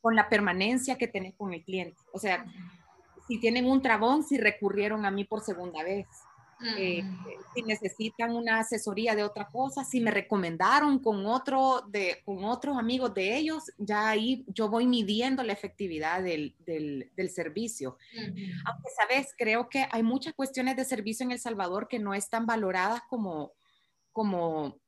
con 0.00 0.14
la 0.14 0.28
permanencia 0.28 0.98
que 0.98 1.08
tenés 1.08 1.34
con 1.34 1.52
el 1.52 1.64
cliente. 1.64 1.96
O 2.12 2.18
sea, 2.18 2.44
si 3.28 3.38
tienen 3.38 3.66
un 3.66 3.80
trabón, 3.80 4.24
si 4.24 4.36
recurrieron 4.36 5.06
a 5.06 5.10
mí 5.10 5.24
por 5.24 5.40
segunda 5.40 5.82
vez. 5.82 6.06
Eh, 6.76 7.02
si 7.54 7.62
necesitan 7.62 8.34
una 8.34 8.60
asesoría 8.60 9.14
de 9.14 9.24
otra 9.24 9.48
cosa, 9.50 9.84
si 9.84 10.00
me 10.00 10.10
recomendaron 10.10 10.98
con, 10.98 11.26
otro 11.26 11.82
de, 11.88 12.22
con 12.24 12.44
otros 12.44 12.78
amigos 12.78 13.12
de 13.14 13.36
ellos, 13.36 13.64
ya 13.78 14.08
ahí 14.08 14.44
yo 14.48 14.68
voy 14.68 14.86
midiendo 14.86 15.42
la 15.42 15.52
efectividad 15.52 16.22
del, 16.22 16.54
del, 16.60 17.10
del 17.16 17.30
servicio. 17.30 17.98
Uh 18.14 18.20
-huh. 18.20 18.62
Aunque, 18.66 18.90
sabes, 18.96 19.34
creo 19.36 19.68
que 19.68 19.86
hay 19.90 20.02
muchas 20.02 20.34
cuestiones 20.34 20.76
de 20.76 20.84
servicio 20.84 21.24
en 21.24 21.32
El 21.32 21.38
Salvador 21.38 21.88
que 21.88 21.98
no 21.98 22.14
están 22.14 22.46
valoradas 22.46 23.02
como, 23.08 23.52
como, 24.12 24.78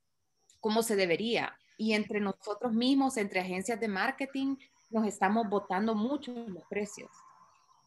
como 0.60 0.82
se 0.82 0.96
debería. 0.96 1.58
Y 1.76 1.92
entre 1.92 2.20
nosotros 2.20 2.72
mismos, 2.72 3.16
entre 3.16 3.40
agencias 3.40 3.80
de 3.80 3.88
marketing, 3.88 4.56
nos 4.90 5.06
estamos 5.06 5.48
votando 5.48 5.94
mucho 5.94 6.32
los 6.32 6.64
precios 6.66 7.10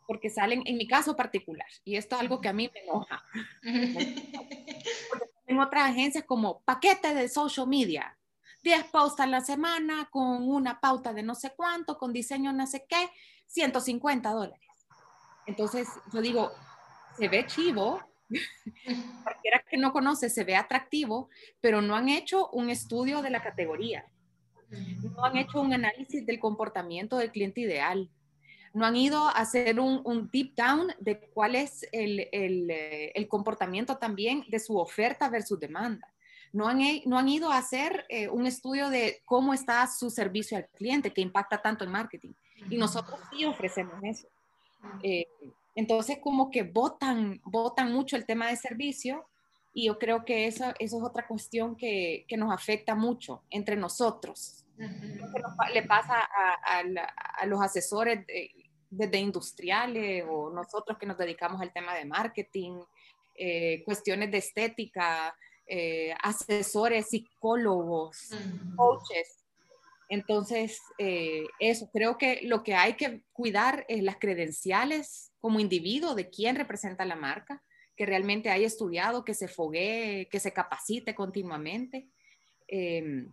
porque 0.08 0.30
salen, 0.30 0.64
en 0.66 0.78
mi 0.78 0.88
caso 0.88 1.16
particular, 1.16 1.68
y 1.84 1.98
esto 1.98 2.16
es 2.16 2.22
algo 2.22 2.42
que 2.42 2.48
a 2.48 2.54
mí 2.54 2.72
me 2.74 2.80
enoja. 2.80 3.24
porque 5.10 5.26
en 5.46 5.60
otras 5.60 5.92
agencias 5.92 6.24
como 6.24 6.62
paquete 6.62 7.14
de 7.14 7.30
social 7.30 7.68
media, 7.68 8.18
10 8.64 8.86
posts 8.86 9.20
a 9.20 9.28
la 9.28 9.42
semana 9.42 10.10
con 10.10 10.50
una 10.50 10.80
pauta 10.80 11.14
de 11.14 11.24
no 11.24 11.36
sé 11.36 11.54
cuánto, 11.56 11.98
con 11.98 12.14
diseño 12.14 12.52
no 12.54 12.66
sé 12.66 12.86
qué, 12.88 13.10
150 13.48 14.30
dólares. 14.32 14.60
Entonces 15.46 15.88
yo 16.12 16.22
digo, 16.22 16.52
se 17.18 17.28
ve 17.28 17.46
chivo, 17.46 18.02
cualquiera 19.24 19.64
que 19.70 19.78
no 19.78 19.94
conoce 19.94 20.30
se 20.30 20.44
ve 20.44 20.56
atractivo, 20.56 21.30
pero 21.62 21.82
no 21.82 21.96
han 21.96 22.10
hecho 22.10 22.50
un 22.50 22.70
estudio 22.70 23.22
de 23.22 23.30
la 23.30 23.42
categoría. 23.42 24.06
No 24.70 25.24
han 25.24 25.38
hecho 25.38 25.62
un 25.62 25.74
análisis 25.74 26.26
del 26.26 26.40
comportamiento 26.40 27.18
del 27.18 27.32
cliente 27.32 27.62
ideal 27.62 28.12
no 28.78 28.86
han 28.86 28.96
ido 28.96 29.28
a 29.28 29.32
hacer 29.32 29.80
un, 29.80 30.02
un 30.04 30.30
deep 30.32 30.54
down 30.56 30.94
de 31.00 31.20
cuál 31.20 31.56
es 31.56 31.88
el, 31.92 32.30
el, 32.32 32.70
el, 32.70 33.28
comportamiento 33.28 33.98
también 33.98 34.46
de 34.50 34.60
su 34.60 34.78
oferta 34.78 35.30
versus 35.30 35.60
demanda. 35.60 36.08
No 36.54 36.68
han, 36.68 36.80
no 37.06 37.18
han 37.18 37.28
ido 37.28 37.52
a 37.52 37.58
hacer 37.58 38.06
eh, 38.08 38.30
un 38.30 38.46
estudio 38.46 38.90
de 38.90 39.24
cómo 39.26 39.56
está 39.56 39.88
su 39.88 40.12
servicio 40.12 40.58
al 40.58 40.68
cliente, 40.68 41.12
que 41.12 41.22
impacta 41.22 41.60
tanto 41.60 41.84
el 41.84 41.90
marketing. 41.90 42.34
Y 42.70 42.78
nosotros 42.78 43.20
sí 43.32 43.46
ofrecemos 43.46 43.96
eso. 44.04 44.28
Eh, 45.02 45.26
entonces, 45.74 46.20
como 46.22 46.52
que 46.52 46.62
votan, 46.62 47.42
votan 47.46 47.92
mucho 47.92 48.16
el 48.16 48.28
tema 48.28 48.48
de 48.48 48.58
servicio 48.58 49.28
y 49.74 49.88
yo 49.88 49.98
creo 49.98 50.24
que 50.24 50.46
eso, 50.46 50.66
eso 50.78 50.98
es 50.98 51.04
otra 51.04 51.26
cuestión 51.28 51.76
que, 51.76 52.26
que 52.28 52.38
nos 52.38 52.54
afecta 52.54 52.94
mucho 52.94 53.42
entre 53.50 53.76
nosotros. 53.76 54.66
Uh 54.78 54.84
-huh. 54.84 55.74
le 55.74 55.82
pasa 55.82 56.14
a, 56.20 56.78
a, 56.78 56.84
a, 57.40 57.46
los 57.48 57.60
asesores 57.60 58.28
de, 58.28 58.52
desde 58.90 59.20
industriales 59.20 60.26
o 60.30 60.50
nosotros 60.50 60.98
que 60.98 61.06
nos 61.06 61.18
dedicamos 61.18 61.62
al 61.62 61.74
tema 61.74 61.94
de 61.96 62.06
marketing, 62.06 62.80
eh, 63.36 63.84
cuestiones 63.86 64.32
de 64.32 64.38
estética, 64.38 65.36
eh, 65.66 66.14
asesores, 66.24 67.10
psicólogos, 67.10 68.32
uh 68.32 68.36
-huh. 68.36 68.76
coaches. 68.76 69.44
Entonces, 70.10 70.80
eh, 70.98 71.44
eso, 71.60 71.90
creo 71.92 72.18
que 72.18 72.40
lo 72.44 72.64
que 72.64 72.76
hay 72.76 72.94
que 72.94 73.24
cuidar 73.34 73.86
es 73.90 74.02
las 74.02 74.18
credenciales 74.18 75.34
como 75.42 75.60
individuo 75.60 76.16
de 76.16 76.30
quién 76.30 76.56
representa 76.56 77.06
la 77.06 77.16
marca, 77.16 77.62
que 77.98 78.06
realmente 78.06 78.50
haya 78.50 78.68
estudiado, 78.68 79.26
que 79.26 79.34
se 79.34 79.48
foguee, 79.48 80.30
que 80.30 80.40
se 80.40 80.54
capacite 80.54 81.14
continuamente. 81.14 82.08
Eh, 82.68 83.28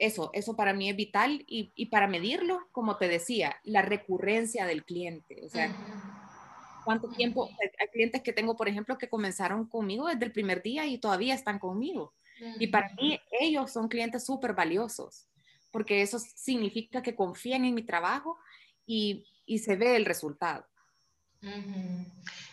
eso, 0.00 0.30
eso 0.32 0.56
para 0.56 0.72
mí 0.72 0.88
es 0.88 0.96
vital 0.96 1.44
y, 1.46 1.72
y, 1.76 1.86
para 1.86 2.08
medirlo, 2.08 2.66
como 2.72 2.96
te 2.96 3.06
decía, 3.06 3.56
la 3.64 3.82
recurrencia 3.82 4.64
del 4.64 4.82
cliente. 4.82 5.44
O 5.44 5.48
sea, 5.50 5.68
uh 5.68 5.72
-huh. 5.72 6.84
cuánto 6.84 7.08
tiempo, 7.10 7.48
hay 7.78 7.88
clientes 7.88 8.22
que 8.22 8.32
tengo, 8.32 8.56
por 8.56 8.66
ejemplo, 8.66 8.96
que 8.96 9.10
comenzaron 9.10 9.68
conmigo 9.68 10.08
desde 10.08 10.24
el 10.24 10.32
primer 10.32 10.62
día 10.62 10.86
y 10.86 10.98
todavía 10.98 11.34
están 11.34 11.58
conmigo. 11.58 12.14
Uh 12.40 12.44
-huh. 12.44 12.56
Y 12.58 12.66
para 12.68 12.94
mí 12.94 13.20
ellos 13.40 13.70
son 13.70 13.88
clientes 13.88 14.24
súper 14.24 14.54
valiosos, 14.54 15.28
porque 15.70 16.00
eso 16.00 16.18
significa 16.18 17.02
que 17.02 17.14
confían 17.14 17.66
en 17.66 17.74
mi 17.74 17.82
trabajo 17.82 18.38
y, 18.86 19.26
y 19.44 19.58
se 19.58 19.76
ve 19.76 19.96
el 19.96 20.06
resultado. 20.06 20.66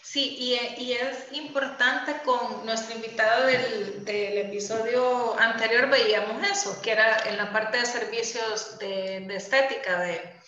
Sí, 0.01 0.37
y, 0.39 0.81
y, 0.81 0.93
es 0.93 1.33
importante 1.33 2.21
con 2.23 2.65
nuestro 2.65 2.95
invitado 2.95 3.45
del, 3.45 4.05
del, 4.05 4.37
episodio 4.37 5.37
anterior 5.37 5.89
veíamos 5.89 6.41
eso, 6.49 6.81
que 6.81 6.93
era 6.93 7.19
en 7.27 7.35
la 7.35 7.51
parte 7.51 7.77
de 7.79 7.85
servicios 7.85 8.79
de, 8.79 9.25
de 9.27 9.35
estética, 9.35 9.99
de, 9.99 10.39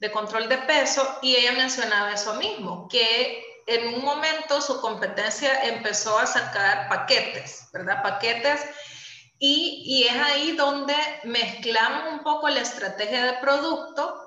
de, 0.00 0.10
control 0.10 0.48
de 0.48 0.56
peso, 0.58 1.18
y 1.20 1.36
ella 1.36 1.52
mencionaba 1.52 2.14
eso 2.14 2.34
mismo, 2.36 2.88
que 2.88 3.44
en 3.66 3.94
un 3.94 4.02
momento 4.02 4.62
su 4.62 4.80
competencia 4.80 5.62
empezó 5.64 6.18
a 6.18 6.26
sacar 6.26 6.88
paquetes, 6.88 7.68
¿verdad? 7.74 8.02
Paquetes, 8.02 8.62
y, 9.38 9.82
y 9.84 10.04
es 10.04 10.16
ahí 10.16 10.52
donde 10.52 10.96
mezclamos 11.24 12.14
un 12.14 12.20
poco 12.20 12.48
la 12.48 12.60
estrategia 12.60 13.26
de 13.26 13.34
producto 13.34 14.25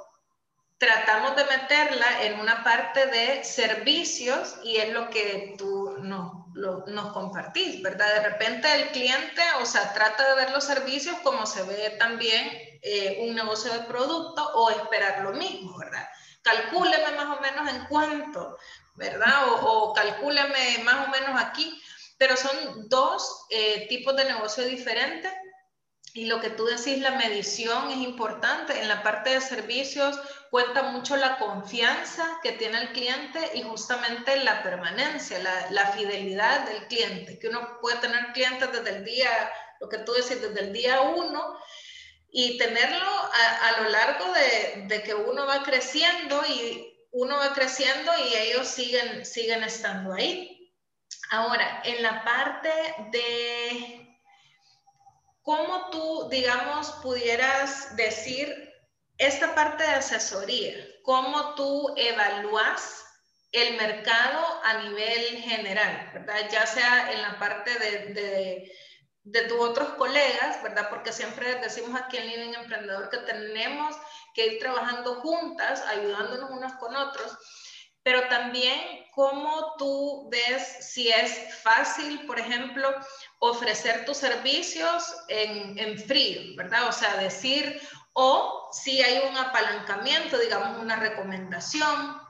tratamos 0.79 1.35
de 1.35 1.43
meterla 1.43 2.23
en 2.23 2.39
una 2.39 2.63
parte 2.63 3.05
de 3.07 3.43
servicios 3.43 4.55
y 4.63 4.77
es 4.77 4.93
lo 4.93 5.09
que 5.09 5.55
tú 5.57 5.97
no, 5.99 6.47
lo, 6.53 6.85
nos 6.87 7.11
compartís, 7.11 7.81
¿verdad? 7.81 8.13
De 8.15 8.29
repente 8.29 8.73
el 8.73 8.87
cliente, 8.89 9.41
o 9.61 9.65
sea, 9.65 9.93
trata 9.93 10.29
de 10.29 10.35
ver 10.35 10.51
los 10.51 10.63
servicios 10.63 11.17
como 11.21 11.45
se 11.45 11.63
ve 11.63 11.97
también 11.99 12.49
eh, 12.81 13.19
un 13.21 13.35
negocio 13.35 13.71
de 13.73 13.79
producto 13.79 14.41
o 14.55 14.69
esperar 14.71 15.21
lo 15.21 15.33
mismo, 15.33 15.77
¿verdad? 15.77 16.07
Calcúleme 16.41 17.11
más 17.11 17.37
o 17.37 17.41
menos 17.41 17.69
en 17.73 17.85
cuánto, 17.87 18.57
¿verdad? 18.95 19.49
O, 19.49 19.89
o 19.89 19.93
calcúleme 19.93 20.77
más 20.85 21.07
o 21.07 21.11
menos 21.11 21.41
aquí, 21.41 21.77
pero 22.17 22.37
son 22.37 22.87
dos 22.87 23.47
eh, 23.49 23.85
tipos 23.89 24.15
de 24.15 24.23
negocio 24.23 24.63
diferentes 24.63 25.31
y 26.13 26.25
lo 26.25 26.41
que 26.41 26.49
tú 26.49 26.65
decís, 26.65 26.99
la 26.99 27.11
medición 27.11 27.91
es 27.91 27.97
importante. 27.97 28.79
En 28.79 28.87
la 28.87 29.03
parte 29.03 29.31
de 29.31 29.41
servicios 29.41 30.19
cuenta 30.49 30.83
mucho 30.83 31.15
la 31.15 31.37
confianza 31.37 32.39
que 32.41 32.53
tiene 32.53 32.81
el 32.81 32.91
cliente 32.91 33.39
y 33.53 33.61
justamente 33.61 34.35
la 34.37 34.63
permanencia, 34.63 35.39
la, 35.69 35.87
fidelidad 35.91 36.67
del 36.67 36.87
cliente, 36.87 37.37
que 37.37 37.49
uno 37.49 37.77
puede 37.79 37.97
tener 37.97 38.33
clientes 38.33 38.71
desde 38.71 38.97
el 38.97 39.05
día, 39.05 39.29
lo 39.79 39.89
que 39.89 39.99
tú 39.99 40.13
decís, 40.13 40.41
desde 40.41 40.61
el 40.61 40.73
día 40.73 41.01
uno 41.01 41.57
y 42.31 42.57
tenerlo 42.57 43.09
a, 43.09 43.81
lo 43.81 43.89
largo 43.89 44.33
de, 44.33 44.83
de, 44.87 45.03
que 45.03 45.13
uno 45.15 45.45
va 45.45 45.63
creciendo 45.63 46.43
y 46.47 47.07
uno 47.11 47.37
va 47.37 47.53
creciendo 47.53 48.11
y 48.17 48.35
ellos 48.35 48.67
siguen, 48.67 49.25
siguen 49.25 49.63
estando 49.63 50.13
ahí. 50.13 50.73
Ahora, 51.31 51.81
en 51.83 52.01
la 52.01 52.23
parte 52.23 52.69
de 53.11 54.08
¿cómo 55.49 55.89
tú, 55.89 56.29
digamos, 56.29 56.91
pudieras 57.01 57.95
decir 57.95 58.71
esta 59.17 59.55
parte 59.55 59.81
de 59.81 59.89
asesoría? 59.89 60.75
¿Cómo 61.01 61.55
tú 61.55 61.91
evalúas 61.97 63.03
el 63.51 63.75
mercado 63.77 64.45
a 64.63 64.83
nivel 64.83 65.39
general, 65.41 66.11
¿verdad? 66.13 66.47
Ya 66.51 66.67
sea 66.67 67.11
en 67.13 67.23
la 67.23 67.39
parte 67.39 67.71
de, 67.79 68.13
de, 68.13 68.71
de 69.23 69.41
tus 69.47 69.59
otros 69.59 69.89
colegas, 69.95 70.61
¿verdad? 70.61 70.87
Porque 70.91 71.11
siempre 71.11 71.55
decimos 71.55 71.99
aquí 71.99 72.17
en 72.17 72.27
Línea 72.27 72.59
Emprendedor 72.59 73.09
que 73.09 73.17
tenemos 73.17 73.95
que 74.35 74.45
ir 74.45 74.59
trabajando 74.59 75.15
juntas, 75.15 75.81
ayudándonos 75.87 76.51
unos 76.51 76.73
con 76.73 76.95
otros 76.95 77.35
pero 78.03 78.27
también 78.27 79.05
cómo 79.13 79.75
tú 79.77 80.29
ves 80.31 80.77
si 80.79 81.09
es 81.09 81.53
fácil, 81.61 82.25
por 82.25 82.39
ejemplo, 82.39 82.89
ofrecer 83.39 84.05
tus 84.05 84.17
servicios 84.17 85.13
en, 85.27 85.77
en 85.77 85.99
frío, 85.99 86.55
¿verdad? 86.55 86.87
O 86.87 86.91
sea, 86.91 87.17
decir, 87.17 87.81
o 88.13 88.69
si 88.71 89.01
hay 89.01 89.27
un 89.29 89.37
apalancamiento, 89.37 90.37
digamos, 90.37 90.79
una 90.79 90.95
recomendación, 90.95 92.21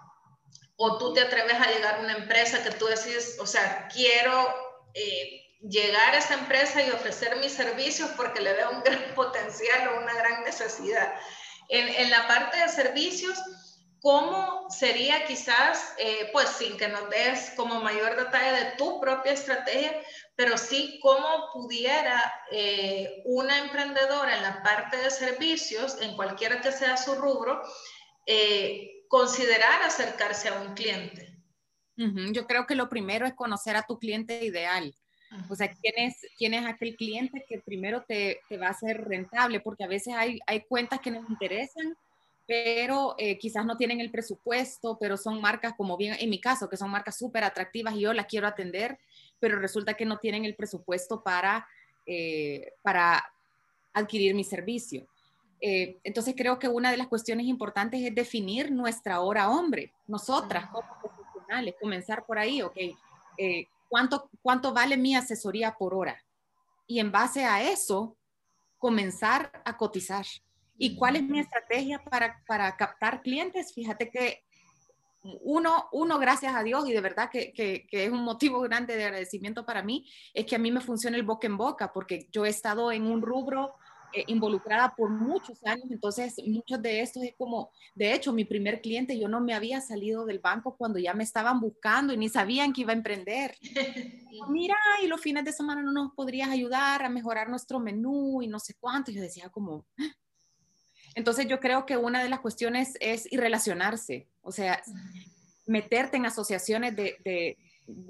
o 0.78 0.98
tú 0.98 1.14
te 1.14 1.22
atreves 1.22 1.60
a 1.60 1.72
llegar 1.72 1.96
a 1.96 2.00
una 2.00 2.14
empresa 2.14 2.64
que 2.64 2.72
tú 2.72 2.86
decides, 2.86 3.38
o 3.40 3.46
sea, 3.46 3.88
quiero 3.94 4.56
eh, 4.94 5.58
llegar 5.62 6.16
a 6.16 6.18
esa 6.18 6.36
empresa 6.36 6.82
y 6.82 6.90
ofrecer 6.92 7.36
mis 7.38 7.52
servicios 7.52 8.10
porque 8.16 8.42
le 8.42 8.54
veo 8.54 8.72
un 8.72 8.84
gran 8.84 9.14
potencial 9.14 9.90
o 9.90 10.02
una 10.02 10.14
gran 10.14 10.44
necesidad. 10.44 11.14
En, 11.68 11.88
en 11.88 12.10
la 12.10 12.28
parte 12.28 12.58
de 12.58 12.70
servicios, 12.70 13.38
¿Cómo 14.02 14.70
sería 14.70 15.26
quizás, 15.26 15.94
eh, 15.98 16.30
pues 16.32 16.50
sin 16.50 16.78
que 16.78 16.88
nos 16.88 17.10
des 17.10 17.52
como 17.58 17.82
mayor 17.82 18.16
detalle 18.16 18.64
de 18.64 18.72
tu 18.78 19.02
propia 19.02 19.34
estrategia, 19.34 19.94
pero 20.36 20.58
sí 20.58 21.00
cómo 21.02 21.50
pudiera 21.54 22.34
eh, 22.52 23.22
una 23.26 23.58
emprendedora 23.58 24.38
en 24.38 24.44
la 24.44 24.64
parte 24.64 24.98
de 24.98 25.12
servicios, 25.12 26.02
en 26.02 26.16
cualquiera 26.16 26.62
que 26.62 26.72
sea 26.72 26.96
su 26.96 27.16
rubro, 27.16 27.62
eh, 28.26 29.04
considerar 29.10 29.82
acercarse 29.84 30.48
a 30.48 30.62
un 30.62 30.74
cliente? 30.76 31.36
Yo 32.32 32.48
creo 32.48 32.66
que 32.66 32.76
lo 32.76 32.88
primero 32.88 33.28
es 33.28 33.34
conocer 33.34 33.76
a 33.76 33.84
tu 33.84 34.00
cliente 34.00 34.46
ideal. 34.46 34.96
O 35.50 35.56
sea, 35.56 35.70
¿quién 35.70 35.94
es, 35.98 36.26
quién 36.38 36.54
es 36.54 36.66
aquel 36.66 36.96
cliente 36.96 37.46
que 37.48 37.60
primero 37.60 38.04
te, 38.08 38.40
te 38.48 38.58
va 38.58 38.68
a 38.68 38.72
hacer 38.72 39.04
rentable? 39.04 39.60
Porque 39.60 39.84
a 39.84 39.88
veces 39.88 40.14
hay, 40.16 40.40
hay 40.48 40.62
cuentas 40.62 41.02
que 41.02 41.12
nos 41.12 41.30
interesan, 41.30 41.96
pero 42.50 43.14
eh, 43.20 43.38
quizás 43.38 43.64
no 43.64 43.78
tienen 43.78 44.00
el 44.00 44.10
presupuesto, 44.10 44.98
pero 45.00 45.18
son 45.18 45.40
marcas 45.40 45.76
como 45.78 45.96
bien, 45.98 46.16
en 46.20 46.32
mi 46.32 46.42
caso, 46.42 46.68
que 46.68 46.78
son 46.78 46.90
marcas 46.90 47.16
súper 47.16 47.44
atractivas 47.44 47.94
y 47.94 48.00
yo 48.00 48.12
las 48.12 48.26
quiero 48.26 48.48
atender, 48.48 48.98
pero 49.40 49.60
resulta 49.60 49.94
que 49.94 50.04
no 50.04 50.18
tienen 50.18 50.46
el 50.46 50.56
presupuesto 50.56 51.22
para, 51.22 51.68
eh, 52.08 52.74
para 52.82 53.24
adquirir 53.94 54.34
mi 54.34 54.44
servicio. 54.44 55.06
Eh, 55.62 56.00
entonces 56.04 56.34
creo 56.36 56.58
que 56.58 56.68
una 56.68 56.90
de 56.90 56.98
las 56.98 57.06
cuestiones 57.06 57.46
importantes 57.46 58.02
es 58.02 58.16
definir 58.16 58.72
nuestra 58.72 59.20
hora 59.20 59.52
hombre, 59.52 59.94
nosotras 60.08 60.72
como 60.72 60.88
profesionales, 61.00 61.76
comenzar 61.80 62.26
por 62.26 62.40
ahí, 62.40 62.64
ok, 62.64 62.78
¿cuánto, 63.90 64.28
¿cuánto 64.42 64.74
vale 64.74 64.98
mi 64.98 65.16
asesoría 65.16 65.76
por 65.78 65.94
hora? 65.94 66.20
Y 66.88 67.00
en 67.00 67.12
base 67.12 67.46
a 67.46 67.62
eso, 67.62 68.18
comenzar 68.80 69.52
a 69.66 69.78
cotizar. 69.78 70.26
¿Y 70.80 70.96
cuál 70.96 71.18
es 71.18 71.24
mi 71.24 71.40
estrategia 71.40 72.02
para, 72.04 72.42
para 72.48 72.76
captar 72.78 73.22
clientes? 73.22 73.74
Fíjate 73.74 74.10
que 74.10 74.44
uno, 75.42 75.90
uno, 75.92 76.18
gracias 76.18 76.56
a 76.56 76.64
Dios, 76.64 76.88
y 76.88 76.94
de 76.94 77.02
verdad 77.02 77.30
que, 77.30 77.52
que, 77.52 77.86
es 77.92 78.10
un 78.10 78.24
motivo 78.24 78.62
grande 78.62 78.96
de 78.96 79.04
agradecimiento 79.04 79.66
para 79.66 79.84
mí, 79.84 80.10
es 80.34 80.46
que 80.46 80.56
a 80.56 80.60
mí 80.60 80.72
me 80.72 80.80
funciona 80.80 81.18
el 81.18 81.24
boca 81.24 81.48
en 81.48 81.58
boca, 81.58 81.92
porque 81.92 82.30
yo 82.32 82.46
he 82.46 82.50
estado 82.50 82.94
en 82.94 83.06
un 83.06 83.22
rubro 83.22 83.76
eh, 84.14 84.24
involucrada 84.28 84.96
por 84.96 85.10
muchos 85.10 85.62
años, 85.66 85.92
entonces 85.92 86.36
muchos 86.48 86.82
de 86.82 87.02
estos 87.02 87.24
es 87.24 87.36
como, 87.38 87.72
de 87.94 88.14
hecho, 88.14 88.32
mi 88.32 88.46
primer 88.46 88.82
cliente, 88.82 89.20
yo 89.20 89.28
no 89.28 89.42
me 89.42 89.54
había 89.54 89.82
salido 89.82 90.26
del 90.26 90.40
banco 90.40 90.78
cuando 90.78 90.98
ya 90.98 91.14
me 91.14 91.26
estaban 91.26 91.60
buscando 91.60 92.14
y 92.14 92.18
ni 92.18 92.30
sabían 92.30 92.72
que 92.72 92.82
iba 92.82 92.94
a 92.94 92.96
emprender. 92.96 93.56
Mira, 94.50 94.78
y 95.04 95.08
los 95.08 95.20
fines 95.20 95.44
de 95.44 95.52
semana 95.52 95.82
no 95.82 95.92
nos 95.92 96.14
podrías 96.14 96.50
ayudar 96.50 97.04
a 97.04 97.10
mejorar 97.10 97.50
nuestro 97.50 97.80
menú 97.80 98.42
y 98.42 98.48
no 98.48 98.60
sé 98.60 98.76
cuánto. 98.80 99.12
Yo 99.12 99.22
decía 99.22 99.50
como, 99.50 99.86
entonces 101.20 101.48
yo 101.48 101.60
creo 101.60 101.86
que 101.86 101.98
una 101.98 102.24
de 102.24 102.30
las 102.30 102.40
cuestiones 102.40 102.94
es 103.02 103.28
relacionarse, 103.30 104.26
o 104.42 104.54
sea, 104.54 104.82
meterte 105.68 106.16
en 106.16 106.26
asociaciones 106.26 106.96
de, 106.96 107.58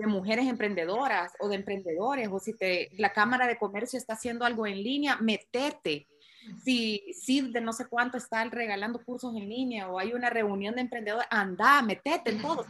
mujeres 0.05 0.47
emprendedoras 0.47 1.31
o 1.39 1.49
de 1.49 1.55
emprendedores, 1.55 2.29
o 2.31 2.39
si 2.39 2.53
te, 2.53 2.91
la 2.97 3.11
Cámara 3.11 3.47
de 3.47 3.57
Comercio 3.57 3.97
está 3.97 4.13
haciendo 4.13 4.45
algo 4.45 4.67
en 4.67 4.83
línea, 4.83 5.17
meterte. 5.17 6.05
Si, 6.63 7.01
si 7.19 7.41
de 7.41 7.61
no 7.61 7.73
sé 7.73 7.85
cuánto 7.87 8.17
está 8.17 8.43
regalando 8.45 9.03
cursos 9.03 9.35
en 9.35 9.49
línea 9.49 9.89
o 9.89 9.97
hay 9.97 10.13
una 10.13 10.29
reunión 10.29 10.75
de 10.75 10.81
emprendedores, 10.81 11.27
anda, 11.31 11.81
metete 11.81 12.29
en 12.29 12.41
todo. 12.43 12.65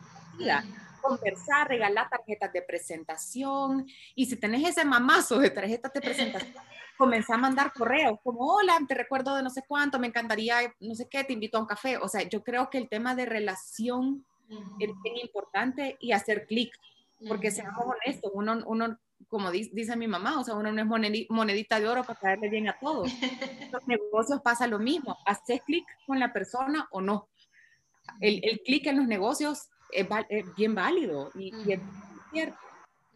Conversar, 1.01 1.67
regalar 1.67 2.09
tarjetas 2.09 2.51
de 2.53 2.61
presentación 2.61 3.87
y 4.15 4.25
si 4.25 4.35
tenés 4.35 4.67
ese 4.67 4.85
mamazo 4.85 5.39
de 5.39 5.49
tarjetas 5.49 5.93
de 5.93 6.01
presentación, 6.01 6.53
comencé 6.97 7.33
a 7.33 7.37
mandar 7.37 7.71
correos 7.73 8.19
como, 8.23 8.45
hola, 8.45 8.77
te 8.87 8.93
recuerdo 8.93 9.35
de 9.35 9.43
no 9.43 9.49
sé 9.49 9.63
cuánto, 9.67 9.99
me 9.99 10.07
encantaría, 10.07 10.73
no 10.79 10.95
sé 10.95 11.07
qué, 11.09 11.23
te 11.23 11.33
invito 11.33 11.57
a 11.57 11.61
un 11.61 11.67
café. 11.67 11.97
O 11.97 12.07
sea, 12.07 12.23
yo 12.23 12.43
creo 12.43 12.69
que 12.69 12.77
el 12.77 12.89
tema 12.89 13.15
de 13.15 13.25
relación 13.25 14.25
es 14.79 14.89
bien 15.03 15.17
importante 15.17 15.97
y 15.99 16.11
hacer 16.11 16.45
clic, 16.45 16.73
porque 17.27 17.51
seamos 17.51 17.85
honestos, 17.85 18.31
uno, 18.33 18.63
uno 18.65 18.97
como 19.27 19.51
dice, 19.51 19.95
mi 19.95 20.07
mamá, 20.07 20.39
o 20.39 20.43
sea, 20.43 20.55
uno 20.55 20.71
no 20.71 20.81
es 20.81 21.27
monedita 21.29 21.79
de 21.79 21.87
oro 21.87 22.03
para 22.03 22.19
caerle 22.19 22.49
bien 22.49 22.69
a 22.69 22.77
todos. 22.79 23.11
Los 23.71 23.87
negocios 23.87 24.41
pasa 24.41 24.65
lo 24.67 24.79
mismo, 24.79 25.17
haces 25.25 25.61
clic 25.63 25.85
con 26.07 26.19
la 26.19 26.31
persona 26.31 26.87
o 26.91 27.01
no. 27.01 27.27
El, 28.21 28.41
el 28.43 28.61
clic 28.61 28.87
en 28.87 28.97
los 28.97 29.07
negocios 29.07 29.69
es, 29.91 30.55
bien 30.55 30.75
válido 30.75 31.31
y, 31.35 31.53
y 31.65 31.73
es 31.73 31.79
cierto. 32.31 32.57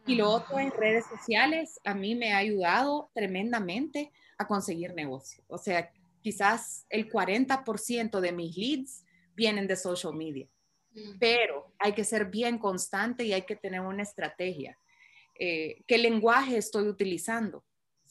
Y 0.05 0.15
lo 0.15 0.29
otro 0.29 0.59
en 0.59 0.71
redes 0.71 1.05
sociales, 1.05 1.79
a 1.85 1.93
mí 1.93 2.13
me 2.15 2.33
ha 2.33 2.37
ayudado 2.37 3.09
tremendamente 3.13 4.11
a 4.37 4.45
conseguir 4.47 4.93
negocio. 4.93 5.43
O 5.47 5.57
sea, 5.57 5.91
quizás 6.21 6.85
el 6.89 7.09
40% 7.09 8.19
de 8.19 8.31
mis 8.31 8.57
leads 8.57 9.05
vienen 9.35 9.67
de 9.67 9.75
social 9.75 10.13
media, 10.13 10.47
pero 11.19 11.73
hay 11.79 11.93
que 11.93 12.03
ser 12.03 12.25
bien 12.25 12.57
constante 12.57 13.23
y 13.23 13.33
hay 13.33 13.43
que 13.43 13.55
tener 13.55 13.81
una 13.81 14.03
estrategia. 14.03 14.77
Eh, 15.39 15.83
¿Qué 15.87 15.97
lenguaje 15.97 16.57
estoy 16.57 16.87
utilizando? 16.87 17.63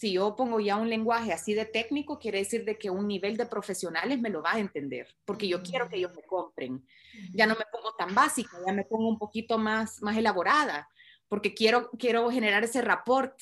Si 0.02 0.10
yo 0.14 0.34
pongo 0.34 0.58
ya 0.58 0.78
un 0.78 0.90
lenguaje 0.90 1.32
así 1.32 1.54
de 1.54 1.64
técnico, 1.64 2.18
quiere 2.18 2.38
decir 2.38 2.64
de 2.64 2.76
que 2.76 2.90
un 2.90 3.06
nivel 3.06 3.36
de 3.36 3.46
profesionales 3.46 4.20
me 4.20 4.30
lo 4.30 4.42
va 4.42 4.54
a 4.54 4.58
entender, 4.58 5.06
porque 5.24 5.46
yo 5.46 5.62
quiero 5.62 5.88
que 5.88 5.94
ellos 5.94 6.10
me 6.16 6.24
compren. 6.24 6.84
Ya 7.32 7.46
no 7.46 7.54
me 7.54 7.64
pongo 7.70 7.94
tan 7.94 8.12
básica, 8.12 8.50
ya 8.66 8.72
me 8.72 8.82
pongo 8.82 9.08
un 9.08 9.16
poquito 9.16 9.58
más, 9.58 10.02
más 10.02 10.16
elaborada 10.16 10.88
porque 11.28 11.54
quiero, 11.54 11.88
quiero 12.00 12.28
generar 12.32 12.64
ese 12.64 12.82
rapport 12.82 13.32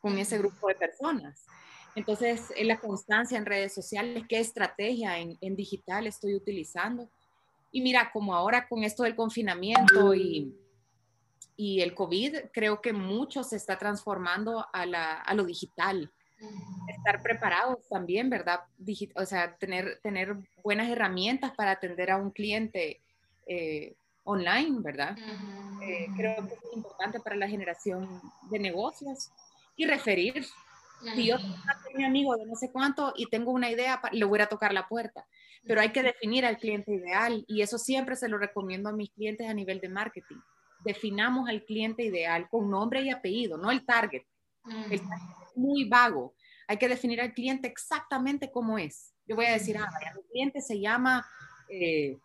con 0.00 0.18
ese 0.18 0.38
grupo 0.38 0.66
de 0.66 0.74
personas. 0.74 1.46
Entonces, 1.94 2.52
en 2.56 2.66
la 2.66 2.80
constancia 2.80 3.38
en 3.38 3.46
redes 3.46 3.72
sociales, 3.72 4.24
qué 4.28 4.40
estrategia 4.40 5.20
en, 5.20 5.38
en, 5.40 5.54
digital 5.54 6.08
estoy 6.08 6.34
utilizando. 6.34 7.08
Y 7.70 7.80
mira, 7.80 8.10
como 8.12 8.34
ahora 8.34 8.66
con 8.66 8.82
esto 8.82 9.04
del 9.04 9.14
confinamiento 9.14 10.16
y, 10.16 10.52
y 11.56 11.80
el 11.80 11.94
COVID, 11.94 12.36
creo 12.52 12.80
que 12.80 12.92
mucho 12.92 13.42
se 13.42 13.56
está 13.56 13.78
transformando 13.78 14.66
a, 14.72 14.86
la, 14.86 15.14
a 15.14 15.34
lo 15.34 15.44
digital. 15.44 16.12
Estar 16.88 17.20
preparados 17.20 17.88
también, 17.88 18.30
¿verdad? 18.30 18.60
o 19.16 19.26
sea, 19.26 19.56
tener, 19.56 19.98
tener 20.02 20.36
buenas 20.62 20.88
herramientas 20.88 21.52
para 21.56 21.72
atender 21.72 22.12
a 22.12 22.16
un 22.16 22.30
cliente 22.30 23.02
eh, 23.46 23.96
online, 24.22 24.80
¿verdad? 24.80 25.16
Eh, 25.82 26.06
creo 26.16 26.46
que 26.46 26.54
es 26.54 26.76
importante 26.76 27.18
para 27.18 27.34
la 27.34 27.48
generación 27.48 28.20
de 28.50 28.58
negocios 28.58 29.30
y 29.74 29.86
referir. 29.86 30.44
Si 31.14 31.26
yo 31.26 31.38
tengo 31.38 31.96
mi 31.96 32.04
amigo 32.04 32.36
de 32.36 32.44
no 32.44 32.54
sé 32.54 32.70
cuánto 32.70 33.14
y 33.16 33.26
tengo 33.26 33.52
una 33.52 33.70
idea, 33.70 34.00
le 34.12 34.24
voy 34.24 34.40
a 34.40 34.48
tocar 34.48 34.72
la 34.72 34.86
puerta. 34.86 35.26
Pero 35.64 35.80
hay 35.80 35.90
que 35.92 36.02
definir 36.02 36.44
al 36.44 36.58
cliente 36.58 36.92
ideal 36.92 37.44
y 37.48 37.62
eso 37.62 37.78
siempre 37.78 38.16
se 38.16 38.28
lo 38.28 38.38
recomiendo 38.38 38.88
a 38.90 38.92
mis 38.92 39.10
clientes 39.10 39.48
a 39.48 39.54
nivel 39.54 39.80
de 39.80 39.88
marketing. 39.88 40.38
Definamos 40.88 41.50
al 41.50 41.66
cliente 41.66 42.02
ideal 42.02 42.48
con 42.48 42.70
nombre 42.70 43.02
y 43.02 43.10
apellido, 43.10 43.58
no 43.58 43.70
el 43.70 43.84
target. 43.84 44.22
El 44.90 45.00
target 45.00 45.36
es 45.46 45.54
muy 45.54 45.86
vago. 45.86 46.34
hay 46.66 46.78
que 46.78 46.88
definir 46.88 47.20
al 47.20 47.34
cliente 47.34 47.68
exactamente 47.68 48.50
cómo 48.50 48.78
es. 48.78 49.12
Yo 49.26 49.36
voy 49.36 49.44
a 49.44 49.52
decir, 49.52 49.76
ah, 49.76 49.90
mi 50.16 50.22
cliente 50.30 50.62
se 50.62 50.80
llama 50.80 51.26
eh, 51.68 52.16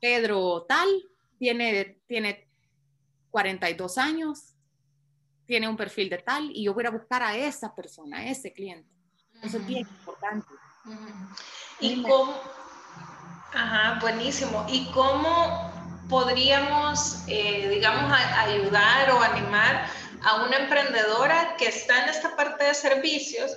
Pedro 0.00 0.64
tal, 0.66 0.88
tiene, 1.38 2.00
tiene 2.06 2.48
42 3.30 3.98
años, 3.98 4.54
tiene 5.44 5.68
un 5.68 5.76
perfil 5.76 6.08
de 6.08 6.18
tal, 6.18 6.50
y 6.50 6.64
yo 6.64 6.72
voy 6.72 6.86
a 6.86 6.90
buscar 6.90 7.22
a 7.22 7.36
esa 7.36 7.74
persona, 7.74 8.20
a 8.20 8.26
ese 8.26 8.54
cliente. 8.54 8.88
Eso 9.42 9.58
es 9.58 9.66
bien 9.66 9.86
importante. 9.86 10.48
¿Y 11.80 12.02
cómo? 12.02 12.34
Ajá, 13.52 13.98
buenísimo. 14.00 14.64
¿Y 14.70 14.90
cómo 14.92 15.77
podríamos, 16.08 17.18
eh, 17.26 17.68
digamos, 17.68 18.12
ayudar 18.12 19.10
o 19.10 19.20
animar 19.20 19.90
a 20.22 20.42
una 20.42 20.56
emprendedora 20.56 21.56
que 21.56 21.68
está 21.68 22.04
en 22.04 22.08
esta 22.08 22.34
parte 22.34 22.64
de 22.64 22.74
servicios? 22.74 23.56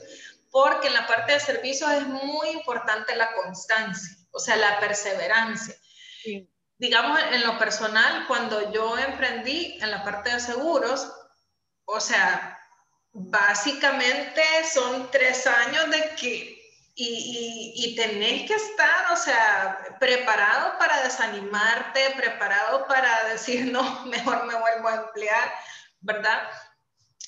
Porque 0.51 0.87
en 0.87 0.93
la 0.93 1.07
parte 1.07 1.33
de 1.33 1.39
servicios 1.39 1.91
es 1.91 2.07
muy 2.07 2.49
importante 2.49 3.15
la 3.15 3.33
constancia, 3.33 4.17
o 4.31 4.39
sea, 4.39 4.57
la 4.57 4.79
perseverancia. 4.79 5.75
Digamos, 6.77 7.19
en 7.31 7.43
lo 7.43 7.57
personal, 7.57 8.25
cuando 8.27 8.71
yo 8.71 8.97
emprendí 8.97 9.77
en 9.81 9.91
la 9.91 10.03
parte 10.03 10.33
de 10.33 10.39
seguros, 10.39 11.11
o 11.85 11.99
sea, 11.99 12.57
básicamente 13.13 14.41
son 14.71 15.09
tres 15.11 15.45
años 15.47 15.89
de 15.91 16.15
que 16.19 16.60
y, 16.95 17.73
y, 17.75 17.95
tenés 17.95 18.47
que 18.47 18.55
estar, 18.55 19.11
o 19.13 19.15
sea, 19.15 19.97
preparado 19.99 20.77
para 20.77 21.03
desanimarte, 21.03 22.11
preparado 22.17 22.85
para 22.87 23.27
decir, 23.29 23.71
no, 23.71 24.05
mejor 24.05 24.45
me 24.45 24.55
vuelvo 24.55 24.87
a 24.87 24.95
emplear, 24.95 25.53
¿verdad? 26.01 26.49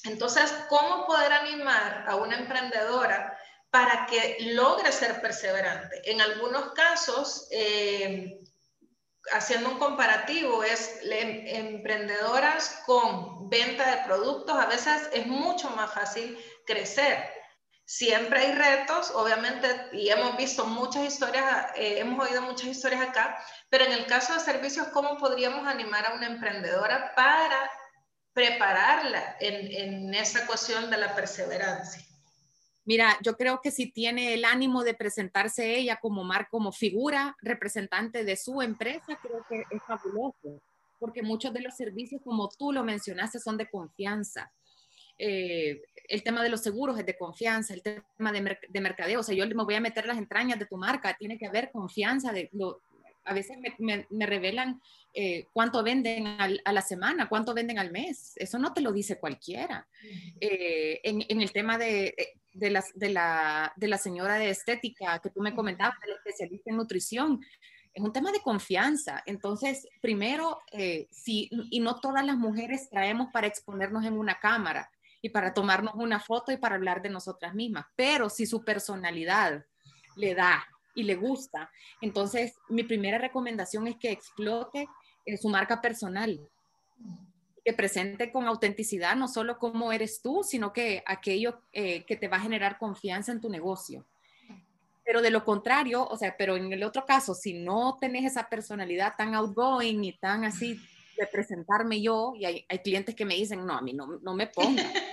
Entonces, 0.06 0.54
¿cómo 0.70 1.06
poder 1.06 1.32
animar 1.32 2.06
a 2.08 2.16
una 2.18 2.38
emprendedora 2.38 3.38
para 3.72 4.06
que 4.06 4.38
logre 4.52 4.92
ser 4.92 5.22
perseverante? 5.22 6.02
En 6.12 6.20
algunos 6.20 6.74
casos, 6.74 7.48
eh, 7.52 8.42
haciendo 9.32 9.70
un 9.70 9.80
comparativo, 9.80 10.64
es 10.64 11.00
emprendedoras 11.04 12.82
con 12.86 13.50
venta 13.50 13.96
de 13.96 14.04
productos, 14.04 14.56
a 14.58 14.66
veces 14.66 15.10
es 15.14 15.26
mucho 15.26 15.70
más 15.72 15.94
fácil 15.94 16.38
crecer. 16.66 17.43
Siempre 17.96 18.40
hay 18.40 18.56
retos, 18.56 19.12
obviamente, 19.14 19.68
y 19.92 20.10
hemos 20.10 20.36
visto 20.36 20.66
muchas 20.66 21.06
historias, 21.06 21.68
eh, 21.76 22.00
hemos 22.00 22.28
oído 22.28 22.42
muchas 22.42 22.70
historias 22.70 23.02
acá, 23.02 23.38
pero 23.70 23.86
en 23.86 23.92
el 23.92 24.08
caso 24.08 24.34
de 24.34 24.40
servicios, 24.40 24.88
¿cómo 24.88 25.16
podríamos 25.20 25.68
animar 25.68 26.08
a 26.08 26.16
una 26.16 26.26
emprendedora 26.26 27.14
para 27.16 27.70
prepararla 28.34 29.38
en, 29.40 30.08
en 30.08 30.14
esa 30.16 30.48
cuestión 30.48 30.90
de 30.90 30.98
la 30.98 31.14
perseverancia? 31.14 32.04
Mira, 32.84 33.16
yo 33.22 33.38
creo 33.38 33.62
que 33.62 33.70
si 33.70 33.92
tiene 33.92 34.34
el 34.34 34.44
ánimo 34.44 34.84
de 34.84 34.96
presentarse 34.96 35.76
ella 35.76 36.00
como 36.02 36.24
mar, 36.24 36.48
como 36.50 36.72
figura 36.72 37.38
representante 37.44 38.24
de 38.24 38.36
su 38.38 38.64
empresa, 38.64 39.20
creo 39.22 39.46
que 39.48 39.66
es 39.70 39.84
fabuloso, 39.86 40.64
porque 40.98 41.22
muchos 41.22 41.54
de 41.54 41.62
los 41.62 41.76
servicios, 41.76 42.24
como 42.24 42.50
tú 42.50 42.72
lo 42.72 42.84
mencionaste, 42.84 43.40
son 43.40 43.56
de 43.56 43.70
confianza. 43.70 44.52
Eh, 45.26 45.82
el 46.10 46.22
tema 46.22 46.44
de 46.44 46.50
los 46.50 46.62
seguros 46.62 47.00
es 47.00 47.06
de 47.06 47.18
confianza, 47.18 47.74
el 47.74 47.82
tema 47.82 48.32
de, 48.34 48.58
de, 48.68 48.82
mercadeo, 48.82 49.22
o 49.22 49.24
sea, 49.24 49.34
yo 49.34 49.48
me 49.48 49.64
voy 49.64 49.76
a 49.76 49.80
meter 49.80 50.06
las 50.06 50.18
entrañas 50.18 50.60
de 50.60 50.66
tu 50.66 50.76
marca, 50.76 51.16
tiene 51.18 51.38
que 51.38 51.48
haber 51.48 51.72
confianza, 51.72 52.34
de 52.34 52.50
lo, 52.52 52.82
a 53.26 53.34
veces 53.34 53.58
me, 53.58 54.06
me, 54.10 54.26
revelan 54.26 54.82
eh, 55.14 55.48
cuánto 55.54 55.84
venden 55.84 56.28
a 56.28 56.74
la 56.74 56.82
semana, 56.82 57.30
cuánto 57.30 57.54
venden 57.54 57.80
al 57.80 57.92
mes. 57.92 58.34
Eso 58.36 58.60
no 58.60 58.74
te 58.74 58.82
lo 58.82 58.92
dice 58.92 59.20
cualquiera. 59.20 59.88
Eh, 60.40 61.00
en, 61.04 61.24
en, 61.28 61.42
el 61.42 61.52
tema 61.52 61.78
de, 61.78 62.08
eh, 62.18 62.34
de, 62.54 62.70
la, 62.70 62.84
de, 62.96 63.10
la, 63.10 63.74
de 63.76 63.88
la 63.88 63.98
señora 63.98 64.36
de 64.36 64.50
estética 64.50 65.20
que 65.20 65.30
tú 65.30 65.42
me 65.42 65.56
comentabas, 65.56 65.96
el 66.06 66.14
especialista 66.14 66.70
en 66.70 66.78
nutrición, 66.78 67.42
es 67.94 68.04
un 68.04 68.12
tema 68.12 68.32
de 68.32 68.42
confianza. 68.42 69.24
Entonces, 69.26 69.88
primero, 70.02 70.60
si, 71.12 71.50
y 71.70 71.80
no 71.80 72.00
todas 72.00 72.26
las 72.26 72.38
mujeres 72.38 72.90
traemos 72.90 73.28
para 73.32 73.48
exponernos 73.48 74.04
en 74.04 74.18
una 74.18 74.40
cámara 74.40 74.90
y 75.24 75.30
para 75.30 75.54
tomarnos 75.54 75.96
una 75.96 76.20
foto 76.20 76.52
y 76.52 76.58
para 76.58 76.76
hablar 76.76 77.02
de 77.02 77.10
nosotras 77.10 77.56
mismas, 77.56 77.86
pero 77.96 78.30
si 78.30 78.46
su 78.46 78.64
personalidad 78.64 79.66
le 80.18 80.36
da 80.36 80.68
y 80.94 81.04
le 81.04 81.16
gusta. 81.16 81.72
Entonces, 82.02 82.56
mi 82.68 82.84
primera 82.84 83.18
recomendación 83.18 83.88
es 83.88 83.96
que 83.96 84.12
explote 84.12 84.86
en 85.26 85.38
su 85.38 85.48
marca 85.48 85.80
personal, 85.80 86.40
que 87.64 87.72
presente 87.72 88.34
con 88.34 88.46
autenticidad 88.48 89.16
no 89.16 89.30
solo 89.30 89.58
cómo 89.58 89.94
eres 89.94 90.22
tú, 90.22 90.44
sino 90.44 90.74
que 90.74 91.02
aquello 91.06 91.62
eh, 91.72 92.04
que 92.04 92.18
te 92.18 92.28
va 92.28 92.36
a 92.36 92.42
generar 92.42 92.78
confianza 92.78 93.32
en 93.32 93.40
tu 93.40 93.50
negocio. 93.50 94.06
Pero 95.06 95.22
de 95.22 95.32
lo 95.32 95.46
contrario, 95.46 96.06
o 96.06 96.18
sea, 96.18 96.36
pero 96.38 96.58
en 96.58 96.74
el 96.74 96.84
otro 96.84 97.06
caso, 97.06 97.34
si 97.34 97.54
no 97.54 97.98
tenés 98.00 98.26
esa 98.26 98.50
personalidad 98.50 99.14
tan 99.18 99.36
outgoing 99.36 100.04
y 100.04 100.18
tan 100.18 100.44
así 100.44 100.78
de 101.18 101.28
presentarme 101.28 102.02
yo, 102.02 102.34
y 102.36 102.46
hay, 102.46 102.66
clientes 102.84 103.16
que 103.16 103.26
me 103.26 103.36
dicen, 103.36 103.66
no, 103.66 103.74
a 103.74 103.82
mí 103.82 103.94
no, 103.94 104.20
no 104.22 104.34
me 104.34 104.48
ponga, 104.48 104.84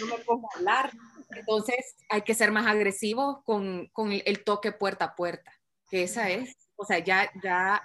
no, 0.00 0.16
me 0.16 0.24
ponga 0.24 0.48
a 0.54 0.58
hablar, 0.58 0.92
entonces 1.30 1.96
hay 2.08 2.22
que 2.22 2.34
ser 2.34 2.50
más 2.52 2.66
agresivos 2.66 3.42
con, 3.44 3.88
con, 3.92 4.12
el 4.12 4.44
toque 4.44 4.72
puerta 4.72 5.06
a 5.06 5.14
puerta, 5.14 5.52
que 5.90 6.04
esa 6.04 6.30
es, 6.30 6.54
o 6.76 6.84
sea, 6.84 6.98
ya, 6.98 7.30
ya 7.42 7.82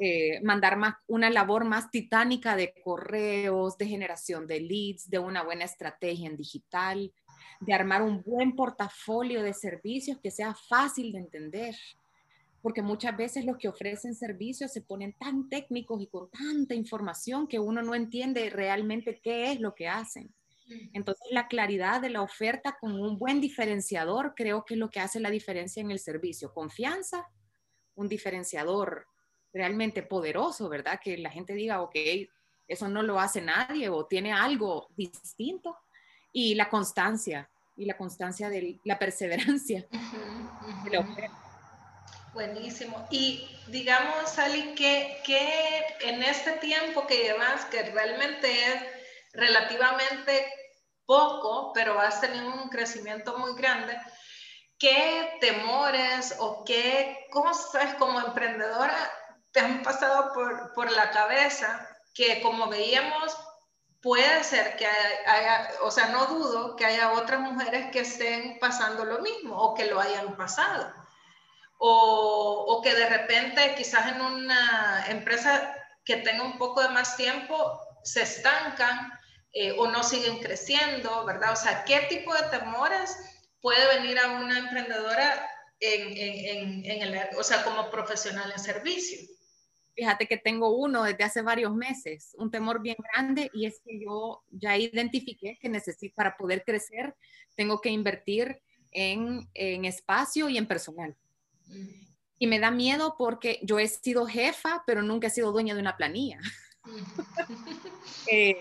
eh, 0.00 0.40
mandar 0.42 0.76
más, 0.76 0.94
una 1.06 1.30
labor 1.30 1.64
más 1.64 1.90
titánica 1.90 2.56
de 2.56 2.74
correos, 2.82 3.76
de 3.78 3.86
generación 3.86 4.46
de 4.46 4.60
leads, 4.60 5.08
de 5.08 5.18
una 5.18 5.42
buena 5.42 5.64
estrategia 5.64 6.28
en 6.28 6.36
digital, 6.36 7.12
de 7.60 7.72
armar 7.72 8.02
un 8.02 8.22
buen 8.22 8.56
portafolio 8.56 9.42
de 9.42 9.52
servicios 9.52 10.18
que 10.20 10.30
sea 10.30 10.54
fácil 10.68 11.12
de 11.12 11.20
entender. 11.20 11.76
Porque 12.62 12.82
muchas 12.82 13.16
veces 13.16 13.44
los 13.44 13.58
que 13.58 13.68
ofrecen 13.68 14.14
servicios 14.14 14.72
se 14.72 14.82
ponen 14.82 15.12
tan 15.12 15.48
técnicos 15.48 16.00
y 16.00 16.06
con 16.06 16.28
tanta 16.30 16.74
información 16.74 17.46
que 17.46 17.58
uno 17.58 17.82
no 17.82 17.94
entiende 17.94 18.50
realmente 18.50 19.20
qué 19.22 19.52
es 19.52 19.60
lo 19.60 19.74
que 19.74 19.88
hacen. 19.88 20.32
Entonces, 20.92 21.26
la 21.30 21.48
claridad 21.48 22.00
de 22.00 22.10
la 22.10 22.22
oferta 22.22 22.76
con 22.80 22.98
un 22.98 23.18
buen 23.18 23.40
diferenciador 23.40 24.34
creo 24.34 24.64
que 24.64 24.74
es 24.74 24.80
lo 24.80 24.90
que 24.90 25.00
hace 25.00 25.20
la 25.20 25.30
diferencia 25.30 25.80
en 25.80 25.90
el 25.90 25.98
servicio. 25.98 26.52
Confianza, 26.52 27.28
un 27.94 28.08
diferenciador 28.08 29.06
realmente 29.52 30.02
poderoso, 30.02 30.68
¿verdad? 30.68 31.00
Que 31.02 31.18
la 31.18 31.30
gente 31.30 31.54
diga, 31.54 31.82
ok, 31.82 31.96
eso 32.68 32.88
no 32.88 33.02
lo 33.02 33.20
hace 33.20 33.40
nadie 33.40 33.88
o 33.88 34.06
tiene 34.06 34.32
algo 34.32 34.88
distinto. 34.96 35.76
Y 36.32 36.54
la 36.54 36.70
constancia, 36.70 37.50
y 37.76 37.84
la 37.84 37.96
constancia 37.96 38.48
de 38.48 38.80
la 38.84 38.98
perseverancia 38.98 39.86
de 40.84 40.90
la 40.90 41.00
oferta. 41.00 41.38
Buenísimo. 42.32 43.06
Y 43.10 43.46
digamos, 43.68 44.30
Sally, 44.30 44.74
que, 44.74 45.18
que 45.24 46.08
en 46.08 46.22
este 46.22 46.52
tiempo 46.52 47.06
que 47.06 47.24
llevas, 47.24 47.66
que 47.66 47.82
realmente 47.82 48.50
es 48.50 49.01
relativamente 49.32 50.52
poco, 51.06 51.72
pero 51.72 51.98
has 52.00 52.20
tenido 52.20 52.46
un 52.46 52.68
crecimiento 52.68 53.38
muy 53.38 53.54
grande, 53.54 53.98
¿qué 54.78 55.36
temores 55.40 56.34
o 56.38 56.64
qué 56.64 57.26
cosas 57.30 57.94
como 57.94 58.20
emprendedora 58.20 58.96
te 59.52 59.60
han 59.60 59.82
pasado 59.82 60.32
por, 60.32 60.72
por 60.74 60.90
la 60.90 61.10
cabeza 61.10 61.88
que 62.14 62.40
como 62.40 62.68
veíamos 62.68 63.36
puede 64.02 64.42
ser 64.42 64.76
que 64.76 64.86
haya, 64.86 65.70
o 65.82 65.90
sea, 65.90 66.08
no 66.08 66.26
dudo 66.26 66.74
que 66.76 66.84
haya 66.84 67.12
otras 67.12 67.40
mujeres 67.40 67.90
que 67.92 68.00
estén 68.00 68.58
pasando 68.58 69.04
lo 69.04 69.20
mismo 69.20 69.56
o 69.56 69.74
que 69.74 69.86
lo 69.86 70.00
hayan 70.00 70.36
pasado. 70.36 70.92
O, 71.78 72.64
o, 72.68 72.82
que 72.82 72.94
de 72.94 73.08
repente 73.08 73.74
quizás 73.76 74.06
en 74.06 74.20
una 74.20 75.04
empresa 75.08 75.74
que 76.04 76.16
tenga 76.16 76.44
un 76.44 76.58
poco 76.58 76.80
de 76.80 76.90
más 76.90 77.16
tiempo 77.16 77.80
se 78.04 78.22
estancan 78.22 79.12
eh, 79.52 79.72
o 79.72 79.86
no 79.86 80.02
siguen 80.02 80.38
creciendo, 80.38 81.24
¿verdad? 81.26 81.52
O 81.52 81.56
sea, 81.56 81.84
¿qué 81.84 82.00
tipo 82.08 82.34
de 82.34 82.48
temores 82.48 83.16
puede 83.60 83.98
venir 83.98 84.18
a 84.18 84.40
una 84.40 84.58
emprendedora 84.58 85.48
en, 85.78 86.84
en, 86.84 87.02
el, 87.02 87.36
o 87.38 87.42
sea, 87.42 87.62
como 87.62 87.90
profesional 87.90 88.50
en 88.50 88.58
servicio? 88.58 89.18
Fíjate 89.94 90.26
que 90.26 90.38
tengo 90.38 90.74
uno 90.74 91.02
desde 91.02 91.24
hace 91.24 91.42
varios 91.42 91.74
meses, 91.74 92.34
un 92.38 92.50
temor 92.50 92.80
bien 92.80 92.96
grande 93.12 93.50
y 93.52 93.66
es 93.66 93.80
que 93.84 94.00
yo 94.00 94.42
ya 94.50 94.78
identifiqué 94.78 95.58
que 95.60 95.68
necesito, 95.68 96.14
para 96.14 96.36
poder 96.36 96.64
crecer, 96.64 97.14
tengo 97.54 97.80
que 97.82 97.90
invertir 97.90 98.62
en, 98.90 99.50
en 99.52 99.84
espacio 99.84 100.48
y 100.48 100.56
en 100.56 100.66
personal. 100.66 101.14
Mm. 101.66 101.88
Y 102.38 102.46
me 102.46 102.58
da 102.58 102.70
miedo 102.70 103.16
porque 103.18 103.60
yo 103.62 103.78
he 103.78 103.86
sido 103.86 104.26
jefa, 104.26 104.82
pero 104.86 105.02
nunca 105.02 105.26
he 105.26 105.30
sido 105.30 105.52
dueña 105.52 105.74
de 105.74 105.80
una 105.82 105.96
planilla. 105.98 106.40
Mm. 106.84 107.02
eh, 108.28 108.56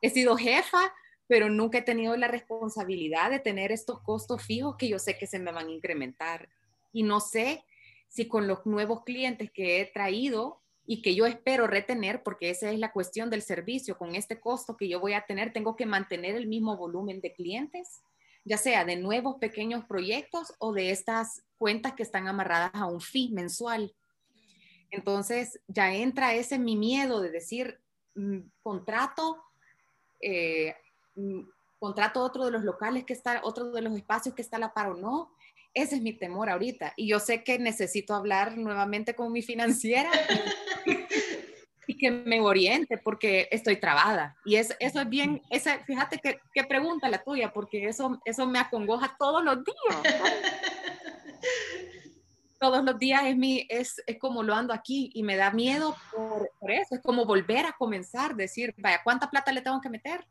he 0.00 0.10
sido 0.10 0.36
jefa, 0.36 0.92
pero 1.26 1.48
nunca 1.48 1.78
he 1.78 1.82
tenido 1.82 2.16
la 2.16 2.28
responsabilidad 2.28 3.30
de 3.30 3.38
tener 3.38 3.70
estos 3.70 4.00
costos 4.02 4.42
fijos 4.42 4.76
que 4.76 4.88
yo 4.88 4.98
sé 4.98 5.16
que 5.16 5.26
se 5.26 5.38
me 5.38 5.52
van 5.52 5.68
a 5.68 5.72
incrementar. 5.72 6.48
Y 6.92 7.04
no 7.04 7.20
sé 7.20 7.64
si 8.08 8.26
con 8.26 8.48
los 8.48 8.66
nuevos 8.66 9.04
clientes 9.04 9.50
que 9.52 9.80
he 9.80 9.86
traído 9.86 10.60
y 10.84 11.02
que 11.02 11.14
yo 11.14 11.26
espero 11.26 11.68
retener, 11.68 12.24
porque 12.24 12.50
esa 12.50 12.72
es 12.72 12.78
la 12.80 12.90
cuestión 12.90 13.30
del 13.30 13.42
servicio, 13.42 13.96
con 13.96 14.16
este 14.16 14.40
costo 14.40 14.76
que 14.76 14.88
yo 14.88 14.98
voy 14.98 15.12
a 15.12 15.24
tener, 15.24 15.52
tengo 15.52 15.76
que 15.76 15.86
mantener 15.86 16.34
el 16.34 16.48
mismo 16.48 16.76
volumen 16.76 17.20
de 17.20 17.32
clientes. 17.32 18.02
ya 18.42 18.56
sea 18.56 18.86
de 18.86 18.96
nuevos 18.96 19.36
pequeños 19.36 19.84
proyectos 19.84 20.54
o 20.58 20.72
de 20.72 20.90
estas 20.90 21.44
cuentas 21.58 21.92
que 21.92 22.02
están 22.02 22.26
amarradas 22.26 22.70
a 22.72 22.86
un 22.86 23.02
fee 23.02 23.30
mensual. 23.32 23.94
Entonces 24.90 25.60
ya 25.68 25.94
entra 25.94 26.34
ese 26.34 26.58
mi 26.58 26.74
miedo 26.74 27.20
de 27.20 27.30
decir, 27.30 27.80
mm, 28.14 28.38
contrato, 28.62 29.36
eh, 30.20 30.74
mm, 31.14 31.40
contrato 31.78 32.22
otro 32.22 32.44
de 32.44 32.50
los 32.50 32.62
locales 32.62 33.04
que 33.04 33.12
está, 33.12 33.40
otro 33.42 33.70
de 33.72 33.82
los 33.82 33.96
espacios 33.96 34.34
que 34.34 34.42
está 34.42 34.56
a 34.56 34.60
la 34.60 34.74
par 34.74 34.88
o 34.88 34.96
no. 34.96 35.32
Ese 35.72 35.96
es 35.96 36.02
mi 36.02 36.12
temor 36.12 36.50
ahorita. 36.50 36.92
Y 36.96 37.08
yo 37.08 37.20
sé 37.20 37.44
que 37.44 37.58
necesito 37.58 38.14
hablar 38.14 38.56
nuevamente 38.58 39.14
con 39.14 39.32
mi 39.32 39.40
financiera 39.40 40.10
y 41.86 41.96
que 41.96 42.10
me 42.10 42.40
oriente 42.40 42.98
porque 42.98 43.48
estoy 43.50 43.76
trabada. 43.76 44.36
Y 44.44 44.56
es, 44.56 44.76
eso 44.78 45.00
es 45.00 45.08
bien, 45.08 45.42
esa, 45.50 45.78
fíjate 45.84 46.18
que, 46.18 46.40
qué 46.54 46.64
pregunta 46.64 47.08
la 47.08 47.22
tuya, 47.22 47.52
porque 47.52 47.88
eso, 47.88 48.20
eso 48.24 48.46
me 48.46 48.58
acongoja 48.58 49.16
todos 49.18 49.42
los 49.42 49.58
días. 49.64 50.14
Todos 52.60 52.84
los 52.84 52.98
días 52.98 53.22
es, 53.24 53.36
mi, 53.36 53.66
es, 53.70 54.02
es, 54.06 54.18
como 54.18 54.42
lo 54.42 54.54
ando 54.54 54.74
aquí 54.74 55.10
y 55.14 55.22
me 55.22 55.36
da 55.36 55.50
miedo 55.50 55.96
por, 56.14 56.50
por, 56.60 56.70
eso. 56.70 56.94
Es 56.94 57.00
como 57.00 57.24
volver 57.24 57.64
a 57.64 57.72
comenzar, 57.72 58.36
decir, 58.36 58.74
vaya, 58.76 59.00
¿cuánta 59.02 59.30
plata 59.30 59.50
le 59.50 59.62
tengo 59.62 59.80
que 59.80 59.88
meter? 59.88 60.26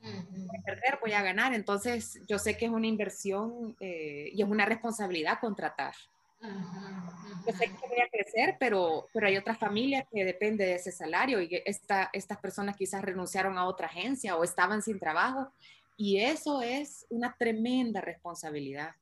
Voy 0.00 0.58
a 0.58 0.62
perder, 0.64 0.98
voy 1.00 1.12
a 1.12 1.22
ganar. 1.22 1.54
Entonces, 1.54 2.20
yo 2.26 2.38
sé 2.38 2.56
que 2.56 2.66
es 2.66 2.70
una 2.70 2.88
inversión 2.88 3.76
eh, 3.80 4.30
y 4.32 4.42
es 4.42 4.48
una 4.48 4.64
responsabilidad 4.64 5.38
contratar. 5.40 5.94
Yo 6.40 7.52
sé 7.52 7.66
que 7.66 7.88
voy 7.88 8.00
a 8.00 8.08
crecer, 8.10 8.56
pero, 8.58 9.08
pero 9.12 9.28
hay 9.28 9.36
otras 9.36 9.58
familias 9.58 10.04
que 10.12 10.24
depende 10.24 10.66
de 10.66 10.74
ese 10.74 10.92
salario 10.92 11.40
y 11.40 11.62
esta, 11.64 12.10
estas 12.12 12.38
personas 12.38 12.76
quizás 12.76 13.02
renunciaron 13.02 13.56
a 13.56 13.66
otra 13.66 13.86
agencia 13.86 14.36
o 14.36 14.44
estaban 14.44 14.82
sin 14.82 14.98
trabajo 14.98 15.52
y 15.96 16.18
eso 16.18 16.62
es 16.62 17.06
una 17.08 17.34
tremenda 17.36 18.00
responsabilidad. 18.00 18.94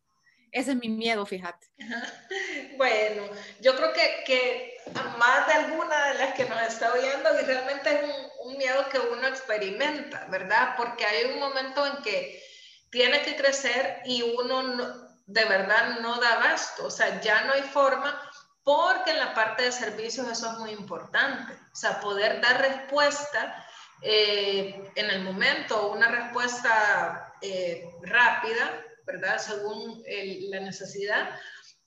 Ese 0.53 0.73
es 0.73 0.77
mi 0.77 0.89
miedo, 0.89 1.25
fíjate. 1.27 1.67
Bueno, 2.77 3.23
yo 3.61 3.75
creo 3.75 3.91
que, 3.95 4.23
que 4.27 4.77
más 5.19 5.47
de 5.47 5.53
alguna 5.55 6.09
de 6.09 6.15
las 6.19 6.35
que 6.35 6.45
nos 6.45 6.61
está 6.61 6.93
oyendo, 6.93 7.41
y 7.41 7.45
realmente 7.45 7.91
es 7.91 8.01
un, 8.45 8.59
miedo 8.59 8.89
que 8.91 8.99
uno 8.99 9.27
experimenta, 9.27 10.27
¿verdad? 10.31 10.75
Porque 10.77 11.05
hay 11.05 11.33
un 11.33 11.41
momento 11.41 11.87
en 11.87 12.03
que 12.03 12.43
tiene 12.91 13.23
que 13.23 13.37
crecer 13.37 14.01
y 14.05 14.23
uno 14.23 14.63
no, 14.63 15.09
de 15.27 15.45
verdad 15.45 16.01
no 16.01 16.21
da 16.21 16.35
abasto, 16.35 16.87
o 16.87 16.91
sea, 16.91 17.21
ya 17.21 17.43
no 17.43 17.53
hay 17.55 17.63
forma, 17.63 18.21
porque 18.63 19.11
en 19.11 19.19
la 19.19 19.35
parte 19.35 19.65
de 19.65 19.73
servicios 19.73 20.29
eso 20.29 20.53
es 20.53 20.59
muy 20.59 20.71
importante, 20.71 21.55
o 21.73 21.77
sea, 21.77 22.01
poder 22.01 22.41
dar 22.41 22.61
respuesta 22.61 23.67
eh, 24.03 24.91
en 24.95 25.11
el 25.11 25.23
momento, 25.23 25.89
una 25.91 26.09
respuesta 26.09 27.35
eh, 27.41 27.91
rápida, 28.03 28.83
¿verdad? 29.07 29.39
Según 29.39 30.03
la 30.51 30.61
necesidad, 30.61 31.31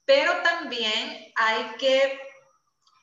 pero 0.05 0.41
también 0.41 1.31
hay 1.35 1.75
que 1.77 2.19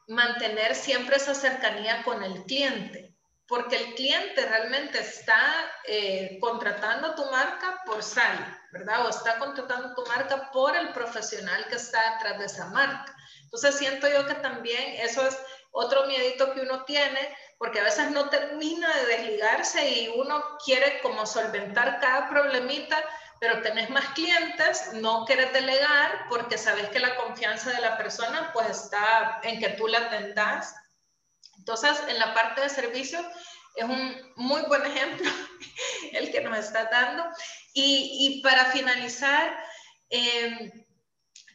mantener 0.08 0.74
siempre 0.74 1.16
esa 1.16 1.34
cercanía 1.34 2.02
con 2.02 2.22
el 2.22 2.44
cliente, 2.44 3.14
porque 3.46 3.76
el 3.76 3.94
cliente 3.94 4.44
realmente 4.44 4.98
está 4.98 5.40
eh, 5.86 6.38
contratando 6.40 7.14
tu 7.14 7.24
marca 7.30 7.82
por 7.86 8.02
sal, 8.02 8.58
¿verdad? 8.72 9.06
O 9.06 9.10
está 9.10 9.38
contratando 9.38 9.94
tu 9.94 10.04
marca 10.06 10.50
por 10.50 10.76
el 10.76 10.92
profesional 10.92 11.66
que 11.68 11.76
está 11.76 12.14
detrás 12.14 12.38
de 12.38 12.46
esa 12.46 12.66
marca. 12.70 13.14
Entonces 13.44 13.76
siento 13.76 14.08
yo 14.08 14.26
que 14.26 14.34
también 14.34 14.94
eso 14.96 15.26
es 15.26 15.38
otro 15.70 16.06
miedito 16.06 16.52
que 16.54 16.62
uno 16.62 16.84
tiene, 16.84 17.36
porque 17.58 17.80
a 17.80 17.84
veces 17.84 18.10
no 18.10 18.28
termina 18.30 18.88
de 18.96 19.06
desligarse 19.06 19.88
y 19.88 20.08
uno 20.08 20.58
quiere 20.64 21.00
como 21.02 21.26
solventar 21.26 22.00
cada 22.00 22.28
problemita, 22.28 23.02
pero 23.40 23.62
tenés 23.62 23.90
más 23.90 24.06
clientes, 24.10 24.92
no 24.94 25.24
quieres 25.24 25.52
delegar 25.52 26.26
porque 26.28 26.58
sabes 26.58 26.88
que 26.88 27.00
la 27.00 27.16
confianza 27.16 27.70
de 27.70 27.80
la 27.80 27.96
persona 27.96 28.50
pues 28.52 28.68
está 28.68 29.40
en 29.42 29.60
que 29.60 29.70
tú 29.70 29.86
la 29.88 29.98
atendas 29.98 30.74
entonces, 31.58 32.00
en 32.08 32.18
la 32.18 32.34
parte 32.34 32.60
de 32.60 32.68
servicio 32.68 33.18
es 33.74 33.84
un 33.84 34.32
muy 34.36 34.62
buen 34.62 34.84
ejemplo 34.86 35.30
el 36.12 36.30
que 36.30 36.40
nos 36.40 36.58
está 36.58 36.84
dando. 36.84 37.24
Y, 37.74 38.40
para 38.42 38.66
finalizar, 38.66 39.58
eh, 40.08 40.86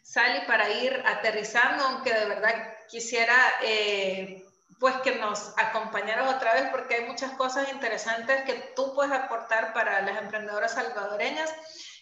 Sally, 0.04 0.46
para 0.46 0.70
ir 0.70 1.02
aterrizando, 1.06 1.86
aunque 1.86 2.14
de 2.14 2.26
verdad 2.26 2.74
quisiera 2.90 3.36
eh, 3.64 4.44
pues 4.82 4.96
que 5.04 5.16
nos 5.20 5.54
acompañaras 5.58 6.34
otra 6.36 6.56
vez 6.56 6.70
porque 6.72 6.96
hay 6.96 7.06
muchas 7.06 7.32
cosas 7.34 7.72
interesantes 7.72 8.44
que 8.46 8.74
tú 8.76 8.96
puedes 8.96 9.12
aportar 9.12 9.74
para 9.74 10.02
las 10.02 10.18
emprendedoras 10.18 10.74
salvadoreñas 10.74 11.54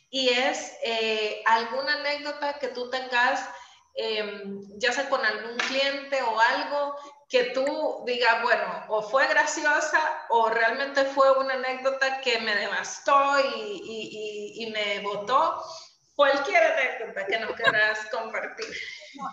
y 0.09 0.29
es 0.29 0.77
eh, 0.85 1.43
alguna 1.45 1.95
anécdota 1.95 2.57
que 2.57 2.69
tú 2.69 2.89
tengas, 2.89 3.47
eh, 3.95 4.43
ya 4.77 4.93
sea 4.93 5.09
con 5.09 5.23
algún 5.25 5.57
cliente 5.57 6.21
o 6.23 6.39
algo 6.39 6.95
que 7.27 7.51
tú 7.51 8.03
digas, 8.07 8.41
bueno, 8.43 8.85
o 8.87 9.01
fue 9.01 9.27
graciosa 9.27 9.99
o 10.29 10.49
realmente 10.49 11.03
fue 11.03 11.37
una 11.37 11.55
anécdota 11.55 12.21
que 12.21 12.39
me 12.39 12.55
devastó 12.55 13.41
y, 13.41 13.81
y, 13.83 14.63
y, 14.63 14.71
me 14.71 15.01
botó. 15.01 15.61
Cualquier 16.15 16.63
anécdota 16.63 17.25
que 17.27 17.39
nos 17.39 17.51
quieras 17.55 18.07
compartir. 18.11 18.67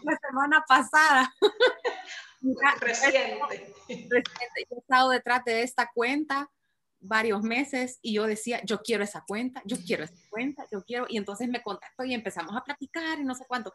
La 0.03 0.19
semana 0.19 0.65
pasada. 0.69 1.35
reciente. 2.81 3.75
reciente. 3.89 4.67
Yo 4.71 4.77
he 4.77 4.79
estado 4.79 5.11
detrás 5.11 5.45
de 5.45 5.63
esta 5.63 5.91
cuenta 5.95 6.51
varios 7.01 7.43
meses 7.43 7.99
y 8.03 8.15
yo 8.15 8.27
decía, 8.27 8.61
yo 8.65 8.83
quiero 8.83 9.05
esa 9.05 9.25
cuenta, 9.27 9.63
yo 9.65 9.77
quiero 9.77 10.05
esa 10.05 10.15
cuenta, 10.31 10.67
yo 10.71 10.85
quiero, 10.85 11.07
y 11.09 11.17
entonces 11.17 11.49
me 11.49 11.63
contacto 11.63 12.05
y 12.05 12.15
empezamos 12.15 12.57
a 12.57 12.65
platicar 12.65 13.19
y 13.19 13.25
no 13.25 13.35
sé 13.35 13.45
cuánto. 13.47 13.75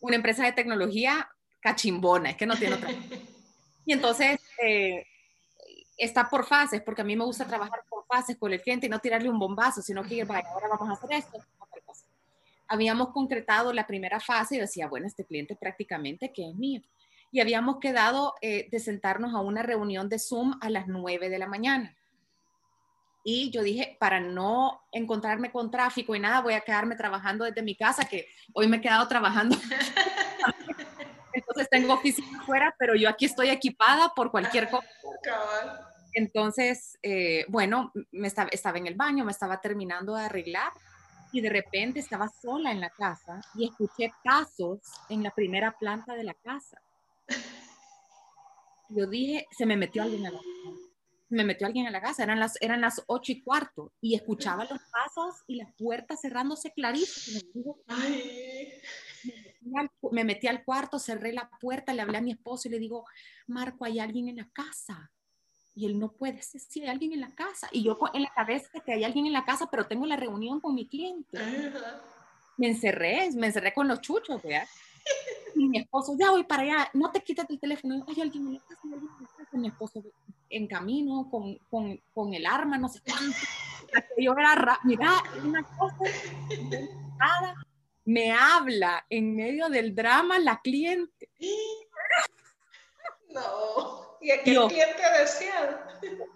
Una 0.00 0.16
empresa 0.16 0.44
de 0.44 0.52
tecnología 0.52 1.28
cachimbona, 1.60 2.30
es 2.30 2.36
que 2.36 2.46
no 2.46 2.56
tiene 2.56 2.74
otra. 2.76 2.90
Y 3.86 3.92
entonces 3.92 4.40
eh, 4.62 5.06
está 5.96 6.28
por 6.28 6.46
fases, 6.46 6.82
porque 6.82 7.02
a 7.02 7.04
mí 7.04 7.16
me 7.16 7.24
gusta 7.24 7.46
trabajar 7.46 7.80
por 7.88 8.04
fases 8.06 8.36
con 8.36 8.52
el 8.52 8.60
cliente 8.60 8.86
y 8.86 8.90
no 8.90 8.98
tirarle 8.98 9.30
un 9.30 9.38
bombazo, 9.38 9.82
sino 9.82 10.02
que 10.02 10.24
vaya, 10.24 10.48
ahora 10.48 10.68
vamos 10.68 10.88
a 10.90 10.92
hacer 10.92 11.18
esto, 11.18 11.38
Habíamos 12.66 13.10
concretado 13.10 13.74
la 13.74 13.86
primera 13.86 14.18
fase 14.18 14.56
y 14.56 14.58
decía, 14.58 14.88
bueno, 14.88 15.06
este 15.06 15.24
cliente 15.24 15.54
prácticamente 15.54 16.32
que 16.32 16.48
es 16.48 16.54
mío. 16.54 16.80
Y 17.34 17.40
habíamos 17.40 17.80
quedado 17.80 18.34
eh, 18.40 18.68
de 18.70 18.78
sentarnos 18.78 19.34
a 19.34 19.40
una 19.40 19.64
reunión 19.64 20.08
de 20.08 20.20
Zoom 20.20 20.56
a 20.60 20.70
las 20.70 20.86
9 20.86 21.28
de 21.28 21.38
la 21.40 21.48
mañana. 21.48 21.96
Y 23.24 23.50
yo 23.50 23.64
dije, 23.64 23.96
para 23.98 24.20
no 24.20 24.82
encontrarme 24.92 25.50
con 25.50 25.68
tráfico 25.68 26.14
y 26.14 26.20
nada, 26.20 26.42
voy 26.42 26.54
a 26.54 26.60
quedarme 26.60 26.94
trabajando 26.94 27.44
desde 27.44 27.62
mi 27.62 27.74
casa, 27.74 28.04
que 28.04 28.28
hoy 28.52 28.68
me 28.68 28.76
he 28.76 28.80
quedado 28.80 29.08
trabajando 29.08 29.56
entonces 31.32 31.68
tengo 31.68 31.94
oficina 31.94 32.38
afuera, 32.38 32.72
pero 32.78 32.94
yo 32.94 33.08
aquí 33.08 33.24
estoy 33.24 33.50
equipada 33.50 34.12
por 34.14 34.30
cualquier 34.30 34.70
cosa. 34.70 34.86
Entonces, 36.12 36.96
eh, 37.02 37.46
bueno, 37.48 37.90
me 38.12 38.28
estaba, 38.28 38.48
estaba 38.52 38.78
en 38.78 38.86
el 38.86 38.94
baño, 38.94 39.24
me 39.24 39.32
estaba 39.32 39.60
terminando 39.60 40.14
de 40.14 40.26
arreglar 40.26 40.72
y 41.32 41.40
de 41.40 41.50
repente 41.50 41.98
estaba 41.98 42.28
sola 42.28 42.70
en 42.70 42.80
la 42.80 42.90
casa 42.90 43.40
y 43.56 43.64
escuché 43.64 44.12
pasos 44.22 44.78
en 45.08 45.24
la 45.24 45.32
primera 45.32 45.72
planta 45.72 46.14
de 46.14 46.22
la 46.22 46.34
casa. 46.34 46.80
Yo 48.88 49.06
dije, 49.06 49.46
se 49.50 49.66
me 49.66 49.76
metió 49.76 50.02
alguien 50.02 50.26
a 50.26 50.30
la 50.30 50.38
casa. 50.38 50.48
Se 51.28 51.34
me 51.34 51.44
metió 51.44 51.66
alguien 51.66 51.86
a 51.86 51.90
la 51.90 52.00
casa, 52.02 52.22
eran 52.22 52.38
las, 52.38 52.60
eran 52.60 52.80
las 52.80 53.02
ocho 53.06 53.32
y 53.32 53.42
cuarto 53.42 53.92
y 54.00 54.14
escuchaba 54.14 54.64
los 54.64 54.78
pasos 54.90 55.42
y 55.46 55.56
las 55.56 55.74
puertas 55.74 56.20
cerrándose 56.20 56.70
clarísimo. 56.72 57.78
Ay 57.88 58.80
me 60.10 60.24
metí 60.24 60.46
al 60.46 60.64
cuarto, 60.64 60.98
cerré 60.98 61.32
la 61.32 61.48
puerta, 61.60 61.94
le 61.94 62.02
hablé 62.02 62.18
a 62.18 62.22
mi 62.22 62.32
esposo 62.32 62.68
y 62.68 62.70
le 62.70 62.78
digo, 62.78 63.04
Marco, 63.46 63.84
hay 63.84 63.98
alguien 63.98 64.28
en 64.28 64.36
la 64.36 64.48
casa. 64.50 65.10
Y 65.74 65.86
él 65.86 65.98
no 65.98 66.12
puede 66.12 66.40
ser, 66.42 66.60
si 66.60 66.82
hay 66.82 66.88
alguien 66.88 67.12
en 67.12 67.20
la 67.20 67.34
casa. 67.34 67.68
Y 67.72 67.82
yo 67.82 67.98
en 68.12 68.22
la 68.22 68.32
cabeza 68.32 68.68
que 68.84 68.92
hay 68.92 69.04
alguien 69.04 69.26
en 69.26 69.32
la 69.32 69.44
casa, 69.44 69.68
pero 69.70 69.86
tengo 69.86 70.06
la 70.06 70.16
reunión 70.16 70.60
con 70.60 70.74
mi 70.74 70.86
cliente. 70.86 71.38
Me 72.56 72.68
encerré, 72.68 73.30
me 73.32 73.48
encerré 73.48 73.74
con 73.74 73.88
los 73.88 74.00
chuchos, 74.00 74.42
¿verdad? 74.42 74.66
Y 75.54 75.68
mi 75.68 75.78
esposo, 75.78 76.16
ya 76.18 76.30
voy 76.30 76.44
para 76.44 76.62
allá, 76.62 76.90
no 76.94 77.10
te 77.10 77.20
quites 77.20 77.44
el 77.48 77.60
teléfono. 77.60 78.04
Hay 78.08 78.20
alguien 78.20 78.46
en 78.46 78.54
la 78.54 78.60
casa, 78.60 78.80
hay 78.84 78.92
alguien 78.94 79.10
en 79.18 79.22
la 79.22 79.28
casa. 79.36 79.56
Mi 79.56 79.68
esposo 79.68 80.02
en 80.50 80.66
camino 80.66 81.28
con, 81.30 81.56
con, 81.70 82.00
con 82.12 82.34
el 82.34 82.46
arma, 82.46 82.78
no 82.78 82.88
sé 82.88 83.00
cuánto. 83.04 83.36
Yo 84.18 84.32
era, 84.32 84.80
mira, 84.84 85.22
una 85.42 85.62
cosa, 85.62 85.96
me 88.04 88.32
habla 88.32 89.04
en 89.08 89.34
medio 89.34 89.68
del 89.68 89.94
drama 89.94 90.38
la 90.38 90.60
cliente. 90.60 91.30
No, 93.28 94.18
y 94.20 94.30
aquí 94.30 94.54
el 94.54 94.68
cliente 94.68 95.02
decía. 95.18 95.86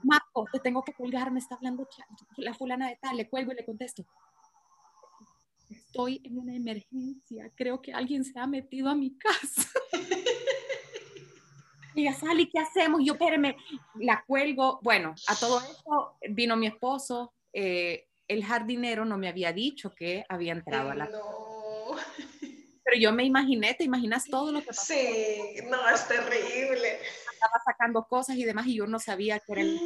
Marco, 0.03 0.47
te 0.53 0.61
tengo 0.61 0.83
que 0.83 0.93
colgar, 0.93 1.31
me 1.31 1.39
está 1.41 1.57
hablando 1.57 1.89
la 2.37 2.55
fulana 2.55 2.89
de 2.89 2.97
tal, 2.97 3.17
le 3.17 3.29
cuelgo 3.29 3.53
y 3.53 3.57
le 3.57 3.65
contesto. 3.65 4.05
Estoy 5.89 6.21
en 6.23 6.39
una 6.39 6.55
emergencia, 6.55 7.51
creo 7.55 7.81
que 7.81 7.95
alguien 7.95 8.23
se 8.23 8.39
ha 8.39 8.47
metido 8.47 8.91
a 8.91 8.95
mi 8.95 9.17
casa. 9.17 9.71
y 11.95 12.05
ya 12.05 12.13
Sally, 12.13 12.51
¿qué 12.51 12.59
hacemos? 12.59 13.01
Yo, 13.03 13.15
espérame, 13.15 13.57
la 13.99 14.23
cuelgo. 14.27 14.81
Bueno, 14.83 15.15
a 15.27 15.35
todo 15.35 15.61
esto 15.61 16.19
vino 16.29 16.59
mi 16.59 16.67
esposo, 16.67 17.33
eh, 17.55 18.07
el 18.29 18.45
jardinero 18.45 19.07
no 19.07 19.17
me 19.17 19.29
había 19.29 19.55
dicho 19.55 19.95
que 19.95 20.27
había 20.29 20.53
entrado 20.53 20.91
a 20.91 20.95
la... 20.95 21.07
No. 21.07 21.97
Pero 22.85 23.01
yo 23.01 23.11
me 23.13 23.25
imaginé, 23.25 23.73
te 23.73 23.85
imaginas 23.85 24.27
todo 24.27 24.53
lo 24.53 24.61
que 24.61 24.67
pasó. 24.67 24.93
Sí, 24.93 25.57
no, 25.71 25.89
es 25.89 26.07
terrible. 26.07 26.99
Estaba 27.33 27.63
sacando 27.65 28.05
cosas 28.05 28.37
y 28.37 28.45
demás 28.45 28.67
y 28.67 28.75
yo 28.75 28.87
no 28.87 28.99
sabía 28.99 29.41
que 29.41 29.53
era 29.53 29.63
el 29.63 29.81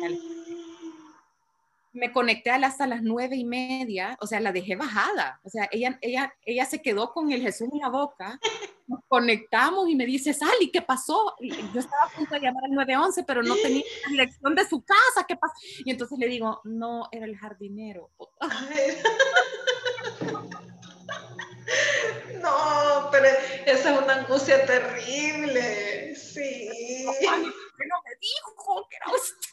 me 1.93 2.13
conecté 2.13 2.51
hasta 2.51 2.87
las 2.87 3.03
nueve 3.03 3.37
y 3.37 3.45
media, 3.45 4.17
o 4.21 4.27
sea, 4.27 4.41
la 4.41 4.53
dejé 4.53 4.77
bajada, 4.77 5.41
o 5.43 5.51
sea, 5.51 5.69
ella, 5.71 5.99
ella, 6.01 6.35
ella 6.45 6.65
se 6.65 6.81
quedó 6.81 7.13
con 7.13 7.31
el 7.31 7.43
Jesús 7.43 7.69
en 7.73 7.79
la 7.79 7.89
boca, 7.89 8.39
nos 8.87 9.01
conectamos 9.09 9.89
y 9.89 9.95
me 9.95 10.07
dice, 10.07 10.33
Sally, 10.33 10.71
¿qué 10.73 10.83
pasó? 10.83 11.35
Y 11.41 11.51
yo 11.51 11.81
estaba 11.81 12.05
a 12.05 12.17
punto 12.17 12.35
de 12.35 12.41
llamar 12.41 12.65
al 12.65 12.73
911, 12.73 13.25
pero 13.25 13.43
no 13.43 13.55
tenía 13.57 13.85
la 14.07 14.11
dirección 14.11 14.55
de 14.55 14.67
su 14.67 14.83
casa, 14.83 15.27
¿qué 15.27 15.37
pasó? 15.37 15.55
Y 15.85 15.91
entonces 15.91 16.19
le 16.19 16.29
digo, 16.29 16.61
no, 16.65 17.09
era 17.13 17.27
el 17.27 17.37
jardinero. 17.37 18.11
No, 22.43 23.09
pero 23.11 23.27
esa 23.67 23.95
es 23.95 24.03
una 24.03 24.15
angustia 24.17 24.67
terrible, 24.67 26.15
sí. 26.15 26.69
no 27.05 28.03
me 28.03 28.15
dijo 28.21 28.89
que 28.89 28.97
era 28.97 29.07
usted. 29.15 29.49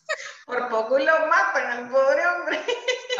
Por 0.45 0.69
poco 0.69 0.97
lo 0.97 1.27
matan 1.27 1.71
al 1.71 1.89
pobre 1.89 2.25
hombre. 2.25 2.59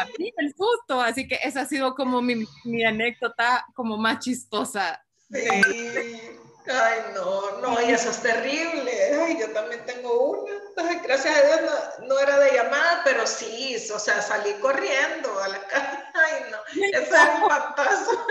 A 0.00 0.04
mí 0.18 0.32
el 0.36 0.54
susto, 0.54 1.00
así 1.00 1.28
que 1.28 1.38
esa 1.42 1.62
ha 1.62 1.66
sido 1.66 1.94
como 1.94 2.20
mi, 2.20 2.44
mi 2.64 2.84
anécdota 2.84 3.64
como 3.74 3.96
más 3.96 4.18
chistosa. 4.18 5.02
Sí. 5.30 6.40
Ay, 6.66 6.98
no, 7.14 7.58
no, 7.60 7.80
y 7.80 7.90
eso 7.90 8.10
es 8.10 8.20
terrible. 8.20 8.92
Ay, 9.20 9.38
yo 9.40 9.50
también 9.52 9.84
tengo 9.86 10.30
una. 10.30 10.52
gracias 11.02 11.36
a 11.36 11.42
Dios 11.42 11.72
no, 12.02 12.18
era 12.18 12.38
de 12.38 12.52
llamada, 12.52 13.00
pero 13.04 13.26
sí, 13.26 13.76
o 13.92 13.98
sea, 13.98 14.20
salí 14.20 14.52
corriendo 14.60 15.40
a 15.40 15.48
la 15.48 15.66
calle. 15.66 16.04
Ay, 16.14 16.44
no, 16.50 16.58
eso 16.98 17.14
es 17.14 17.40
un 17.42 17.48
patazo. 17.48 18.26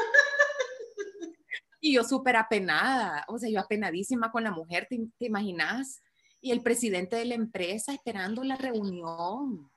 Y 1.82 1.96
yo 1.96 2.04
súper 2.04 2.36
apenada, 2.36 3.26
o 3.28 3.38
sea, 3.38 3.50
yo 3.50 3.60
apenadísima 3.60 4.32
con 4.32 4.44
la 4.44 4.52
mujer, 4.52 4.88
¿te, 4.90 5.00
te 5.18 5.26
imaginas? 5.26 6.02
y 6.42 6.52
el 6.52 6.62
presidente 6.62 7.16
de 7.16 7.26
la 7.26 7.36
empresa 7.36 7.94
esperando 7.94 8.44
la 8.44 8.56
reunión. 8.56 9.70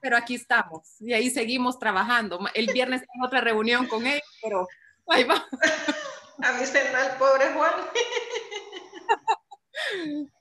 pero 0.00 0.16
aquí 0.16 0.36
estamos 0.36 1.00
y 1.00 1.12
ahí 1.12 1.30
seguimos 1.30 1.78
trabajando. 1.78 2.40
El 2.54 2.72
viernes 2.72 3.02
tengo 3.12 3.26
otra 3.26 3.40
reunión 3.40 3.86
con 3.86 4.06
él, 4.06 4.20
pero 4.42 4.66
ahí 5.08 5.24
va. 5.24 5.46
Avisen 6.42 6.94
al 6.94 7.16
pobre 7.16 7.52
Juan. 7.52 7.74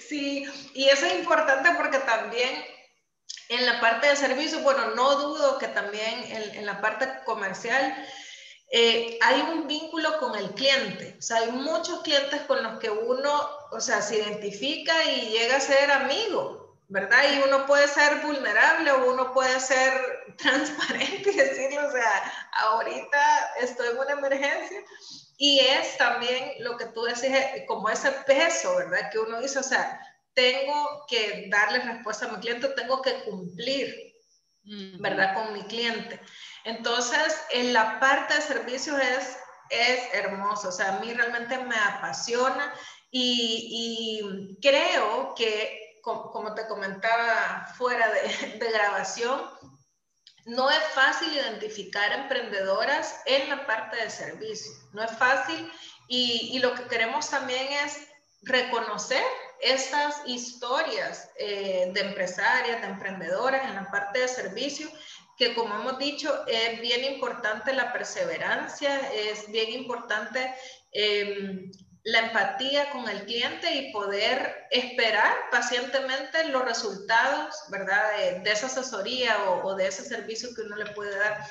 Sí, 0.00 0.44
y 0.74 0.88
eso 0.88 1.06
es 1.06 1.20
importante 1.20 1.70
porque 1.76 1.98
también 1.98 2.64
en 3.48 3.66
la 3.66 3.80
parte 3.80 4.08
de 4.08 4.16
servicio, 4.16 4.60
bueno, 4.60 4.94
no 4.94 5.16
dudo 5.16 5.58
que 5.58 5.68
también 5.68 6.24
en, 6.24 6.56
en 6.56 6.66
la 6.66 6.80
parte 6.80 7.08
comercial 7.24 7.94
eh, 8.68 9.18
hay 9.22 9.42
un 9.42 9.68
vínculo 9.68 10.18
con 10.18 10.34
el 10.36 10.50
cliente. 10.50 11.16
O 11.18 11.22
sea, 11.22 11.38
hay 11.38 11.50
muchos 11.52 12.02
clientes 12.02 12.42
con 12.42 12.62
los 12.62 12.78
que 12.80 12.90
uno, 12.90 13.48
o 13.70 13.80
sea, 13.80 14.02
se 14.02 14.18
identifica 14.18 15.04
y 15.04 15.30
llega 15.30 15.56
a 15.56 15.60
ser 15.60 15.90
amigo, 15.90 16.76
¿verdad? 16.88 17.22
Y 17.32 17.42
uno 17.42 17.64
puede 17.66 17.86
ser 17.86 18.22
vulnerable 18.22 18.90
o 18.90 19.12
uno 19.12 19.32
puede 19.32 19.60
ser 19.60 19.92
transparente 20.38 21.30
y 21.30 21.36
decirle, 21.36 21.78
o 21.78 21.92
sea, 21.92 22.32
ahorita 22.52 23.54
estoy 23.60 23.88
en 23.88 23.98
una 23.98 24.12
emergencia. 24.12 24.82
Y 25.38 25.60
es 25.60 25.96
también 25.98 26.54
lo 26.60 26.76
que 26.76 26.86
tú 26.86 27.02
decís, 27.04 27.30
como 27.68 27.88
ese 27.88 28.10
peso, 28.26 28.74
¿verdad? 28.76 29.10
Que 29.12 29.18
uno 29.18 29.40
dice, 29.40 29.58
o 29.58 29.62
sea, 29.62 30.00
tengo 30.36 31.06
que 31.08 31.48
darle 31.50 31.80
respuesta 31.80 32.26
a 32.26 32.32
mi 32.32 32.38
cliente, 32.40 32.68
tengo 32.68 33.00
que 33.00 33.24
cumplir, 33.24 34.14
¿verdad? 35.00 35.34
Con 35.34 35.54
mi 35.54 35.62
cliente. 35.62 36.20
Entonces, 36.64 37.34
en 37.50 37.72
la 37.72 37.98
parte 37.98 38.34
de 38.34 38.42
servicios 38.42 39.00
es, 39.00 39.36
es 39.70 40.14
hermoso, 40.14 40.68
o 40.68 40.72
sea, 40.72 40.96
a 40.96 41.00
mí 41.00 41.12
realmente 41.12 41.58
me 41.58 41.76
apasiona 41.76 42.72
y, 43.10 44.58
creo 44.60 45.34
que, 45.34 46.00
como, 46.02 46.54
te 46.54 46.68
comentaba 46.68 47.66
fuera 47.78 48.10
de, 48.58 48.70
grabación, 48.70 49.40
no 50.44 50.70
es 50.70 50.84
fácil 50.94 51.32
identificar 51.32 52.12
emprendedoras 52.12 53.22
en 53.24 53.48
la 53.48 53.66
parte 53.66 53.96
de 53.96 54.10
servicio, 54.10 54.70
no 54.92 55.02
es 55.02 55.12
fácil 55.12 55.72
y, 56.08 56.58
lo 56.58 56.74
que 56.74 56.84
queremos 56.88 57.30
también 57.30 57.72
es 57.84 58.06
reconocer 58.42 59.24
estas 59.60 60.22
historias 60.26 61.30
eh, 61.38 61.90
de 61.92 62.00
empresarias, 62.00 62.80
de 62.80 62.88
emprendedoras 62.88 63.64
en 63.64 63.74
la 63.74 63.90
parte 63.90 64.20
de 64.20 64.28
servicio 64.28 64.88
que 65.36 65.54
como 65.54 65.74
hemos 65.74 65.98
dicho, 65.98 66.46
es 66.46 66.80
bien 66.80 67.04
importante 67.04 67.74
la 67.74 67.92
perseverancia, 67.92 69.10
es 69.12 69.50
bien 69.50 69.70
importante 69.72 70.54
em, 70.92 71.70
la 72.04 72.20
empatía 72.20 72.90
con 72.90 73.08
el 73.08 73.24
cliente 73.26 73.74
y 73.74 73.92
poder 73.92 74.66
esperar 74.70 75.34
pacientemente 75.50 76.48
los 76.48 76.64
resultados, 76.64 77.54
¿verdad? 77.68 78.42
De, 78.42 78.50
esa 78.50 78.66
asesoría 78.66 79.50
o, 79.50 79.74
de 79.74 79.88
ese 79.88 80.04
servicio 80.04 80.54
que 80.54 80.62
uno 80.62 80.76
le 80.76 80.92
puede 80.92 81.16
dar. 81.18 81.46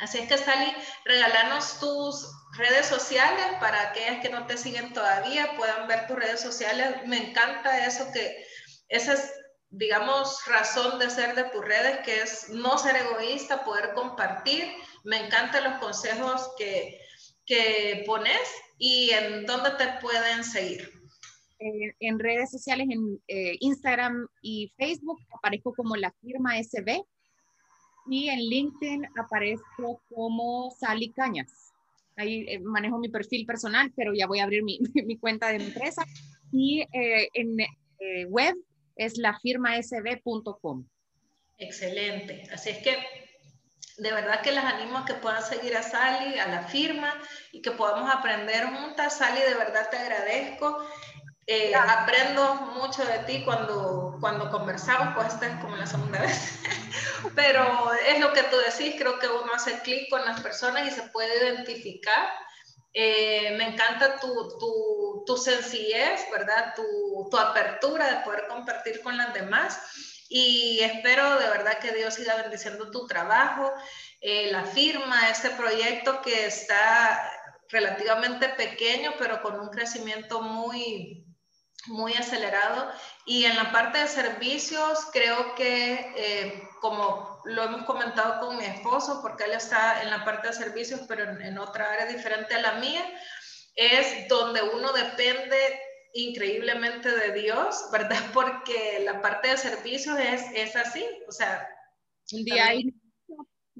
Así 0.00 0.18
es 0.18 0.28
que, 0.28 0.38
Sally, 0.38 0.72
regalanos 1.04 1.78
tus 1.80 2.26
redes 2.60 2.86
sociales 2.86 3.46
para 3.58 3.90
aquellas 3.90 4.20
que 4.22 4.28
no 4.28 4.46
te 4.46 4.56
siguen 4.56 4.92
todavía 4.92 5.56
puedan 5.56 5.88
ver 5.88 6.06
tus 6.06 6.16
redes 6.16 6.40
sociales. 6.40 7.06
Me 7.06 7.30
encanta 7.30 7.86
eso 7.86 8.06
que 8.12 8.46
esas 8.88 9.32
digamos, 9.70 10.44
razón 10.46 10.98
de 10.98 11.08
ser 11.08 11.34
de 11.36 11.44
tus 11.44 11.64
redes, 11.64 12.00
que 12.04 12.22
es 12.22 12.50
no 12.50 12.76
ser 12.76 12.96
egoísta, 12.96 13.64
poder 13.64 13.94
compartir. 13.94 14.64
Me 15.04 15.24
encantan 15.24 15.64
los 15.64 15.78
consejos 15.78 16.50
que, 16.58 17.00
que 17.46 18.02
pones 18.06 18.40
y 18.78 19.10
en 19.10 19.46
dónde 19.46 19.70
te 19.72 19.86
pueden 20.00 20.42
seguir. 20.42 20.90
en 21.58 22.18
redes 22.18 22.50
sociales, 22.50 22.88
en 22.90 23.22
eh, 23.28 23.56
Instagram 23.60 24.26
y 24.42 24.72
Facebook, 24.76 25.20
aparezco 25.36 25.72
como 25.74 25.94
la 25.94 26.12
firma 26.20 26.58
SB 26.60 27.04
y 28.08 28.28
en 28.28 28.40
LinkedIn 28.40 29.06
aparezco 29.16 30.02
como 30.12 30.70
Sally 30.72 31.12
Cañas. 31.12 31.69
Ahí 32.20 32.44
eh, 32.48 32.60
manejo 32.60 32.98
mi 32.98 33.08
perfil 33.08 33.46
personal, 33.46 33.92
pero 33.96 34.12
ya 34.14 34.26
voy 34.26 34.40
a 34.40 34.44
abrir 34.44 34.62
mi, 34.62 34.78
mi 35.06 35.18
cuenta 35.18 35.48
de 35.48 35.56
empresa. 35.56 36.04
Y 36.52 36.80
eh, 36.92 37.28
en 37.34 37.56
web 38.28 38.54
es 38.96 39.18
lafirmasb.com. 39.18 40.86
Excelente. 41.58 42.48
Así 42.52 42.70
es 42.70 42.78
que 42.78 42.96
de 43.98 44.12
verdad 44.12 44.40
que 44.40 44.52
les 44.52 44.64
animo 44.64 44.98
a 44.98 45.04
que 45.04 45.14
puedan 45.14 45.42
seguir 45.42 45.76
a 45.76 45.82
Sally, 45.82 46.38
a 46.38 46.48
la 46.48 46.62
firma 46.64 47.20
y 47.52 47.60
que 47.60 47.70
podamos 47.70 48.10
aprender 48.10 48.66
juntas. 48.66 49.18
Sally, 49.18 49.40
de 49.40 49.54
verdad 49.54 49.88
te 49.90 49.98
agradezco. 49.98 50.78
Eh, 51.52 51.74
aprendo 51.74 52.54
mucho 52.54 53.04
de 53.04 53.18
ti 53.20 53.42
cuando, 53.44 54.16
cuando 54.20 54.48
conversamos, 54.52 55.14
pues 55.16 55.34
esta 55.34 55.48
es 55.48 55.60
como 55.60 55.76
la 55.76 55.84
segunda 55.84 56.20
vez. 56.20 56.60
Pero 57.34 57.90
es 58.06 58.20
lo 58.20 58.32
que 58.32 58.44
tú 58.44 58.56
decís, 58.58 58.94
creo 58.96 59.18
que 59.18 59.26
uno 59.26 59.52
hace 59.52 59.80
clic 59.80 60.08
con 60.10 60.24
las 60.24 60.40
personas 60.40 60.86
y 60.86 60.92
se 60.92 61.02
puede 61.08 61.44
identificar 61.44 62.28
eh, 62.92 63.54
me 63.56 63.68
encanta 63.68 64.20
tu, 64.20 64.58
tu, 64.58 65.24
tu, 65.26 65.36
sencillez, 65.36 66.20
¿verdad? 66.30 66.72
Tu, 66.76 67.28
tu 67.30 67.36
apertura 67.36 68.06
de 68.06 68.24
poder 68.24 68.46
compartir 68.48 69.00
con 69.02 69.16
las 69.16 69.32
demás 69.34 69.80
y 70.28 70.78
espero 70.80 71.38
de 71.38 71.48
verdad 71.48 71.78
que 71.78 71.92
Dios 71.92 72.14
siga 72.14 72.36
bendiciendo 72.36 72.90
tu 72.92 73.06
trabajo, 73.06 73.72
eh, 74.20 74.50
la 74.52 74.64
firma, 74.64 75.30
este 75.30 75.50
proyecto 75.50 76.22
que 76.22 76.46
está 76.46 77.28
relativamente 77.68 78.48
pequeño, 78.50 79.14
pero 79.18 79.42
con 79.42 79.58
un 79.58 79.68
crecimiento 79.70 80.42
muy, 80.42 81.29
muy 81.88 82.14
acelerado. 82.14 82.90
Y 83.26 83.44
en 83.44 83.56
la 83.56 83.72
parte 83.72 83.98
de 83.98 84.08
servicios, 84.08 85.06
creo 85.12 85.54
que 85.54 86.12
eh, 86.16 86.68
como 86.80 87.40
lo 87.44 87.64
hemos 87.64 87.84
comentado 87.84 88.40
con 88.40 88.56
mi 88.56 88.64
esposo, 88.64 89.20
porque 89.22 89.44
él 89.44 89.52
está 89.52 90.02
en 90.02 90.10
la 90.10 90.24
parte 90.24 90.48
de 90.48 90.54
servicios, 90.54 91.00
pero 91.08 91.24
en, 91.24 91.58
otra 91.58 91.92
área 91.92 92.06
diferente 92.06 92.54
a 92.54 92.62
la 92.62 92.72
mía, 92.74 93.04
es 93.74 94.28
donde 94.28 94.62
uno 94.62 94.92
depende 94.92 95.56
increíblemente 96.14 97.10
de 97.10 97.32
Dios, 97.32 97.88
¿verdad? 97.92 98.22
Porque 98.32 99.00
la 99.04 99.20
parte 99.22 99.48
de 99.48 99.56
servicios 99.56 100.18
es, 100.18 100.42
es 100.54 100.76
así, 100.76 101.06
o 101.28 101.32
sea... 101.32 101.68
Un 102.32 102.44
día 102.44 102.66
hay 102.66 102.94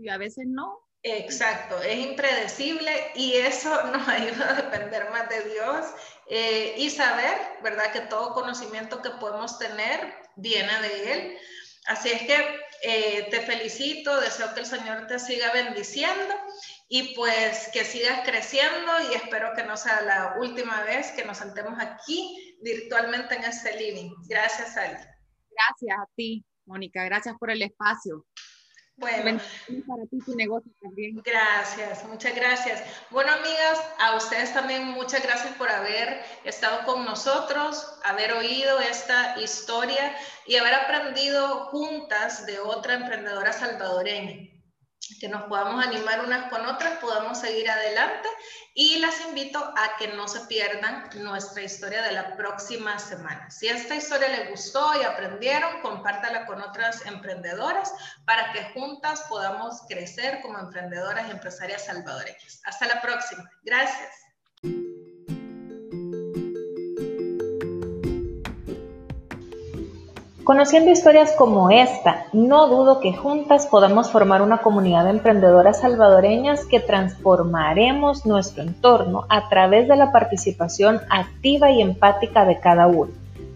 y 0.01 0.09
a 0.09 0.17
veces 0.17 0.47
no. 0.47 0.87
Exacto, 1.03 1.83
es 1.83 1.99
impredecible 1.99 2.91
y 3.15 3.35
eso 3.35 3.71
nos 3.93 4.07
ayuda 4.09 4.51
a 4.51 4.63
depender 4.63 5.11
más 5.11 5.29
de 5.29 5.43
Dios 5.49 5.87
eh, 6.31 6.75
y 6.79 6.91
saber, 6.91 7.37
¿verdad? 7.63 7.93
Que 7.93 8.01
todo 8.03 8.33
conocimiento 8.33 9.03
que 9.03 9.11
podemos 9.11 9.59
tener 9.59 10.15
viene 10.37 10.81
de 10.81 11.13
Él. 11.13 11.39
Así 11.87 12.09
es 12.09 12.23
que 12.23 12.61
eh, 12.83 13.27
te 13.31 13.41
felicito, 13.41 14.21
deseo 14.21 14.55
que 14.55 14.61
el 14.61 14.67
Señor 14.67 15.09
te 15.09 15.19
siga 15.19 15.53
bendiciendo 15.53 16.35
y 16.89 17.15
pues 17.15 17.69
que 17.73 17.85
sigas 17.85 18.21
creciendo 18.25 18.93
y 19.11 19.15
espero 19.15 19.53
que 19.57 19.65
no 19.65 19.77
sea 19.77 20.03
la 20.03 20.37
última 20.39 20.83
vez 20.85 21.11
que 21.13 21.25
nos 21.25 21.39
sentemos 21.39 21.79
aquí 21.81 22.57
virtualmente 22.63 23.35
en 23.35 23.45
este 23.45 23.77
living. 23.77 24.15
Gracias, 24.29 24.77
Ali. 24.77 24.99
Gracias 25.51 25.99
a 25.99 26.09
ti. 26.15 26.45
Mónica. 26.65 27.05
Gracias 27.05 27.35
por 27.39 27.51
el 27.51 27.63
espacio. 27.63 28.25
Bueno, 29.01 29.41
para 29.87 30.05
ti 30.07 30.19
tu 30.25 30.37
negocio 30.37 30.71
también. 30.83 31.23
Gracias, 31.25 32.05
muchas 32.05 32.35
gracias. 32.35 32.83
Bueno, 33.11 33.33
amigas, 33.33 33.81
a 33.99 34.15
ustedes 34.17 34.53
también 34.53 34.85
muchas 34.85 35.23
gracias 35.23 35.55
por 35.55 35.71
haber 35.71 36.23
estado 36.45 36.85
con 36.85 37.07
nosotros, 37.07 37.99
haber 38.05 38.35
oído 38.35 38.79
esta 38.81 39.41
historia 39.41 40.15
y 40.47 40.57
haber 40.57 40.75
aprendido 40.75 41.67
juntas 41.67 42.45
de 42.45 42.61
otra 42.61 42.95
emprendedora 42.95 43.53
salvadoreña 43.53 44.60
que 45.19 45.29
nos 45.29 45.43
podamos 45.45 45.85
animar 45.85 46.25
unas 46.25 46.51
con 46.51 46.67
otras, 46.67 46.99
podamos 46.99 47.39
seguir 47.41 47.71
adelante 47.71 48.29
y 48.75 48.99
las 48.99 49.21
invito 49.27 49.59
a 49.59 49.97
que 49.99 50.09
no 50.09 50.29
se 50.29 50.41
pierdan 50.47 51.11
nuestra 51.17 51.63
historia 51.63 52.03
de 52.03 52.13
la 52.13 52.37
próxima 52.37 52.99
semana. 52.99 53.51
Si 53.51 53.69
esta 53.69 53.97
historia 53.97 54.29
les 54.29 54.51
gustó 54.51 55.01
y 55.01 55.05
aprendieron, 55.05 55.81
compártala 55.81 56.47
con 56.47 56.61
otras 56.61 57.05
emprendedoras 57.07 57.93
para 58.25 58.53
que 58.53 58.65
juntas 58.73 59.23
podamos 59.29 59.83
crecer 59.89 60.41
como 60.43 60.59
emprendedoras 60.59 61.29
y 61.29 61.33
empresarias 61.33 61.87
salvadoreñas. 61.87 62.63
Hasta 62.65 62.87
la 62.87 63.01
próxima. 63.01 63.51
Gracias. 63.63 64.30
Conociendo 70.51 70.91
historias 70.91 71.31
como 71.39 71.71
esta, 71.71 72.25
no 72.33 72.67
dudo 72.67 72.99
que 72.99 73.13
juntas 73.13 73.69
podamos 73.69 74.11
formar 74.11 74.43
una 74.43 74.59
comunidad 74.59 75.05
de 75.05 75.11
emprendedoras 75.11 75.83
salvadoreñas 75.83 76.65
que 76.65 76.81
transformaremos 76.81 78.27
nuestro 78.27 78.65
entorno 78.65 79.27
a 79.29 79.49
través 79.49 79.87
de 79.87 79.95
la 79.95 80.11
participación 80.11 81.03
activa 81.09 81.71
y 81.71 81.81
empática 81.81 82.45
de 82.47 82.59
cada 82.59 82.89
uno, 82.89 83.13